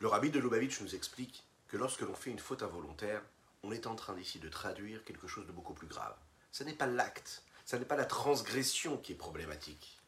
Le 0.00 0.06
rabbi 0.06 0.30
de 0.30 0.38
Lubavitch 0.38 0.80
nous 0.80 0.94
explique 0.94 1.44
que 1.66 1.76
lorsque 1.76 2.02
l'on 2.02 2.14
fait 2.14 2.30
une 2.30 2.38
faute 2.38 2.62
involontaire, 2.62 3.20
on 3.64 3.72
est 3.72 3.88
en 3.88 3.96
train 3.96 4.16
ici 4.16 4.38
de 4.38 4.48
traduire 4.48 5.02
quelque 5.04 5.26
chose 5.26 5.46
de 5.46 5.52
beaucoup 5.52 5.74
plus 5.74 5.88
grave. 5.88 6.14
Ce 6.52 6.62
n'est 6.62 6.74
pas 6.74 6.86
l'acte, 6.86 7.42
ce 7.66 7.74
n'est 7.74 7.84
pas 7.84 7.96
la 7.96 8.04
transgression 8.04 8.96
qui 8.96 9.12
est 9.12 9.16
problématique. 9.16 9.98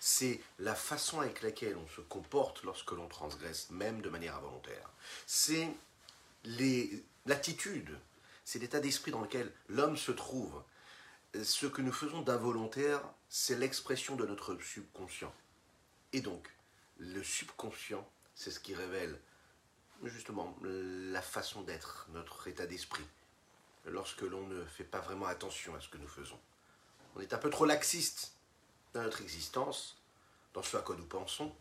C'est 0.00 0.40
la 0.58 0.74
façon 0.74 1.20
avec 1.20 1.42
laquelle 1.42 1.76
on 1.76 1.86
se 1.86 2.00
comporte 2.00 2.64
lorsque 2.64 2.90
l'on 2.90 3.06
transgresse, 3.06 3.70
même 3.70 4.02
de 4.02 4.08
manière 4.08 4.36
involontaire. 4.36 4.90
C'est 5.26 5.70
l'attitude, 7.24 7.96
c'est 8.44 8.58
l'état 8.58 8.80
d'esprit 8.80 9.12
dans 9.12 9.22
lequel 9.22 9.52
l'homme 9.68 9.96
se 9.96 10.10
trouve. 10.10 10.60
Ce 11.40 11.66
que 11.66 11.82
nous 11.82 11.92
faisons 11.92 12.22
d'involontaire, 12.22 13.00
c'est 13.28 13.56
l'expression 13.56 14.16
de 14.16 14.26
notre 14.26 14.60
subconscient. 14.60 15.32
Et 16.12 16.20
donc, 16.20 16.48
le 16.98 17.22
subconscient, 17.22 18.08
c'est 18.34 18.50
ce 18.50 18.60
qui 18.60 18.74
révèle 18.74 19.20
justement 20.04 20.56
la 20.62 21.22
façon 21.22 21.62
d'être, 21.62 22.08
notre 22.12 22.48
état 22.48 22.66
d'esprit, 22.66 23.06
lorsque 23.84 24.22
l'on 24.22 24.46
ne 24.46 24.64
fait 24.64 24.84
pas 24.84 25.00
vraiment 25.00 25.26
attention 25.26 25.74
à 25.74 25.80
ce 25.80 25.88
que 25.88 25.98
nous 25.98 26.08
faisons. 26.08 26.38
On 27.14 27.20
est 27.20 27.32
un 27.32 27.38
peu 27.38 27.50
trop 27.50 27.64
laxiste 27.64 28.32
dans 28.94 29.02
notre 29.02 29.22
existence, 29.22 30.02
dans 30.54 30.62
ce 30.62 30.76
à 30.76 30.82
quoi 30.82 30.96
nous 30.96 31.06
pensons, 31.06 31.54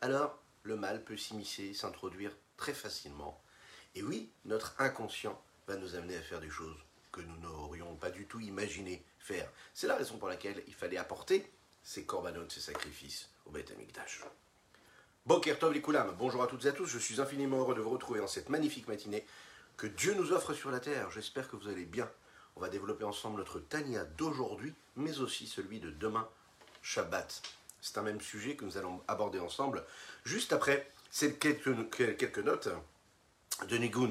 alors 0.00 0.38
le 0.62 0.76
mal 0.76 1.04
peut 1.04 1.16
s'immiscer, 1.16 1.74
s'introduire 1.74 2.32
très 2.56 2.74
facilement. 2.74 3.40
Et 3.94 4.02
oui, 4.02 4.30
notre 4.44 4.74
inconscient 4.78 5.40
va 5.66 5.76
nous 5.76 5.94
amener 5.94 6.16
à 6.16 6.22
faire 6.22 6.40
des 6.40 6.50
choses 6.50 6.76
que 7.10 7.20
nous 7.20 7.36
n'aurions 7.38 7.94
pas 7.96 8.10
du 8.10 8.26
tout 8.26 8.40
imaginé 8.40 9.04
faire. 9.18 9.50
C'est 9.74 9.86
la 9.86 9.96
raison 9.96 10.18
pour 10.18 10.28
laquelle 10.28 10.62
il 10.66 10.74
fallait 10.74 10.96
apporter 10.96 11.50
ces 11.82 12.04
corbanotes, 12.04 12.52
ces 12.52 12.60
sacrifices 12.60 13.28
au 13.44 13.50
Beth 13.50 13.70
Amikdash. 13.70 14.22
Boker 15.24 15.56
bonjour 16.18 16.42
à 16.42 16.48
toutes 16.48 16.64
et 16.64 16.68
à 16.68 16.72
tous, 16.72 16.86
je 16.86 16.98
suis 16.98 17.20
infiniment 17.20 17.58
heureux 17.58 17.76
de 17.76 17.80
vous 17.80 17.90
retrouver 17.90 18.18
en 18.18 18.26
cette 18.26 18.48
magnifique 18.48 18.88
matinée 18.88 19.24
que 19.76 19.86
Dieu 19.86 20.14
nous 20.14 20.32
offre 20.32 20.52
sur 20.52 20.72
la 20.72 20.80
terre. 20.80 21.12
J'espère 21.12 21.48
que 21.48 21.54
vous 21.54 21.68
allez 21.68 21.84
bien. 21.84 22.10
On 22.56 22.60
va 22.60 22.68
développer 22.68 23.04
ensemble 23.04 23.38
notre 23.38 23.60
Tania 23.60 24.04
d'aujourd'hui, 24.04 24.74
mais 24.96 25.20
aussi 25.20 25.46
celui 25.46 25.78
de 25.78 25.90
demain, 25.90 26.28
Shabbat. 26.82 27.40
C'est 27.80 27.98
un 27.98 28.02
même 28.02 28.20
sujet 28.20 28.56
que 28.56 28.64
nous 28.64 28.78
allons 28.78 29.00
aborder 29.06 29.38
ensemble 29.38 29.84
juste 30.24 30.52
après 30.52 30.90
ces 31.12 31.34
quelques, 31.34 31.88
quelques 32.18 32.38
notes 32.38 32.70
de 33.68 33.78
Nigun. 33.78 34.10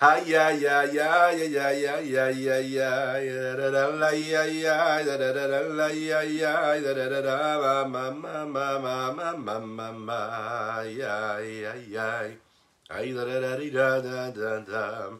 ay. 0.00 0.34
Ay, 0.34 0.66
ay, 0.66 0.98
ay, 0.98 0.98
ay, 0.98 1.56
ay, 1.56 1.86
ay, 1.86 2.16
ay, 2.16 2.48
ay, 2.48 2.48
ay, 2.48 2.78
ay, 2.78 3.28
da, 3.32 3.56
da, 3.56 3.70
da, 3.70 3.86
la, 3.96 4.08
ay, 4.08 4.34
ay, 4.34 4.66
ay, 4.66 5.04
da, 5.04 5.16
da, 5.16 5.32
da, 5.32 5.46
da, 5.48 5.60
la, 5.72 5.86
ay, 5.86 6.12
ay, 6.12 6.44
ay, 6.44 6.80
da, 6.82 6.92
da, 6.94 7.08
da, 7.08 7.20
da, 7.22 7.84
ma, 7.88 8.10
ma, 8.10 8.44
ma, 8.44 8.44
ma, 8.44 9.12
ma, 9.12 9.32
ma, 9.36 9.58
ma, 9.58 9.92
ma, 9.92 10.20
ay, 10.80 11.00
ay, 11.00 11.64
ay, 11.64 11.96
ay. 11.96 12.36
Ay, 12.90 13.12
da, 13.12 13.24
da, 13.24 13.40
da, 13.40 13.56
di, 13.56 13.70
da, 13.70 14.00
da, 14.00 14.30
da, 14.30 14.60
da. 14.60 15.10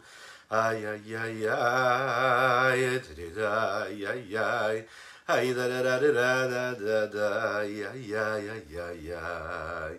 Ay, 0.50 0.84
ay, 0.84 1.17
ay, 1.17 1.49
ay, 1.49 2.81
da, 3.00 3.15
da, 3.17 3.29
da, 3.34 3.84
ay, 3.84 4.05
ay, 4.05 4.37
ay. 4.37 4.84
Ay, 5.29 5.53
da, 5.55 5.67
da, 5.67 5.83
da, 5.83 5.99
da, 5.99 6.47
da, 6.47 6.75
da, 6.75 7.06
da, 7.06 7.59
ay, 7.59 7.83
ay, 7.83 8.15
ay, 8.15 9.09
ay, 9.09 9.99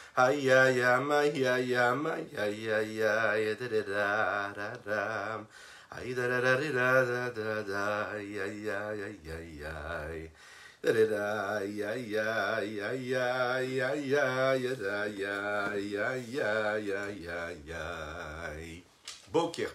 Haya 0.13 0.69
yama 0.71 1.23
ya 1.23 1.57
yama 1.57 2.17
ya 2.35 2.45
ya 2.45 2.81
ya 2.81 3.35
ya 3.39 3.55
da 3.55 3.67
da 3.79 4.75
da 4.85 5.45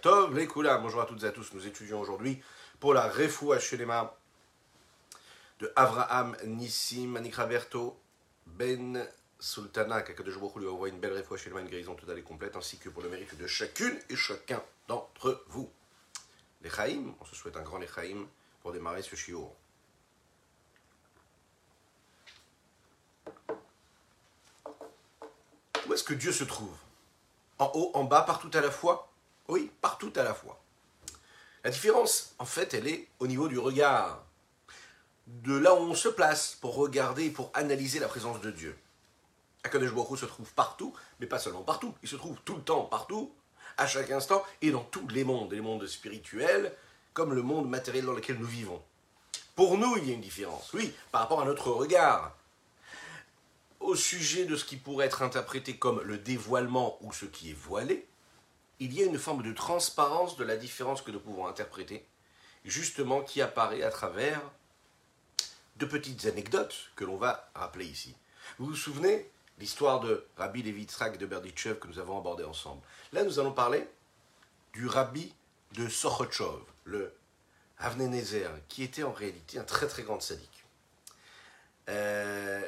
Tov, 0.02 0.34
les 0.36 0.46
Kula, 0.46 0.76
bonjour 0.78 1.00
à 1.00 1.06
toutes 1.06 1.22
et 1.22 1.26
à 1.26 1.30
tous. 1.30 1.54
Nous 1.54 1.66
étudions 1.66 2.00
aujourd'hui 2.00 2.42
pour 2.78 2.92
la 2.92 3.08
Refoua 3.08 3.58
Shelema 3.58 4.14
de 5.60 5.72
Avraham 5.76 6.36
Nissim 6.44 7.16
Anikraberto 7.16 7.96
Ben 8.46 9.06
Sultana, 9.38 10.02
qu'Akadosh 10.02 10.38
Baruch 10.38 10.56
lui 10.56 10.68
envoie 10.68 10.88
une 10.88 10.98
belle 10.98 11.12
réfoua 11.12 11.36
chez 11.36 11.50
une 11.50 11.68
guérison 11.68 11.94
totale 11.94 12.18
et 12.18 12.22
complète, 12.22 12.56
ainsi 12.56 12.78
que 12.78 12.88
pour 12.88 13.02
le 13.02 13.08
mérite 13.08 13.36
de 13.36 13.46
chacune 13.46 13.98
et 14.08 14.16
chacun 14.16 14.62
d'entre 14.88 15.44
vous. 15.48 15.70
Les 16.62 16.70
Chaïm, 16.70 17.14
on 17.20 17.24
se 17.24 17.34
souhaite 17.34 17.56
un 17.56 17.62
grand 17.62 17.78
les 17.78 17.86
Chaïm 17.86 18.26
pour 18.62 18.72
démarrer 18.72 19.02
ce 19.02 19.14
shiur. 19.14 19.50
Où 25.86 25.94
est-ce 25.94 26.02
que 26.02 26.14
Dieu 26.14 26.32
se 26.32 26.44
trouve? 26.44 26.76
En 27.58 27.70
haut, 27.74 27.90
en 27.94 28.04
bas, 28.04 28.22
partout 28.22 28.50
à 28.54 28.60
la 28.60 28.70
fois? 28.70 29.12
Oui, 29.48 29.70
partout 29.80 30.12
à 30.16 30.24
la 30.24 30.34
fois. 30.34 30.60
La 31.62 31.70
différence, 31.70 32.34
en 32.38 32.44
fait, 32.44 32.74
elle 32.74 32.88
est 32.88 33.08
au 33.20 33.26
niveau 33.26 33.48
du 33.48 33.58
regard, 33.58 34.24
de 35.26 35.56
là 35.56 35.74
où 35.74 35.78
on 35.78 35.94
se 35.94 36.08
place 36.08 36.56
pour 36.60 36.74
regarder, 36.74 37.30
pour 37.30 37.50
analyser 37.54 37.98
la 37.98 38.08
présence 38.08 38.40
de 38.40 38.50
Dieu. 38.50 38.76
Akadosh 39.66 39.92
Baruch 39.92 40.20
se 40.20 40.26
trouve 40.26 40.52
partout, 40.54 40.94
mais 41.18 41.26
pas 41.26 41.40
seulement 41.40 41.62
partout, 41.62 41.92
il 42.02 42.08
se 42.08 42.14
trouve 42.14 42.38
tout 42.44 42.54
le 42.54 42.62
temps 42.62 42.84
partout, 42.84 43.32
à 43.76 43.86
chaque 43.86 44.12
instant, 44.12 44.44
et 44.62 44.70
dans 44.70 44.84
tous 44.84 45.08
les 45.08 45.24
mondes, 45.24 45.52
les 45.52 45.60
mondes 45.60 45.86
spirituels, 45.88 46.72
comme 47.12 47.34
le 47.34 47.42
monde 47.42 47.68
matériel 47.68 48.04
dans 48.04 48.12
lequel 48.12 48.38
nous 48.38 48.46
vivons. 48.46 48.80
Pour 49.56 49.76
nous, 49.76 49.96
il 49.96 50.08
y 50.08 50.12
a 50.12 50.14
une 50.14 50.20
différence, 50.20 50.72
oui, 50.72 50.94
par 51.10 51.22
rapport 51.22 51.42
à 51.42 51.44
notre 51.44 51.70
regard. 51.70 52.36
Au 53.80 53.96
sujet 53.96 54.44
de 54.44 54.54
ce 54.54 54.64
qui 54.64 54.76
pourrait 54.76 55.06
être 55.06 55.22
interprété 55.22 55.76
comme 55.76 56.00
le 56.02 56.18
dévoilement 56.18 56.96
ou 57.00 57.12
ce 57.12 57.26
qui 57.26 57.50
est 57.50 57.58
voilé, 57.58 58.06
il 58.78 58.94
y 58.94 59.02
a 59.02 59.06
une 59.06 59.18
forme 59.18 59.42
de 59.42 59.52
transparence 59.52 60.36
de 60.36 60.44
la 60.44 60.56
différence 60.56 61.02
que 61.02 61.10
nous 61.10 61.20
pouvons 61.20 61.48
interpréter, 61.48 62.06
justement 62.64 63.20
qui 63.20 63.42
apparaît 63.42 63.82
à 63.82 63.90
travers 63.90 64.40
de 65.76 65.86
petites 65.86 66.26
anecdotes 66.26 66.90
que 66.94 67.04
l'on 67.04 67.16
va 67.16 67.50
rappeler 67.54 67.86
ici. 67.86 68.14
Vous 68.58 68.66
vous 68.66 68.76
souvenez 68.76 69.28
l'histoire 69.58 70.00
de 70.00 70.26
Rabbi 70.36 70.62
Levi 70.62 70.82
Yitzhak 70.82 71.18
de 71.18 71.26
Berditchev 71.26 71.78
que 71.78 71.88
nous 71.88 71.98
avons 71.98 72.18
abordé 72.18 72.44
ensemble. 72.44 72.82
Là, 73.12 73.24
nous 73.24 73.38
allons 73.38 73.52
parler 73.52 73.88
du 74.72 74.86
Rabbi 74.86 75.32
de 75.72 75.88
Sochotchov, 75.88 76.62
le 76.84 77.14
Avnenezer, 77.78 78.50
qui 78.68 78.82
était 78.82 79.02
en 79.02 79.12
réalité 79.12 79.58
un 79.58 79.64
très 79.64 79.86
très 79.86 80.02
grand 80.02 80.20
sadique. 80.20 80.64
Euh, 81.88 82.66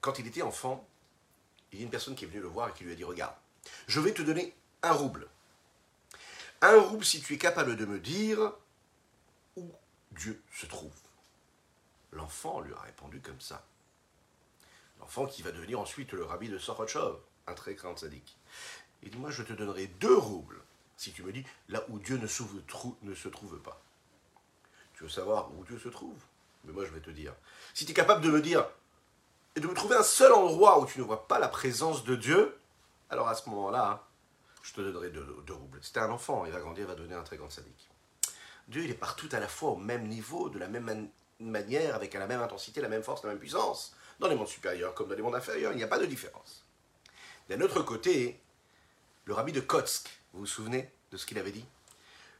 quand 0.00 0.18
il 0.18 0.26
était 0.26 0.42
enfant, 0.42 0.86
il 1.72 1.78
y 1.78 1.82
a 1.82 1.84
une 1.84 1.90
personne 1.90 2.14
qui 2.14 2.24
est 2.24 2.28
venue 2.28 2.40
le 2.40 2.48
voir 2.48 2.68
et 2.68 2.72
qui 2.72 2.84
lui 2.84 2.92
a 2.92 2.96
dit 2.96 3.04
Regarde, 3.04 3.34
je 3.86 4.00
vais 4.00 4.12
te 4.12 4.22
donner 4.22 4.54
un 4.82 4.92
rouble. 4.92 5.28
Un 6.62 6.78
rouble 6.80 7.04
si 7.04 7.20
tu 7.20 7.34
es 7.34 7.38
capable 7.38 7.76
de 7.76 7.84
me 7.84 7.98
dire 7.98 8.52
où 9.56 9.70
Dieu 10.12 10.42
se 10.52 10.66
trouve. 10.66 10.92
L'enfant 12.12 12.60
lui 12.60 12.74
a 12.74 12.80
répondu 12.80 13.20
comme 13.20 13.40
ça. 13.40 13.64
L'enfant 15.00 15.26
qui 15.26 15.42
va 15.42 15.50
devenir 15.50 15.80
ensuite 15.80 16.12
le 16.12 16.24
rabbi 16.24 16.48
de 16.48 16.58
Sorochov, 16.58 17.18
un 17.46 17.54
très 17.54 17.74
grand 17.74 17.96
sadique. 17.96 18.36
Il 19.02 19.10
dit, 19.10 19.18
moi 19.18 19.30
je 19.30 19.42
te 19.42 19.52
donnerai 19.52 19.86
deux 19.86 20.16
roubles 20.16 20.60
si 20.96 21.12
tu 21.12 21.22
me 21.22 21.32
dis 21.32 21.44
là 21.70 21.82
où 21.88 21.98
Dieu 21.98 22.18
ne, 22.18 22.26
se 22.26 23.28
trouve 23.28 23.58
pas. 23.60 23.82
Tu 24.94 25.04
veux 25.04 25.08
savoir 25.08 25.50
où 25.52 25.64
Dieu 25.64 25.78
se 25.78 25.88
trouve? 25.88 26.18
Mais 26.64 26.72
moi 26.72 26.84
je 26.84 26.90
vais 26.90 27.00
te 27.00 27.08
dire. 27.08 27.32
Si 27.72 27.86
tu 27.86 27.92
es 27.92 27.94
capable 27.94 28.20
de 28.20 28.30
me 28.30 28.42
dire 28.42 28.68
et 29.56 29.60
de 29.60 29.66
me 29.66 29.72
trouver 29.72 29.96
un 29.96 30.02
seul 30.02 30.32
endroit 30.32 30.78
où 30.78 30.86
tu 30.86 30.98
ne 30.98 31.04
vois 31.04 31.26
pas 31.26 31.38
la 31.38 31.48
présence 31.48 32.04
de 32.04 32.16
Dieu, 32.16 32.54
alors 33.08 33.28
à 33.28 33.34
ce 33.34 33.48
moment-là, 33.48 34.06
je 34.62 34.74
te 34.74 34.80
donnerai 34.82 35.08
deux, 35.08 35.24
roubles. 35.48 35.78
C'était 35.82 36.00
un 36.00 36.10
enfant, 36.10 36.44
il 36.44 36.52
va 36.52 36.60
grandir, 36.60 36.84
il 36.84 36.88
va 36.88 36.94
devenir 36.94 37.18
un 37.18 37.24
très 37.24 37.38
grand 37.38 37.48
sadique. 37.48 37.88
Dieu, 38.68 38.84
il 38.84 38.90
est 38.90 38.94
partout 38.94 39.28
à 39.32 39.40
la 39.40 39.48
fois 39.48 39.70
au 39.70 39.76
même 39.76 40.06
niveau, 40.06 40.50
de 40.50 40.58
la 40.58 40.68
même 40.68 41.08
manière, 41.40 41.94
avec 41.94 42.12
la 42.12 42.26
même 42.26 42.42
intensité, 42.42 42.82
la 42.82 42.88
même 42.88 43.02
force, 43.02 43.24
la 43.24 43.30
même 43.30 43.38
puissance, 43.38 43.96
dans 44.20 44.28
les 44.28 44.36
mondes 44.36 44.48
supérieurs 44.48 44.94
comme 44.94 45.08
dans 45.08 45.16
les 45.16 45.22
mondes 45.22 45.34
inférieurs, 45.34 45.72
il 45.72 45.76
n'y 45.76 45.82
a 45.82 45.88
pas 45.88 45.98
de 45.98 46.06
différence. 46.06 46.64
D'un 47.48 47.60
autre 47.62 47.82
côté, 47.82 48.38
le 49.24 49.34
rabbi 49.34 49.52
de 49.52 49.60
Kotsk, 49.60 50.08
vous 50.32 50.40
vous 50.40 50.46
souvenez 50.46 50.88
de 51.10 51.16
ce 51.16 51.26
qu'il 51.26 51.38
avait 51.38 51.50
dit? 51.50 51.64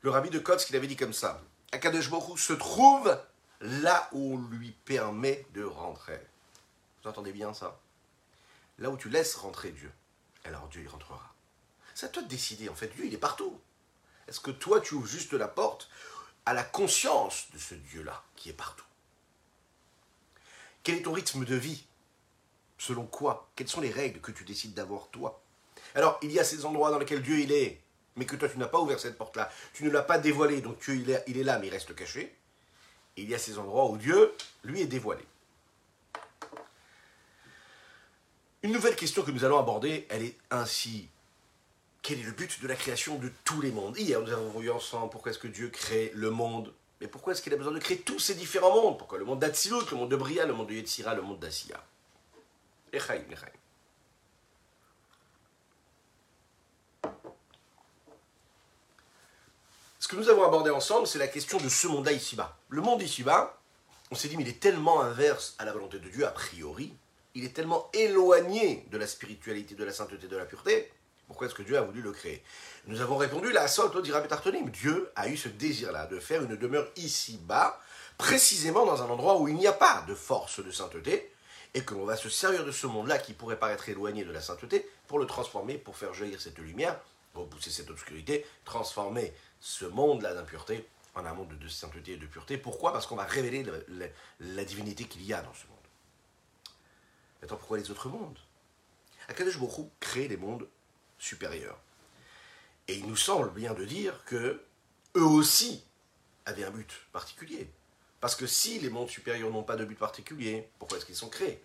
Le 0.02 0.10
rabbi 0.10 0.30
de 0.30 0.38
Kotsk, 0.38 0.70
il 0.70 0.76
avait 0.76 0.86
dit 0.86 0.96
comme 0.96 1.12
ça 1.12 1.42
Akadosh 1.72 2.10
Baruch 2.10 2.40
se 2.40 2.52
trouve 2.52 3.18
là 3.60 4.08
où 4.12 4.34
on 4.34 4.38
lui 4.56 4.72
permet 4.84 5.46
de 5.52 5.64
rentrer. 5.64 6.20
Vous 7.02 7.08
entendez 7.08 7.32
bien 7.32 7.54
ça? 7.54 7.80
Là 8.78 8.90
où 8.90 8.96
tu 8.96 9.08
laisses 9.08 9.34
rentrer 9.34 9.70
Dieu, 9.70 9.90
alors 10.44 10.68
Dieu 10.68 10.82
y 10.82 10.88
rentrera. 10.88 11.34
C'est 11.94 12.06
à 12.06 12.08
toi 12.08 12.22
de 12.22 12.28
décider, 12.28 12.68
en 12.68 12.74
fait, 12.74 12.88
Dieu 12.88 13.06
il 13.06 13.14
est 13.14 13.18
partout. 13.18 13.58
Est-ce 14.28 14.40
que 14.40 14.50
toi 14.50 14.80
tu 14.80 14.94
ouvres 14.94 15.06
juste 15.06 15.32
la 15.32 15.48
porte 15.48 15.88
à 16.46 16.54
la 16.54 16.62
conscience 16.62 17.50
de 17.52 17.58
ce 17.58 17.74
Dieu-là 17.74 18.22
qui 18.36 18.50
est 18.50 18.54
partout? 18.54 18.84
Quel 20.82 20.96
est 20.96 21.02
ton 21.02 21.12
rythme 21.12 21.44
de 21.44 21.54
vie? 21.54 21.84
Selon 22.78 23.04
quoi? 23.04 23.48
Quelles 23.56 23.68
sont 23.68 23.80
les 23.80 23.90
règles 23.90 24.20
que 24.20 24.32
tu 24.32 24.44
décides 24.44 24.74
d'avoir 24.74 25.08
toi? 25.08 25.42
Alors, 25.94 26.18
il 26.22 26.32
y 26.32 26.38
a 26.38 26.44
ces 26.44 26.64
endroits 26.64 26.90
dans 26.90 26.98
lesquels 26.98 27.22
Dieu 27.22 27.40
il 27.40 27.52
est, 27.52 27.80
mais 28.16 28.24
que 28.24 28.36
toi 28.36 28.48
tu 28.48 28.58
n'as 28.58 28.68
pas 28.68 28.80
ouvert 28.80 28.98
cette 28.98 29.18
porte-là, 29.18 29.50
tu 29.74 29.84
ne 29.84 29.90
l'as 29.90 30.02
pas 30.02 30.18
dévoilé, 30.18 30.60
donc 30.60 30.80
Dieu 30.80 30.94
il 30.94 31.10
est, 31.10 31.44
là, 31.44 31.58
mais 31.58 31.66
il 31.66 31.70
reste 31.70 31.94
caché. 31.94 32.34
Il 33.16 33.28
y 33.28 33.34
a 33.34 33.38
ces 33.38 33.58
endroits 33.58 33.90
où 33.90 33.98
Dieu, 33.98 34.32
lui, 34.64 34.80
est 34.80 34.86
dévoilé. 34.86 35.24
Une 38.62 38.72
nouvelle 38.72 38.96
question 38.96 39.22
que 39.22 39.30
nous 39.30 39.44
allons 39.44 39.58
aborder, 39.58 40.06
elle 40.10 40.22
est 40.22 40.36
ainsi. 40.50 41.08
Quel 42.02 42.20
est 42.20 42.24
le 42.24 42.32
but 42.32 42.62
de 42.62 42.68
la 42.68 42.76
création 42.76 43.16
de 43.18 43.30
tous 43.44 43.60
les 43.60 43.72
mondes? 43.72 43.98
Hier, 43.98 44.20
nous 44.20 44.32
avons 44.32 44.58
vu 44.58 44.70
ensemble 44.70 45.10
pourquoi 45.10 45.32
est-ce 45.32 45.38
que 45.38 45.48
Dieu 45.48 45.68
crée 45.68 46.12
le 46.14 46.30
monde. 46.30 46.72
Mais 47.00 47.08
pourquoi 47.08 47.32
est-ce 47.32 47.42
qu'il 47.42 47.52
a 47.54 47.56
besoin 47.56 47.72
de 47.72 47.78
créer 47.78 48.00
tous 48.00 48.18
ces 48.18 48.34
différents 48.34 48.74
mondes? 48.74 48.98
Pourquoi 48.98 49.18
le 49.18 49.24
monde 49.24 49.38
d'Atsilut, 49.38 49.90
le 49.90 49.96
monde 49.96 50.10
de 50.10 50.16
Bria, 50.16 50.44
le 50.44 50.52
monde 50.52 50.68
de 50.68 50.74
Yetzira, 50.74 51.14
le 51.14 51.22
monde 51.22 51.38
d'Asiya 51.40 51.82
Echaim, 52.92 53.24
Echaim. 53.30 53.48
Ce 59.98 60.08
que 60.08 60.16
nous 60.16 60.28
avons 60.28 60.44
abordé 60.44 60.70
ensemble, 60.70 61.06
c'est 61.06 61.18
la 61.18 61.28
question 61.28 61.58
de 61.58 61.68
ce 61.68 61.86
monde-là 61.86 62.12
ici-bas. 62.12 62.58
Le 62.68 62.82
monde 62.82 63.00
ici-bas, 63.00 63.58
on 64.10 64.14
s'est 64.14 64.28
dit, 64.28 64.36
mais 64.36 64.42
il 64.42 64.48
est 64.48 64.60
tellement 64.60 65.02
inverse 65.02 65.54
à 65.58 65.64
la 65.64 65.72
volonté 65.72 65.98
de 65.98 66.08
Dieu, 66.08 66.26
a 66.26 66.32
priori, 66.32 66.92
il 67.34 67.44
est 67.44 67.54
tellement 67.54 67.88
éloigné 67.92 68.86
de 68.90 68.98
la 68.98 69.06
spiritualité, 69.06 69.74
de 69.74 69.84
la 69.84 69.92
sainteté, 69.92 70.26
de 70.26 70.36
la 70.36 70.46
pureté. 70.46 70.90
Pourquoi 71.30 71.46
est-ce 71.46 71.54
que 71.54 71.62
Dieu 71.62 71.78
a 71.78 71.82
voulu 71.82 72.02
le 72.02 72.10
créer? 72.10 72.42
Nous 72.86 73.00
avons 73.02 73.16
répondu, 73.16 73.52
la 73.52 73.68
sol, 73.68 73.92
dira. 74.02 74.20
Dieu 74.64 75.12
a 75.14 75.28
eu 75.28 75.36
ce 75.36 75.48
désir-là 75.48 76.06
de 76.06 76.18
faire 76.18 76.42
une 76.42 76.56
demeure 76.56 76.88
ici-bas, 76.96 77.80
précisément 78.18 78.84
dans 78.84 79.00
un 79.00 79.08
endroit 79.08 79.38
où 79.38 79.46
il 79.46 79.54
n'y 79.54 79.68
a 79.68 79.72
pas 79.72 80.04
de 80.08 80.14
force 80.16 80.58
de 80.58 80.72
sainteté, 80.72 81.32
et 81.74 81.84
que 81.84 81.94
l'on 81.94 82.04
va 82.04 82.16
se 82.16 82.28
servir 82.28 82.64
de 82.64 82.72
ce 82.72 82.88
monde-là 82.88 83.18
qui 83.18 83.32
pourrait 83.32 83.60
paraître 83.60 83.88
éloigné 83.88 84.24
de 84.24 84.32
la 84.32 84.40
sainteté 84.40 84.90
pour 85.06 85.20
le 85.20 85.26
transformer, 85.26 85.78
pour 85.78 85.96
faire 85.96 86.12
jaillir 86.14 86.40
cette 86.40 86.58
lumière, 86.58 86.98
repousser 87.32 87.70
cette 87.70 87.90
obscurité, 87.90 88.44
transformer 88.64 89.32
ce 89.60 89.84
monde-là 89.84 90.34
d'impureté 90.34 90.84
en 91.14 91.24
un 91.24 91.32
monde 91.32 91.56
de 91.56 91.68
sainteté 91.68 92.14
et 92.14 92.16
de 92.16 92.26
pureté. 92.26 92.58
Pourquoi? 92.58 92.92
Parce 92.92 93.06
qu'on 93.06 93.14
va 93.14 93.22
révéler 93.22 93.64
la 94.40 94.64
divinité 94.64 95.04
qu'il 95.04 95.24
y 95.24 95.32
a 95.32 95.42
dans 95.42 95.54
ce 95.54 95.68
monde. 95.68 95.78
Attends, 97.44 97.56
pourquoi 97.56 97.78
les 97.78 97.88
autres 97.92 98.08
mondes? 98.08 98.38
Akadosh 99.28 99.60
Baruch 99.60 99.86
crée 100.00 100.26
les 100.26 100.36
mondes 100.36 100.66
supérieurs. 101.20 101.78
Et 102.88 102.94
il 102.94 103.06
nous 103.06 103.16
semble 103.16 103.50
bien 103.50 103.74
de 103.74 103.84
dire 103.84 104.24
que 104.24 104.60
eux 105.16 105.24
aussi 105.24 105.84
avaient 106.46 106.64
un 106.64 106.70
but 106.70 106.90
particulier. 107.12 107.70
Parce 108.20 108.34
que 108.34 108.46
si 108.46 108.80
les 108.80 108.90
mondes 108.90 109.08
supérieurs 109.08 109.50
n'ont 109.50 109.62
pas 109.62 109.76
de 109.76 109.84
but 109.84 109.98
particulier, 109.98 110.68
pourquoi 110.78 110.98
est-ce 110.98 111.06
qu'ils 111.06 111.14
sont 111.14 111.28
créés? 111.28 111.62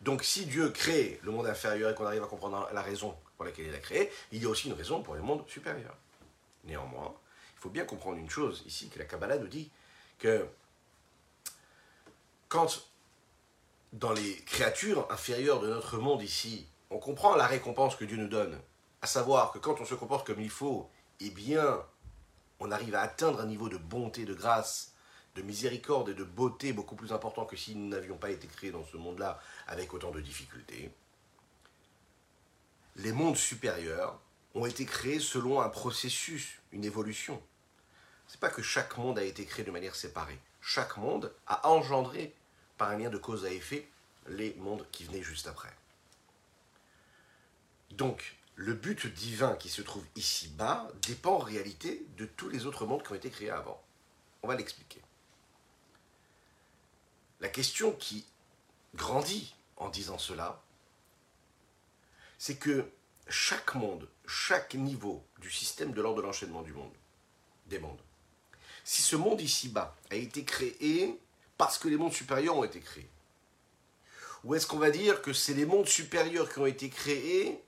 Donc 0.00 0.22
si 0.22 0.46
Dieu 0.46 0.70
crée 0.70 1.18
le 1.22 1.32
monde 1.32 1.46
inférieur 1.46 1.90
et 1.90 1.94
qu'on 1.94 2.06
arrive 2.06 2.22
à 2.22 2.28
comprendre 2.28 2.68
la 2.72 2.82
raison 2.82 3.16
pour 3.36 3.44
laquelle 3.44 3.66
il 3.66 3.72
l'a 3.72 3.78
créé, 3.78 4.12
il 4.30 4.42
y 4.42 4.46
a 4.46 4.48
aussi 4.48 4.68
une 4.68 4.74
raison 4.74 5.02
pour 5.02 5.16
les 5.16 5.20
mondes 5.20 5.48
supérieurs. 5.48 5.96
Néanmoins, 6.64 7.14
il 7.56 7.60
faut 7.60 7.70
bien 7.70 7.84
comprendre 7.84 8.18
une 8.18 8.30
chose 8.30 8.62
ici, 8.66 8.88
que 8.88 8.98
la 8.98 9.04
Kabbalah 9.04 9.38
nous 9.38 9.48
dit 9.48 9.70
que 10.18 10.46
quand 12.48 12.84
dans 13.92 14.12
les 14.12 14.36
créatures 14.42 15.10
inférieures 15.10 15.60
de 15.60 15.68
notre 15.68 15.98
monde 15.98 16.22
ici, 16.22 16.66
on 16.90 16.98
comprend 16.98 17.36
la 17.36 17.46
récompense 17.46 17.96
que 17.96 18.04
Dieu 18.04 18.16
nous 18.16 18.28
donne, 18.28 18.58
à 19.02 19.06
savoir 19.06 19.52
que 19.52 19.58
quand 19.58 19.80
on 19.80 19.84
se 19.84 19.94
comporte 19.94 20.26
comme 20.26 20.40
il 20.40 20.50
faut, 20.50 20.90
eh 21.20 21.30
bien, 21.30 21.82
on 22.60 22.70
arrive 22.70 22.94
à 22.94 23.02
atteindre 23.02 23.40
un 23.40 23.46
niveau 23.46 23.68
de 23.68 23.76
bonté, 23.76 24.24
de 24.24 24.34
grâce, 24.34 24.92
de 25.34 25.42
miséricorde 25.42 26.08
et 26.08 26.14
de 26.14 26.24
beauté 26.24 26.72
beaucoup 26.72 26.96
plus 26.96 27.12
important 27.12 27.44
que 27.44 27.56
si 27.56 27.74
nous 27.76 27.88
n'avions 27.88 28.16
pas 28.16 28.30
été 28.30 28.46
créés 28.48 28.72
dans 28.72 28.84
ce 28.84 28.96
monde-là 28.96 29.40
avec 29.68 29.94
autant 29.94 30.10
de 30.10 30.20
difficultés. 30.20 30.90
Les 32.96 33.12
mondes 33.12 33.36
supérieurs 33.36 34.18
ont 34.54 34.66
été 34.66 34.84
créés 34.84 35.20
selon 35.20 35.60
un 35.60 35.68
processus, 35.68 36.58
une 36.72 36.84
évolution. 36.84 37.40
C'est 38.26 38.40
pas 38.40 38.50
que 38.50 38.62
chaque 38.62 38.96
monde 38.96 39.18
a 39.18 39.24
été 39.24 39.44
créé 39.44 39.64
de 39.64 39.70
manière 39.70 39.94
séparée. 39.94 40.38
Chaque 40.60 40.96
monde 40.96 41.32
a 41.46 41.68
engendré 41.68 42.34
par 42.76 42.90
un 42.90 42.98
lien 42.98 43.10
de 43.10 43.18
cause 43.18 43.44
à 43.44 43.52
effet 43.52 43.88
les 44.26 44.54
mondes 44.54 44.86
qui 44.90 45.04
venaient 45.04 45.22
juste 45.22 45.46
après. 45.46 45.72
Donc, 47.92 48.36
le 48.58 48.74
but 48.74 49.06
divin 49.06 49.54
qui 49.54 49.68
se 49.68 49.82
trouve 49.82 50.04
ici-bas 50.16 50.90
dépend 51.06 51.34
en 51.34 51.38
réalité 51.38 52.04
de 52.16 52.26
tous 52.26 52.48
les 52.48 52.66
autres 52.66 52.86
mondes 52.86 53.04
qui 53.04 53.12
ont 53.12 53.14
été 53.14 53.30
créés 53.30 53.50
avant. 53.50 53.80
On 54.42 54.48
va 54.48 54.56
l'expliquer. 54.56 55.00
La 57.38 57.48
question 57.48 57.92
qui 57.92 58.26
grandit 58.96 59.54
en 59.76 59.88
disant 59.88 60.18
cela, 60.18 60.60
c'est 62.36 62.56
que 62.56 62.90
chaque 63.28 63.76
monde, 63.76 64.08
chaque 64.26 64.74
niveau 64.74 65.24
du 65.38 65.52
système 65.52 65.92
de 65.92 66.02
l'ordre 66.02 66.20
de 66.20 66.26
l'enchaînement 66.26 66.62
du 66.62 66.72
monde, 66.72 66.92
des 67.66 67.78
mondes, 67.78 68.02
si 68.82 69.02
ce 69.02 69.14
monde 69.14 69.40
ici-bas 69.40 69.94
a 70.10 70.16
été 70.16 70.44
créé 70.44 71.16
parce 71.58 71.78
que 71.78 71.86
les 71.86 71.96
mondes 71.96 72.12
supérieurs 72.12 72.56
ont 72.56 72.64
été 72.64 72.80
créés 72.80 73.08
Ou 74.42 74.56
est-ce 74.56 74.66
qu'on 74.66 74.78
va 74.78 74.90
dire 74.90 75.22
que 75.22 75.32
c'est 75.32 75.54
les 75.54 75.64
mondes 75.66 75.86
supérieurs 75.86 76.52
qui 76.52 76.58
ont 76.58 76.66
été 76.66 76.90
créés 76.90 77.62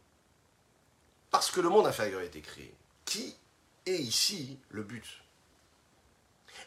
parce 1.30 1.50
que 1.50 1.60
le 1.60 1.68
monde 1.68 1.86
inférieur 1.86 2.20
a 2.20 2.24
été 2.24 2.40
créé 2.40 2.74
Qui 3.04 3.34
est 3.86 3.96
ici 3.96 4.58
le 4.70 4.82
but? 4.82 5.04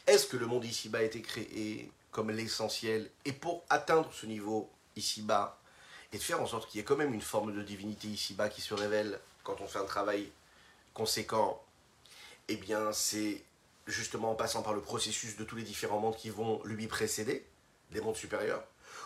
Est-ce 0.06 0.26
que 0.26 0.36
le 0.36 0.46
monde 0.46 0.64
ici-bas 0.64 0.98
a 0.98 1.02
été 1.02 1.22
créé 1.22 1.90
comme 2.10 2.30
l'essentiel 2.30 3.10
et 3.24 3.32
pour 3.32 3.64
atteindre 3.70 4.10
ce 4.12 4.26
niveau 4.26 4.70
ici-bas 4.96 5.58
et 6.12 6.18
de 6.18 6.22
faire 6.22 6.40
en 6.40 6.46
sorte 6.46 6.68
qu'il 6.68 6.78
y 6.78 6.80
ait 6.80 6.84
quand 6.84 6.96
même 6.96 7.12
une 7.12 7.20
forme 7.20 7.54
de 7.54 7.62
divinité 7.62 8.08
ici-bas 8.08 8.48
qui 8.48 8.60
se 8.60 8.74
révèle 8.74 9.18
quand 9.42 9.60
on 9.60 9.66
fait 9.66 9.80
un 9.80 9.84
travail 9.84 10.30
conséquent, 10.92 11.62
eh 12.48 12.56
bien 12.56 12.92
c'est 12.92 13.42
justement 13.86 14.30
en 14.30 14.34
passant 14.34 14.62
par 14.62 14.74
le 14.74 14.80
processus 14.80 15.36
de 15.36 15.44
tous 15.44 15.56
les 15.56 15.62
différents 15.62 15.98
mondes 15.98 16.16
qui 16.16 16.30
vont 16.30 16.62
lui 16.64 16.86
précéder, 16.86 17.44
les 17.90 18.00
mondes 18.00 18.16
supérieurs, 18.16 18.64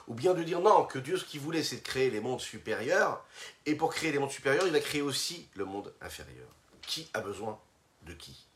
ou 0.08 0.14
bien 0.14 0.34
de 0.34 0.42
dire 0.42 0.60
non, 0.60 0.84
que 0.84 0.98
Dieu 0.98 1.16
ce 1.16 1.24
qu'il 1.24 1.40
voulait 1.40 1.62
c'est 1.62 1.76
de 1.76 1.82
créer 1.82 2.10
les 2.10 2.20
mondes 2.20 2.40
supérieurs, 2.40 3.24
et 3.66 3.74
pour 3.76 3.94
créer 3.94 4.10
les 4.10 4.18
mondes 4.18 4.30
supérieurs, 4.30 4.66
il 4.66 4.72
va 4.72 4.80
créer 4.80 5.02
aussi 5.02 5.48
le 5.54 5.64
monde 5.64 5.94
inférieur. 6.00 6.48
Qui 6.82 7.08
a 7.14 7.20
besoin 7.20 7.60
de 8.02 8.14
qui? 8.14 8.46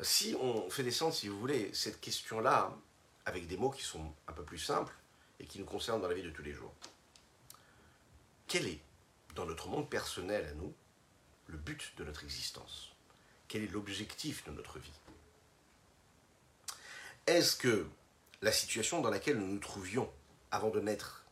Si 0.00 0.36
on 0.40 0.68
fait 0.70 0.82
descendre, 0.82 1.14
si 1.14 1.28
vous 1.28 1.38
voulez, 1.38 1.72
cette 1.72 2.00
question-là, 2.00 2.76
avec 3.26 3.46
des 3.46 3.56
mots 3.56 3.70
qui 3.70 3.82
sont 3.82 4.12
un 4.26 4.32
peu 4.32 4.44
plus 4.44 4.58
simples 4.58 4.94
et 5.40 5.46
qui 5.46 5.58
nous 5.58 5.64
concernent 5.64 6.00
dans 6.00 6.08
la 6.08 6.14
vie 6.14 6.22
de 6.22 6.30
tous 6.30 6.42
les 6.42 6.52
jours, 6.52 6.72
quel 8.46 8.66
est, 8.66 8.80
dans 9.34 9.44
notre 9.44 9.68
monde 9.68 9.88
personnel 9.88 10.46
à 10.46 10.54
nous, 10.54 10.72
le 11.46 11.58
but 11.58 11.92
de 11.96 12.04
notre 12.04 12.24
existence? 12.24 12.92
Quel 13.46 13.62
est 13.62 13.72
l'objectif 13.72 14.44
de 14.44 14.50
notre 14.52 14.78
vie? 14.78 14.92
Est-ce 17.26 17.56
que 17.56 17.86
la 18.42 18.52
situation 18.52 19.00
dans 19.00 19.10
laquelle 19.10 19.38
nous 19.38 19.46
nous 19.46 19.58
trouvions 19.58 20.10
avant 20.50 20.70
de 20.70 20.80
naître, 20.80 21.24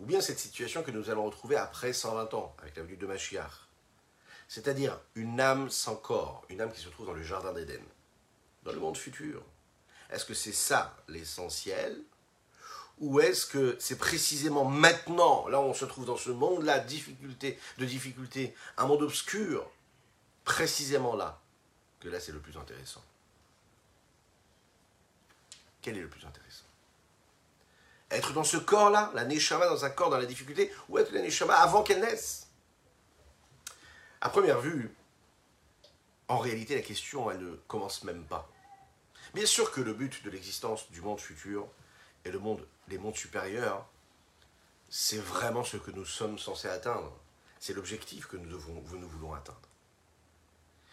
ou 0.00 0.06
bien 0.06 0.20
cette 0.20 0.38
situation 0.38 0.82
que 0.82 0.90
nous 0.90 1.10
allons 1.10 1.24
retrouver 1.24 1.56
après 1.56 1.92
120 1.92 2.34
ans, 2.34 2.56
avec 2.60 2.76
la 2.76 2.82
venue 2.82 2.96
de 2.96 3.06
Machiar, 3.06 3.68
c'est-à-dire 4.48 4.98
une 5.14 5.40
âme 5.40 5.70
sans 5.70 5.96
corps, 5.96 6.44
une 6.48 6.60
âme 6.60 6.72
qui 6.72 6.80
se 6.80 6.88
trouve 6.88 7.06
dans 7.06 7.12
le 7.12 7.22
jardin 7.22 7.52
d'Éden, 7.52 7.82
dans 8.64 8.72
le 8.72 8.80
monde 8.80 8.96
futur, 8.96 9.42
est-ce 10.10 10.24
que 10.24 10.34
c'est 10.34 10.52
ça 10.52 10.96
l'essentiel? 11.08 12.02
Ou 12.98 13.20
est-ce 13.20 13.46
que 13.46 13.76
c'est 13.80 13.96
précisément 13.96 14.64
maintenant, 14.64 15.48
là 15.48 15.60
où 15.60 15.64
on 15.64 15.74
se 15.74 15.86
trouve 15.86 16.04
dans 16.04 16.16
ce 16.16 16.30
monde-là, 16.30 16.78
difficulté, 16.78 17.58
de 17.78 17.84
difficulté, 17.84 18.54
un 18.76 18.86
monde 18.86 19.02
obscur, 19.02 19.68
précisément 20.44 21.16
là, 21.16 21.40
que 22.00 22.08
là 22.08 22.20
c'est 22.20 22.32
le 22.32 22.40
plus 22.40 22.56
intéressant? 22.56 23.02
Quel 25.82 25.98
est 25.98 26.02
le 26.02 26.08
plus 26.08 26.24
intéressant? 26.24 26.64
Être 28.10 28.32
dans 28.32 28.44
ce 28.44 28.56
corps-là, 28.56 29.10
la 29.14 29.24
Neshama 29.24 29.66
dans 29.66 29.84
un 29.84 29.90
corps 29.90 30.10
dans 30.10 30.18
la 30.18 30.26
difficulté, 30.26 30.72
ou 30.88 30.98
être 30.98 31.12
la 31.12 31.22
Neshama 31.22 31.54
avant 31.54 31.82
qu'elle 31.82 32.00
naisse? 32.00 32.48
À 34.20 34.30
première 34.30 34.60
vue, 34.60 34.94
en 36.28 36.38
réalité, 36.38 36.74
la 36.76 36.82
question, 36.82 37.30
elle 37.30 37.44
ne 37.44 37.56
commence 37.68 38.04
même 38.04 38.24
pas. 38.24 38.48
Bien 39.34 39.46
sûr 39.46 39.72
que 39.72 39.80
le 39.80 39.94
but 39.94 40.22
de 40.24 40.30
l'existence 40.30 40.90
du 40.90 41.00
monde 41.00 41.20
futur 41.20 41.66
et 42.24 42.30
le 42.30 42.38
monde, 42.38 42.66
les 42.88 42.98
mondes 42.98 43.16
supérieurs, 43.16 43.86
c'est 44.88 45.18
vraiment 45.18 45.64
ce 45.64 45.78
que 45.78 45.90
nous 45.90 46.04
sommes 46.04 46.38
censés 46.38 46.68
atteindre. 46.68 47.12
C'est 47.58 47.72
l'objectif 47.72 48.26
que 48.26 48.36
nous, 48.36 48.48
devons, 48.48 48.82
nous 48.92 49.08
voulons 49.08 49.32
atteindre. 49.32 49.58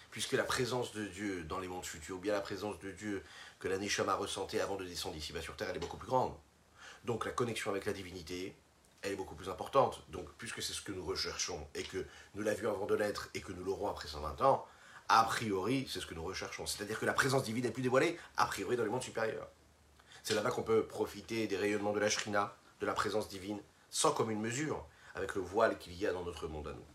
Puisque 0.10 0.32
la 0.32 0.44
présence 0.44 0.94
de 0.94 1.06
Dieu 1.06 1.44
dans 1.44 1.60
les 1.60 1.68
mondes 1.68 1.86
futurs, 1.86 2.16
ou 2.16 2.20
bien 2.20 2.34
la 2.34 2.42
présence 2.42 2.80
de 2.80 2.92
Dieu 2.92 3.24
que 3.60 3.68
la 3.68 3.78
Neshama 3.78 4.16
ressentait 4.16 4.62
avant 4.62 4.76
de 4.76 4.86
descendre 4.86 5.18
ici 5.18 5.34
bas 5.34 5.42
sur 5.42 5.56
Terre, 5.56 5.70
elle 5.70 5.78
est 5.78 5.82
beaucoup 5.82 5.98
plus 5.98 6.08
grande. 6.08 6.34
Donc 7.04 7.26
la 7.26 7.32
connexion 7.32 7.72
avec 7.72 7.86
la 7.86 7.94
divinité, 7.94 8.56
elle 9.02 9.14
est 9.14 9.16
beaucoup 9.16 9.36
plus 9.36 9.50
importante. 9.50 10.04
Donc 10.10 10.28
puisque 10.38 10.62
c'est 10.62 10.74
ce 10.74 10.82
que 10.82 10.92
nous 10.92 11.06
recherchons 11.06 11.68
et 11.76 11.84
que 11.84 12.06
nous 12.36 12.44
l'avions 12.44 12.72
avant 12.72 12.86
de 12.86 12.96
l'être 12.96 13.30
et 13.34 13.42
que 13.42 13.52
nous 13.52 13.64
l'aurons 13.64 13.90
après 13.90 14.08
120 14.08 14.42
ans, 14.42 14.66
a 15.10 15.24
priori, 15.24 15.88
c'est 15.92 16.00
ce 16.00 16.06
que 16.06 16.14
nous 16.14 16.24
recherchons. 16.24 16.66
C'est-à-dire 16.66 17.00
que 17.00 17.06
la 17.06 17.14
présence 17.14 17.44
divine 17.44 17.66
est 17.66 17.72
plus 17.72 17.82
dévoilée, 17.82 18.18
a 18.38 18.46
priori, 18.46 18.78
dans 18.78 18.84
les 18.84 18.90
mondes 18.90 19.04
supérieurs. 19.04 19.48
C'est 20.24 20.36
là-bas 20.36 20.52
qu'on 20.52 20.64
peut 20.64 20.86
profiter 20.86 21.48
des 21.48 21.58
rayonnements 21.58 21.94
de 21.94 22.00
la 22.00 22.10
shrina, 22.10 22.56
de 22.80 22.86
la 22.86 22.94
présence 22.94 23.28
divine, 23.28 23.60
sans 23.90 24.12
commune 24.12 24.40
mesure, 24.40 24.86
avec 25.16 25.34
le 25.34 25.42
voile 25.42 25.78
qu'il 25.80 25.94
y 25.94 26.06
a 26.06 26.14
dans 26.14 26.24
notre 26.24 26.48
monde 26.48 26.68
à 26.68 26.74
nous. 26.74 26.86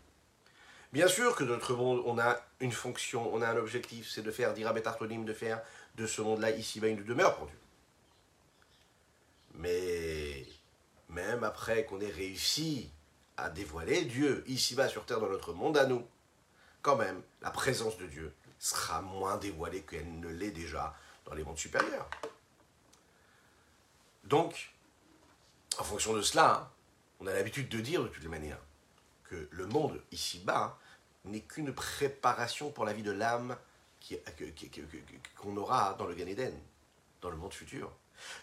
Bien 0.95 1.09
sûr 1.09 1.35
que 1.35 1.43
notre 1.43 1.73
monde, 1.73 2.01
on 2.05 2.17
a 2.17 2.37
une 2.61 2.71
fonction, 2.71 3.29
on 3.35 3.41
a 3.41 3.49
un 3.49 3.57
objectif, 3.57 4.09
c'est 4.09 4.21
de 4.21 4.31
faire, 4.31 4.53
dira 4.53 4.71
Betartonim, 4.71 5.25
de 5.25 5.33
faire 5.33 5.61
de 5.97 6.07
ce 6.07 6.21
monde-là 6.21 6.51
ici-bas 6.51 6.87
une 6.87 7.03
demeure 7.03 7.35
pour 7.35 7.47
Dieu. 7.47 7.59
Mais 9.55 10.47
même 11.09 11.43
après 11.43 11.83
qu'on 11.83 11.99
ait 11.99 12.09
réussi 12.09 12.89
à 13.35 13.49
dévoiler 13.49 14.05
Dieu 14.05 14.45
ici-bas 14.47 14.87
sur 14.87 15.05
terre 15.05 15.19
dans 15.19 15.27
notre 15.27 15.51
monde 15.51 15.75
à 15.75 15.85
nous, 15.85 16.07
quand 16.81 16.95
même, 16.95 17.21
la 17.41 17.51
présence 17.51 17.97
de 17.97 18.05
Dieu 18.05 18.33
sera 18.57 19.01
moins 19.01 19.35
dévoilée 19.35 19.81
qu'elle 19.81 20.21
ne 20.21 20.29
l'est 20.29 20.51
déjà 20.51 20.95
dans 21.25 21.33
les 21.33 21.43
mondes 21.43 21.57
supérieurs. 21.57 22.09
Donc, 24.23 24.73
en 25.77 25.83
fonction 25.83 26.13
de 26.13 26.21
cela, 26.21 26.71
on 27.19 27.27
a 27.27 27.33
l'habitude 27.33 27.67
de 27.67 27.81
dire 27.81 28.01
de 28.01 28.07
toutes 28.07 28.23
les 28.23 28.29
manières 28.29 28.61
que 29.25 29.49
le 29.51 29.67
monde 29.67 30.01
ici-bas 30.13 30.79
n'est 31.25 31.41
qu'une 31.41 31.73
préparation 31.73 32.71
pour 32.71 32.85
la 32.85 32.93
vie 32.93 33.03
de 33.03 33.11
l'âme 33.11 33.57
qu'on 35.35 35.57
aura 35.57 35.95
dans 35.97 36.05
le 36.05 36.13
Gan 36.13 36.27
Eden, 36.27 36.53
dans 37.21 37.29
le 37.29 37.37
monde 37.37 37.53
futur. 37.53 37.91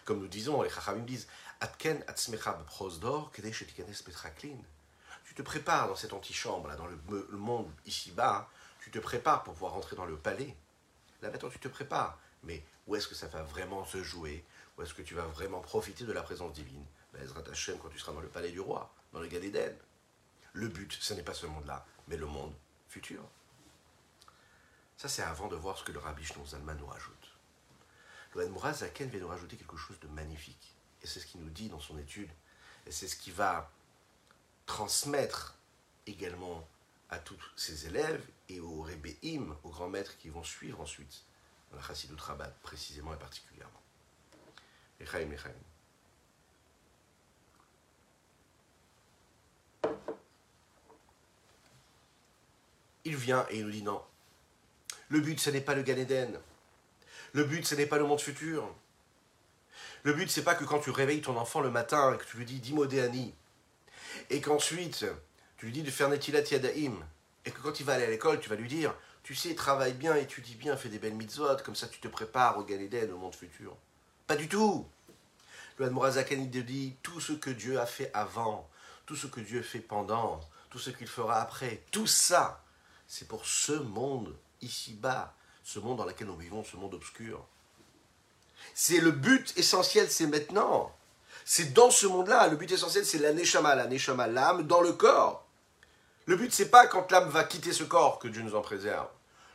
Comme 0.05 0.19
nous 0.19 0.27
disons, 0.27 0.61
les 0.61 0.69
Chachamim 0.69 1.03
disent 1.03 1.27
Atken 1.61 2.03
tu 5.33 5.33
te 5.35 5.41
prépares 5.41 5.87
dans 5.87 5.95
cette 5.95 6.13
antichambre, 6.13 6.67
là, 6.67 6.75
dans 6.75 6.85
le, 6.85 6.97
monde 7.31 7.71
ici-bas, 7.87 8.47
tu 8.81 8.91
te 8.91 8.99
prépares 8.99 9.43
pour 9.43 9.53
pouvoir 9.53 9.73
rentrer 9.73 9.95
dans 9.95 10.05
le 10.05 10.15
palais. 10.15 10.55
Là 11.23 11.31
maintenant, 11.31 11.49
tu 11.49 11.57
te 11.57 11.67
prépares. 11.67 12.19
Mais 12.43 12.63
où 12.85 12.95
est-ce 12.95 13.07
que 13.07 13.15
ça 13.15 13.27
va 13.27 13.41
vraiment 13.41 13.83
se 13.83 14.03
jouer? 14.03 14.45
Où 14.77 14.83
est-ce 14.83 14.93
que 14.93 15.01
tu 15.01 15.15
vas 15.15 15.25
vraiment 15.25 15.59
profiter 15.59 16.03
de 16.03 16.11
la 16.11 16.21
présence 16.21 16.53
divine? 16.53 16.85
Ben, 17.13 17.23
Ezra 17.23 17.41
Hashem, 17.49 17.79
quand 17.79 17.89
tu 17.89 17.97
seras 17.97 18.11
dans 18.11 18.21
le 18.21 18.27
palais 18.27 18.51
du 18.51 18.59
roi, 18.59 18.93
dans 19.11 19.21
le 19.21 19.27
Gan 19.27 19.39
Le 20.53 20.67
but, 20.67 20.95
ce 20.99 21.15
n'est 21.15 21.23
pas 21.23 21.33
ce 21.33 21.47
monde-là, 21.47 21.83
mais 22.07 22.17
le 22.17 22.27
monde 22.27 22.53
futur. 22.93 23.23
Ça, 24.97 25.09
c'est 25.09 25.23
avant 25.23 25.47
de 25.47 25.55
voir 25.55 25.77
ce 25.77 25.83
que 25.83 25.91
le 25.91 25.99
rabbi 25.99 26.23
Shneur 26.23 26.45
Zalman 26.45 26.77
nous 26.77 26.85
rajoute. 26.85 27.27
Le 28.35 28.49
Zaken 28.73 29.09
vient 29.09 29.19
nous 29.19 29.27
rajouter 29.27 29.57
quelque 29.57 29.77
chose 29.77 29.99
de 29.99 30.07
magnifique. 30.07 30.75
Et 31.01 31.07
c'est 31.07 31.19
ce 31.19 31.25
qu'il 31.25 31.41
nous 31.41 31.49
dit 31.49 31.69
dans 31.69 31.79
son 31.79 31.97
étude. 31.97 32.29
Et 32.85 32.91
c'est 32.91 33.07
ce 33.07 33.15
qui 33.15 33.31
va 33.31 33.71
transmettre 34.65 35.55
également 36.07 36.67
à 37.09 37.19
tous 37.19 37.39
ses 37.55 37.87
élèves 37.87 38.25
et 38.49 38.59
aux 38.59 38.81
Rebbeim, 38.83 39.55
aux 39.63 39.69
grands 39.69 39.89
maîtres 39.89 40.17
qui 40.17 40.29
vont 40.29 40.43
suivre 40.43 40.79
ensuite 40.81 41.23
dans 41.69 41.77
la 41.77 41.83
Chassidut 41.83 42.15
Rabat, 42.15 42.53
précisément 42.61 43.13
et 43.13 43.17
particulièrement. 43.17 43.81
Echaim, 44.99 45.31
Echaim. 45.31 45.51
Il 53.13 53.19
vient 53.19 53.45
et 53.51 53.59
il 53.59 53.65
nous 53.65 53.71
dit 53.71 53.83
non. 53.83 54.01
Le 55.09 55.19
but, 55.19 55.39
ce 55.39 55.51
n'est 55.51 55.61
pas 55.61 55.75
le 55.75 55.83
Gan 55.83 55.97
Eden. 55.97 56.39
Le 57.33 57.43
but, 57.43 57.63
ce 57.63 57.75
n'est 57.75 57.85
pas 57.85 57.99
le 57.99 58.05
monde 58.05 58.19
futur. 58.19 58.67
Le 60.01 60.13
but, 60.13 60.31
c'est 60.31 60.43
pas 60.43 60.55
que 60.55 60.63
quand 60.63 60.79
tu 60.79 60.89
réveilles 60.89 61.21
ton 61.21 61.37
enfant 61.37 61.61
le 61.61 61.69
matin 61.69 62.11
et 62.11 62.17
que 62.17 62.23
tu 62.25 62.37
lui 62.37 62.45
dis 62.45 62.59
Dimodéani, 62.59 63.35
et 64.31 64.41
qu'ensuite 64.41 65.05
tu 65.57 65.67
lui 65.67 65.73
dis 65.73 65.83
de 65.83 65.91
faire 65.91 66.09
Netilat 66.09 66.41
Yadaim, 66.41 66.95
et 67.45 67.51
que 67.51 67.61
quand 67.61 67.79
il 67.79 67.85
va 67.85 67.93
aller 67.93 68.05
à 68.05 68.09
l'école, 68.09 68.39
tu 68.39 68.49
vas 68.49 68.55
lui 68.55 68.67
dire 68.67 68.95
Tu 69.21 69.35
sais, 69.35 69.53
travaille 69.53 69.93
bien, 69.93 70.15
étudie 70.15 70.55
bien, 70.55 70.75
fais 70.75 70.89
des 70.89 70.97
belles 70.97 71.13
mitzvot, 71.13 71.57
comme 71.63 71.75
ça 71.75 71.87
tu 71.87 71.99
te 71.99 72.07
prépares 72.07 72.57
au 72.57 72.63
Gan 72.63 72.79
au 73.13 73.17
monde 73.17 73.35
futur. 73.35 73.77
Pas 74.25 74.35
du 74.35 74.49
tout 74.49 74.87
Le 75.77 75.91
Morazakani 75.91 76.49
te 76.49 76.57
dit 76.57 76.95
Tout 77.03 77.21
ce 77.21 77.33
que 77.33 77.51
Dieu 77.51 77.79
a 77.79 77.85
fait 77.85 78.09
avant, 78.15 78.67
tout 79.05 79.15
ce 79.15 79.27
que 79.27 79.39
Dieu 79.39 79.61
fait 79.61 79.81
pendant, 79.81 80.39
tout 80.71 80.79
ce 80.79 80.89
qu'il 80.89 81.07
fera 81.07 81.39
après, 81.39 81.83
tout 81.91 82.07
ça, 82.07 82.63
c'est 83.13 83.27
pour 83.27 83.45
ce 83.45 83.73
monde 83.73 84.35
ici-bas, 84.63 85.35
ce 85.63 85.77
monde 85.77 85.99
dans 85.99 86.05
lequel 86.05 86.25
nous 86.25 86.35
vivons, 86.35 86.63
ce 86.63 86.77
monde 86.77 86.95
obscur. 86.95 87.45
C'est 88.73 88.99
le 88.99 89.11
but 89.11 89.55
essentiel, 89.55 90.09
c'est 90.09 90.25
maintenant. 90.25 90.91
C'est 91.45 91.73
dans 91.73 91.91
ce 91.91 92.07
monde-là. 92.07 92.47
Le 92.47 92.55
but 92.55 92.71
essentiel, 92.71 93.05
c'est 93.05 93.19
la 93.19 93.31
neshama, 93.31 93.75
la 93.75 93.85
neshama, 93.85 94.25
l'âme 94.25 94.63
dans 94.63 94.81
le 94.81 94.93
corps. 94.93 95.45
Le 96.25 96.35
but, 96.37 96.51
c'est 96.51 96.71
pas 96.71 96.87
quand 96.87 97.11
l'âme 97.11 97.29
va 97.29 97.43
quitter 97.43 97.71
ce 97.71 97.83
corps 97.83 98.17
que 98.17 98.27
Dieu 98.27 98.41
nous 98.41 98.55
en 98.55 98.61
préserve. 98.61 99.09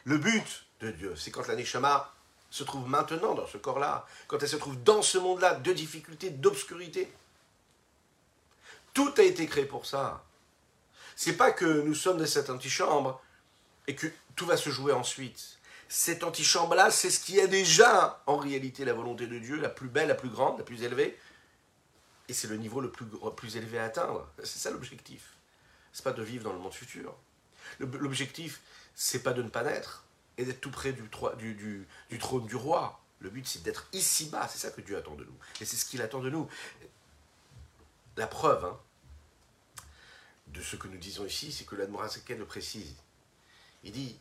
Le 0.05 0.19
but 0.19 0.67
de 0.79 0.93
Dieu, 0.93 1.17
c'est 1.17 1.33
quand 1.33 1.49
la 1.49 1.57
neshama 1.57 2.15
se 2.51 2.63
trouve 2.63 2.89
maintenant 2.89 3.35
dans 3.35 3.49
ce 3.49 3.59
corps-là, 3.59 4.07
quand 4.29 4.41
elle 4.41 4.49
se 4.49 4.55
trouve 4.55 4.81
dans 4.85 5.03
ce 5.03 5.19
monde-là 5.19 5.55
de 5.57 5.73
difficultés, 5.73 6.31
d'obscurité. 6.31 7.13
Tout 8.95 9.13
a 9.17 9.23
été 9.23 9.49
créé 9.49 9.65
pour 9.65 9.85
ça. 9.85 10.23
C'est 11.17 11.37
pas 11.37 11.51
que 11.51 11.65
nous 11.65 11.97
sommes 11.97 12.19
dans 12.19 12.27
cette 12.27 12.51
antichambre 12.51 13.21
et 13.89 13.97
que 13.97 14.07
tout 14.37 14.47
va 14.47 14.57
se 14.57 14.71
jouer 14.71 14.93
ensuite. 14.93 15.59
Cette 15.89 16.23
antichambre-là, 16.23 16.91
c'est 16.91 17.11
ce 17.11 17.19
qui 17.19 17.39
est 17.39 17.49
déjà 17.49 18.23
en 18.27 18.37
réalité 18.37 18.85
la 18.85 18.93
volonté 18.93 19.27
de 19.27 19.39
Dieu, 19.39 19.57
la 19.57 19.71
plus 19.71 19.89
belle, 19.89 20.09
la 20.09 20.15
plus 20.15 20.29
grande, 20.29 20.59
la 20.59 20.65
plus 20.65 20.83
élevée, 20.83 21.19
et 22.29 22.35
c'est 22.35 22.47
le 22.47 22.57
niveau 22.57 22.81
le 22.81 22.91
plus, 22.91 23.57
élevé 23.57 23.79
à 23.79 23.85
atteindre. 23.85 24.31
C'est 24.45 24.59
ça 24.59 24.71
l'objectif. 24.71 25.33
C'est 25.93 26.05
pas 26.05 26.13
de 26.13 26.23
vivre 26.23 26.45
dans 26.45 26.53
le 26.53 26.59
monde 26.59 26.75
futur. 26.75 27.17
L'objectif, 27.81 28.61
c'est 28.95 29.23
pas 29.23 29.33
de 29.33 29.43
ne 29.43 29.49
pas 29.49 29.63
naître 29.63 30.05
et 30.37 30.45
d'être 30.45 30.61
tout 30.61 30.71
près 30.71 30.93
du, 30.93 31.09
trône 32.19 32.47
du 32.47 32.55
roi. 32.55 33.01
Le 33.21 33.31
but, 33.31 33.47
c'est 33.47 33.63
d'être 33.63 33.89
ici-bas. 33.95 34.47
C'est 34.47 34.59
ça 34.59 34.71
que 34.71 34.83
Dieu 34.83 34.99
attend 34.99 35.15
de 35.15 35.25
nous. 35.25 35.37
Et 35.61 35.65
c'est 35.65 35.77
ce 35.77 35.87
qu'il 35.87 36.03
attend 36.03 36.21
de 36.21 36.29
nous. 36.29 36.49
La 38.19 38.27
preuve 38.27 38.65
hein, 38.67 38.79
de 40.49 40.61
ce 40.61 40.77
que 40.77 40.87
nous 40.87 40.99
disons 40.99 41.25
ici, 41.25 41.51
c'est 41.51 41.65
que 41.65 41.77
l'Admorazaken 41.77 42.39
le 42.39 42.45
précise. 42.45 42.95
Il 43.85 43.93
dit, 43.93 44.19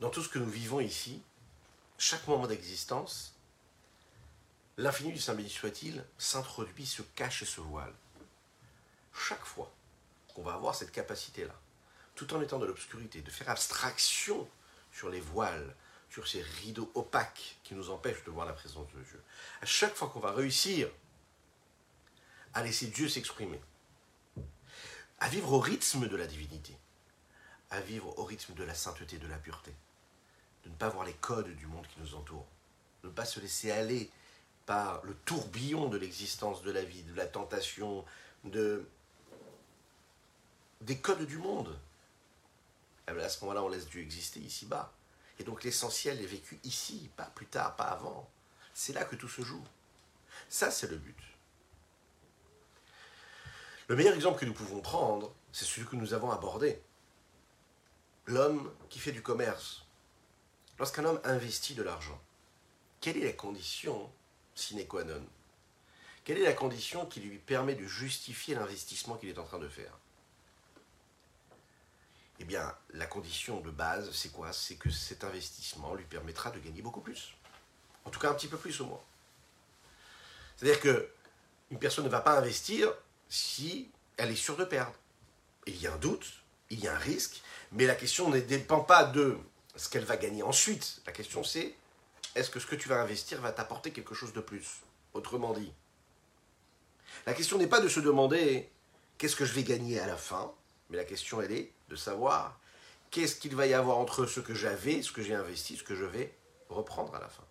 dans 0.00 0.10
tout 0.10 0.22
ce 0.22 0.28
que 0.28 0.38
nous 0.38 0.48
vivons 0.48 0.80
ici, 0.80 1.22
chaque 1.98 2.26
moment 2.26 2.46
d'existence, 2.46 3.36
L'infini 4.78 5.12
du 5.12 5.18
Saint 5.18 5.34
béni 5.34 5.48
soit-il 5.48 6.04
s'introduit, 6.18 6.84
se 6.84 7.00
cache 7.00 7.42
et 7.42 7.46
se 7.46 7.62
voile. 7.62 7.94
Chaque 9.14 9.44
fois 9.44 9.72
qu'on 10.34 10.42
va 10.42 10.52
avoir 10.52 10.74
cette 10.74 10.92
capacité-là, 10.92 11.54
tout 12.14 12.34
en 12.34 12.42
étant 12.42 12.58
de 12.58 12.66
l'obscurité, 12.66 13.22
de 13.22 13.30
faire 13.30 13.48
abstraction 13.48 14.46
sur 14.92 15.08
les 15.08 15.20
voiles, 15.20 15.74
sur 16.10 16.28
ces 16.28 16.42
rideaux 16.42 16.90
opaques 16.94 17.56
qui 17.64 17.74
nous 17.74 17.88
empêchent 17.88 18.24
de 18.24 18.30
voir 18.30 18.44
la 18.44 18.52
présence 18.52 18.86
de 18.92 19.02
Dieu, 19.02 19.22
à 19.62 19.66
chaque 19.66 19.94
fois 19.94 20.08
qu'on 20.08 20.20
va 20.20 20.32
réussir 20.32 20.90
à 22.52 22.62
laisser 22.62 22.88
Dieu 22.88 23.08
s'exprimer, 23.08 23.60
à 25.20 25.28
vivre 25.30 25.52
au 25.52 25.58
rythme 25.58 26.06
de 26.06 26.16
la 26.16 26.26
divinité, 26.26 26.76
à 27.70 27.80
vivre 27.80 28.18
au 28.18 28.24
rythme 28.24 28.54
de 28.54 28.64
la 28.64 28.74
sainteté, 28.74 29.18
de 29.18 29.26
la 29.26 29.38
pureté, 29.38 29.72
de 30.64 30.70
ne 30.70 30.74
pas 30.74 30.88
voir 30.88 31.04
les 31.04 31.14
codes 31.14 31.54
du 31.56 31.66
monde 31.66 31.86
qui 31.88 32.00
nous 32.00 32.14
entoure, 32.14 32.46
de 33.02 33.08
ne 33.08 33.12
pas 33.12 33.24
se 33.24 33.40
laisser 33.40 33.70
aller 33.70 34.10
par 34.66 35.04
le 35.04 35.14
tourbillon 35.14 35.88
de 35.88 35.96
l'existence 35.96 36.62
de 36.62 36.70
la 36.72 36.84
vie, 36.84 37.02
de 37.02 37.14
la 37.14 37.26
tentation, 37.26 38.04
de, 38.44 38.86
des 40.80 40.98
codes 40.98 41.26
du 41.26 41.38
monde. 41.38 41.78
Eh 43.08 43.20
à 43.20 43.28
ce 43.28 43.40
moment-là, 43.44 43.62
on 43.62 43.68
laisse 43.68 43.88
Dieu 43.88 44.02
exister 44.02 44.40
ici-bas. 44.40 44.92
Et 45.38 45.44
donc 45.44 45.62
l'essentiel 45.62 46.20
est 46.20 46.26
vécu 46.26 46.58
ici, 46.64 47.10
pas 47.16 47.30
plus 47.34 47.46
tard, 47.46 47.76
pas 47.76 47.84
avant. 47.84 48.28
C'est 48.74 48.92
là 48.92 49.04
que 49.04 49.16
tout 49.16 49.28
se 49.28 49.42
joue. 49.42 49.64
Ça, 50.48 50.70
c'est 50.70 50.90
le 50.90 50.96
but. 50.96 51.16
Le 53.88 53.94
meilleur 53.94 54.14
exemple 54.14 54.40
que 54.40 54.46
nous 54.46 54.52
pouvons 54.52 54.80
prendre, 54.80 55.32
c'est 55.52 55.64
celui 55.64 55.86
que 55.86 55.96
nous 55.96 56.12
avons 56.12 56.30
abordé. 56.30 56.80
L'homme 58.26 58.72
qui 58.90 58.98
fait 58.98 59.12
du 59.12 59.22
commerce. 59.22 59.84
Lorsqu'un 60.78 61.04
homme 61.04 61.20
investit 61.22 61.74
de 61.74 61.82
l'argent, 61.84 62.20
quelle 63.00 63.16
est 63.18 63.24
la 63.24 63.32
condition 63.32 64.10
sine 64.56 64.84
qua 64.86 65.04
non 65.04 65.24
Quelle 66.24 66.38
est 66.38 66.44
la 66.44 66.52
condition 66.52 67.06
qui 67.06 67.20
lui 67.20 67.38
permet 67.38 67.76
de 67.76 67.86
justifier 67.86 68.56
l'investissement 68.56 69.16
qu'il 69.16 69.28
est 69.28 69.38
en 69.38 69.44
train 69.44 69.60
de 69.60 69.68
faire? 69.68 69.96
Eh 72.40 72.44
bien, 72.44 72.74
la 72.90 73.06
condition 73.06 73.60
de 73.60 73.70
base, 73.70 74.10
c'est 74.10 74.32
quoi? 74.32 74.52
C'est 74.52 74.74
que 74.74 74.90
cet 74.90 75.22
investissement 75.22 75.94
lui 75.94 76.04
permettra 76.04 76.50
de 76.50 76.58
gagner 76.58 76.82
beaucoup 76.82 77.00
plus. 77.00 77.34
En 78.04 78.10
tout 78.10 78.18
cas, 78.18 78.30
un 78.30 78.34
petit 78.34 78.48
peu 78.48 78.58
plus 78.58 78.80
au 78.80 78.86
moins. 78.86 79.02
C'est-à-dire 80.56 80.80
que 80.80 81.08
une 81.70 81.78
personne 81.78 82.04
ne 82.04 82.10
va 82.10 82.20
pas 82.20 82.36
investir 82.36 82.92
si 83.28 83.90
elle 84.16 84.30
est 84.30 84.36
sûre 84.36 84.56
de 84.56 84.64
perdre. 84.64 84.94
Il 85.66 85.80
y 85.80 85.86
a 85.86 85.94
un 85.94 85.98
doute, 85.98 86.42
il 86.70 86.80
y 86.80 86.88
a 86.88 86.94
un 86.94 86.98
risque, 86.98 87.42
mais 87.72 87.86
la 87.86 87.94
question 87.94 88.28
ne 88.28 88.40
dépend 88.40 88.80
pas 88.80 89.04
de 89.04 89.38
ce 89.74 89.88
qu'elle 89.88 90.04
va 90.04 90.16
gagner 90.16 90.42
ensuite. 90.42 91.02
La 91.06 91.12
question 91.12 91.44
c'est 91.44 91.74
est-ce 92.34 92.50
que 92.50 92.60
ce 92.60 92.66
que 92.66 92.76
tu 92.76 92.88
vas 92.88 93.00
investir 93.00 93.40
va 93.40 93.52
t'apporter 93.52 93.92
quelque 93.92 94.14
chose 94.14 94.32
de 94.32 94.40
plus? 94.40 94.82
Autrement 95.14 95.54
dit, 95.54 95.72
la 97.24 97.32
question 97.32 97.56
n'est 97.56 97.66
pas 97.66 97.80
de 97.80 97.88
se 97.88 98.00
demander 98.00 98.70
qu'est-ce 99.16 99.36
que 99.36 99.46
je 99.46 99.54
vais 99.54 99.62
gagner 99.62 99.98
à 99.98 100.06
la 100.06 100.16
fin, 100.16 100.52
mais 100.90 100.96
la 100.96 101.04
question 101.04 101.40
elle 101.40 101.52
est 101.52 101.72
de 101.88 101.96
savoir 101.96 102.60
qu'est-ce 103.10 103.36
qu'il 103.36 103.56
va 103.56 103.66
y 103.66 103.74
avoir 103.74 103.96
entre 103.98 104.26
ce 104.26 104.40
que 104.40 104.54
j'avais, 104.54 105.00
ce 105.02 105.12
que 105.12 105.22
j'ai 105.22 105.34
investi, 105.34 105.76
ce 105.76 105.82
que 105.82 105.94
je 105.94 106.04
vais 106.04 106.36
reprendre 106.68 107.14
à 107.14 107.20
la 107.20 107.28
fin? 107.28 107.44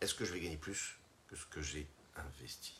Est-ce 0.00 0.14
que 0.14 0.24
je 0.24 0.32
vais 0.32 0.40
gagner 0.40 0.56
plus 0.56 0.98
que 1.28 1.36
ce 1.36 1.46
que 1.46 1.62
j'ai 1.62 1.86
investi? 2.16 2.74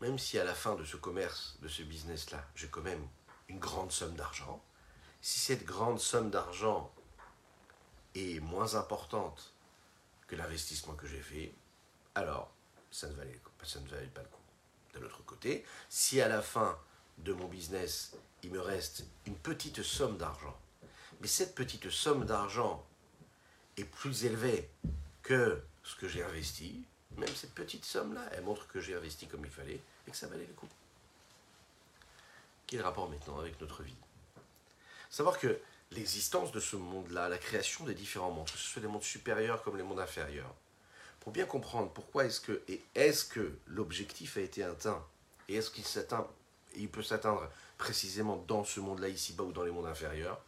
Même 0.00 0.18
si 0.18 0.38
à 0.38 0.44
la 0.44 0.54
fin 0.54 0.74
de 0.74 0.84
ce 0.84 0.96
commerce, 0.96 1.56
de 1.62 1.68
ce 1.68 1.82
business-là, 1.82 2.44
j'ai 2.54 2.68
quand 2.68 2.82
même 2.82 3.06
une 3.48 3.58
grande 3.58 3.92
somme 3.92 4.14
d'argent, 4.14 4.62
si 5.20 5.38
cette 5.38 5.64
grande 5.64 5.98
somme 5.98 6.30
d'argent 6.30 6.92
est 8.14 8.40
moins 8.40 8.74
importante 8.74 9.52
que 10.26 10.36
l'investissement 10.36 10.94
que 10.94 11.06
j'ai 11.06 11.20
fait, 11.20 11.52
alors 12.14 12.52
ça 12.90 13.08
ne, 13.08 13.14
valait, 13.14 13.32
pas 14.14 14.22
le 14.22 14.28
coup. 14.28 14.40
De 14.94 15.00
l'autre 15.00 15.24
côté, 15.24 15.64
si 15.88 16.20
à 16.20 16.28
la 16.28 16.42
fin 16.42 16.78
de 17.18 17.32
mon 17.32 17.46
business, 17.46 18.16
il 18.42 18.50
me 18.52 18.60
reste 18.60 19.04
une 19.26 19.36
petite 19.36 19.82
somme 19.82 20.16
d'argent, 20.16 20.56
mais 21.20 21.26
cette 21.26 21.54
petite 21.54 21.90
somme 21.90 22.24
d'argent 22.24 22.86
est 23.76 23.84
plus 23.84 24.24
élevée 24.24 24.70
que 25.22 25.62
ce 25.82 25.96
que 25.96 26.08
j'ai 26.08 26.22
investi, 26.22 26.84
même 27.16 27.34
cette 27.34 27.54
petite 27.54 27.84
somme-là, 27.84 28.22
elle 28.32 28.44
montre 28.44 28.68
que 28.68 28.80
j'ai 28.80 28.94
investi 28.94 29.26
comme 29.26 29.44
il 29.44 29.50
fallait 29.50 29.80
et 30.06 30.10
que 30.10 30.16
ça 30.16 30.26
valait 30.26 30.46
le 30.46 30.54
coup. 30.54 30.68
Quel 32.68 32.82
rapport 32.82 33.08
maintenant 33.08 33.38
avec 33.38 33.58
notre 33.62 33.82
vie? 33.82 33.96
Savoir 35.08 35.38
que 35.38 35.58
l'existence 35.90 36.52
de 36.52 36.60
ce 36.60 36.76
monde-là, 36.76 37.30
la 37.30 37.38
création 37.38 37.86
des 37.86 37.94
différents 37.94 38.30
mondes, 38.30 38.50
que 38.50 38.58
ce 38.58 38.68
soit 38.68 38.82
les 38.82 38.88
mondes 38.88 39.02
supérieurs 39.02 39.62
comme 39.62 39.78
les 39.78 39.82
mondes 39.82 40.00
inférieurs, 40.00 40.54
pour 41.20 41.32
bien 41.32 41.46
comprendre 41.46 41.90
pourquoi 41.90 42.26
est-ce 42.26 42.42
que 42.42 42.62
et 42.68 42.82
est-ce 42.94 43.24
que 43.24 43.58
l'objectif 43.66 44.36
a 44.36 44.42
été 44.42 44.62
atteint 44.62 45.02
et 45.48 45.56
est-ce 45.56 45.70
qu'il 45.70 45.86
s'atteint, 45.86 46.28
il 46.76 46.90
peut 46.90 47.02
s'atteindre 47.02 47.50
précisément 47.78 48.36
dans 48.46 48.64
ce 48.64 48.80
monde-là 48.80 49.08
ici-bas 49.08 49.44
ou 49.44 49.52
dans 49.52 49.62
les 49.62 49.70
mondes 49.70 49.86
inférieurs, 49.86 50.38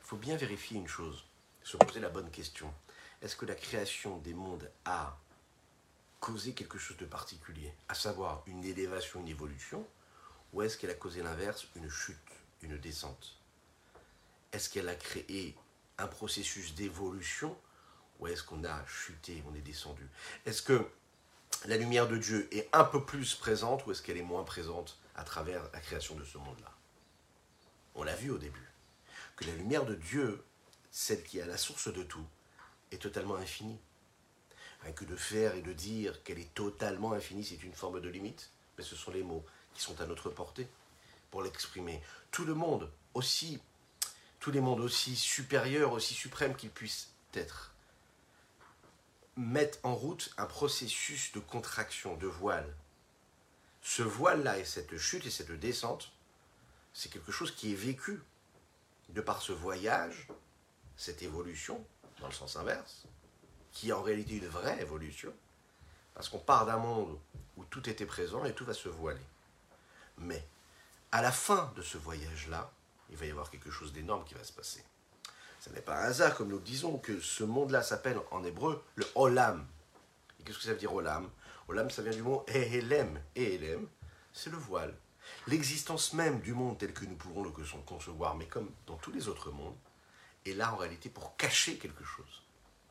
il 0.00 0.06
faut 0.06 0.16
bien 0.16 0.36
vérifier 0.36 0.76
une 0.76 0.88
chose, 0.88 1.24
se 1.62 1.76
poser 1.76 2.00
la 2.00 2.08
bonne 2.08 2.30
question. 2.32 2.74
Est-ce 3.22 3.36
que 3.36 3.46
la 3.46 3.54
création 3.54 4.18
des 4.18 4.34
mondes 4.34 4.68
a 4.84 5.16
causé 6.18 6.52
quelque 6.52 6.78
chose 6.78 6.96
de 6.96 7.06
particulier, 7.06 7.72
à 7.88 7.94
savoir 7.94 8.42
une 8.46 8.64
élévation, 8.64 9.20
une 9.20 9.28
évolution, 9.28 9.86
ou 10.54 10.62
est-ce 10.62 10.78
qu'elle 10.78 10.90
a 10.90 10.94
causé 10.94 11.20
l'inverse, 11.20 11.66
une 11.74 11.90
chute, 11.90 12.16
une 12.62 12.78
descente? 12.78 13.36
Est-ce 14.52 14.70
qu'elle 14.70 14.88
a 14.88 14.94
créé 14.94 15.56
un 15.98 16.06
processus 16.06 16.74
d'évolution? 16.74 17.58
Ou 18.20 18.28
est-ce 18.28 18.44
qu'on 18.44 18.62
a 18.62 18.86
chuté, 18.86 19.42
on 19.48 19.54
est 19.56 19.60
descendu? 19.60 20.08
Est-ce 20.46 20.62
que 20.62 20.88
la 21.66 21.76
lumière 21.76 22.06
de 22.06 22.16
Dieu 22.16 22.48
est 22.54 22.68
un 22.72 22.84
peu 22.84 23.04
plus 23.04 23.34
présente 23.34 23.84
ou 23.84 23.90
est-ce 23.90 24.00
qu'elle 24.00 24.16
est 24.16 24.22
moins 24.22 24.44
présente 24.44 25.00
à 25.16 25.24
travers 25.24 25.68
la 25.72 25.80
création 25.80 26.14
de 26.14 26.24
ce 26.24 26.38
monde-là? 26.38 26.72
On 27.96 28.04
l'a 28.04 28.14
vu 28.14 28.30
au 28.30 28.38
début, 28.38 28.72
que 29.34 29.44
la 29.44 29.54
lumière 29.54 29.84
de 29.84 29.96
Dieu, 29.96 30.44
celle 30.92 31.24
qui 31.24 31.38
est 31.38 31.42
à 31.42 31.46
la 31.46 31.56
source 31.56 31.92
de 31.92 32.04
tout, 32.04 32.26
est 32.92 33.02
totalement 33.02 33.36
infinie. 33.36 33.80
Que 34.94 35.06
de 35.06 35.16
faire 35.16 35.54
et 35.54 35.62
de 35.62 35.72
dire 35.72 36.22
qu'elle 36.22 36.38
est 36.38 36.52
totalement 36.54 37.14
infinie, 37.14 37.42
c'est 37.42 37.62
une 37.62 37.72
forme 37.72 38.02
de 38.02 38.08
limite, 38.10 38.52
mais 38.76 38.84
ce 38.84 38.94
sont 38.94 39.10
les 39.10 39.22
mots 39.22 39.42
qui 39.74 39.82
sont 39.82 40.00
à 40.00 40.06
notre 40.06 40.30
portée 40.30 40.68
pour 41.30 41.42
l'exprimer. 41.42 42.02
Tout 42.30 42.44
le 42.44 42.54
monde, 42.54 42.90
aussi, 43.14 43.60
tous 44.40 44.50
les 44.50 44.60
mondes 44.60 44.80
aussi 44.80 45.16
supérieurs, 45.16 45.92
aussi 45.92 46.14
suprêmes 46.14 46.54
qu'ils 46.54 46.70
puissent 46.70 47.10
être, 47.34 47.72
mettent 49.36 49.80
en 49.82 49.94
route 49.94 50.32
un 50.38 50.46
processus 50.46 51.32
de 51.32 51.40
contraction, 51.40 52.16
de 52.16 52.26
voile. 52.26 52.74
Ce 53.82 54.02
voile-là 54.02 54.58
et 54.58 54.64
cette 54.64 54.96
chute 54.96 55.26
et 55.26 55.30
cette 55.30 55.52
descente, 55.52 56.12
c'est 56.92 57.12
quelque 57.12 57.32
chose 57.32 57.54
qui 57.54 57.72
est 57.72 57.76
vécu 57.76 58.22
de 59.10 59.20
par 59.20 59.42
ce 59.42 59.52
voyage, 59.52 60.28
cette 60.96 61.22
évolution, 61.22 61.84
dans 62.20 62.28
le 62.28 62.32
sens 62.32 62.56
inverse, 62.56 63.06
qui 63.72 63.90
est 63.90 63.92
en 63.92 64.02
réalité 64.02 64.36
une 64.36 64.46
vraie 64.46 64.80
évolution, 64.80 65.32
parce 66.14 66.28
qu'on 66.28 66.38
part 66.38 66.66
d'un 66.66 66.78
monde 66.78 67.18
où 67.56 67.64
tout 67.64 67.88
était 67.90 68.06
présent 68.06 68.44
et 68.44 68.54
tout 68.54 68.64
va 68.64 68.74
se 68.74 68.88
voiler. 68.88 69.20
Mais 70.18 70.46
à 71.12 71.22
la 71.22 71.32
fin 71.32 71.72
de 71.76 71.82
ce 71.82 71.98
voyage-là, 71.98 72.70
il 73.10 73.16
va 73.16 73.26
y 73.26 73.30
avoir 73.30 73.50
quelque 73.50 73.70
chose 73.70 73.92
d'énorme 73.92 74.24
qui 74.24 74.34
va 74.34 74.44
se 74.44 74.52
passer. 74.52 74.82
Ce 75.60 75.70
n'est 75.70 75.80
pas 75.80 75.96
un 75.96 76.04
hasard, 76.04 76.34
comme 76.34 76.48
nous 76.48 76.58
le 76.58 76.62
disons, 76.62 76.98
que 76.98 77.20
ce 77.20 77.44
monde-là 77.44 77.82
s'appelle 77.82 78.18
en 78.30 78.44
hébreu 78.44 78.84
le 78.96 79.06
Olam. 79.14 79.66
Et 80.38 80.42
qu'est-ce 80.42 80.58
que 80.58 80.64
ça 80.64 80.72
veut 80.72 80.78
dire 80.78 80.92
Olam? 80.92 81.30
Olam, 81.68 81.90
ça 81.90 82.02
vient 82.02 82.12
du 82.12 82.22
mot 82.22 82.44
Ehelem. 82.48 83.20
Ehelem, 83.34 83.88
c'est 84.32 84.50
le 84.50 84.58
voile. 84.58 84.94
L'existence 85.46 86.12
même 86.12 86.40
du 86.40 86.52
monde 86.52 86.78
tel 86.78 86.92
que 86.92 87.04
nous 87.06 87.16
pouvons 87.16 87.42
le 87.42 87.50
concevoir, 87.50 88.34
mais 88.34 88.46
comme 88.46 88.70
dans 88.86 88.96
tous 88.96 89.12
les 89.12 89.28
autres 89.28 89.50
mondes, 89.50 89.76
est 90.44 90.52
là 90.52 90.72
en 90.72 90.76
réalité 90.76 91.08
pour 91.08 91.36
cacher 91.36 91.78
quelque 91.78 92.04
chose. 92.04 92.42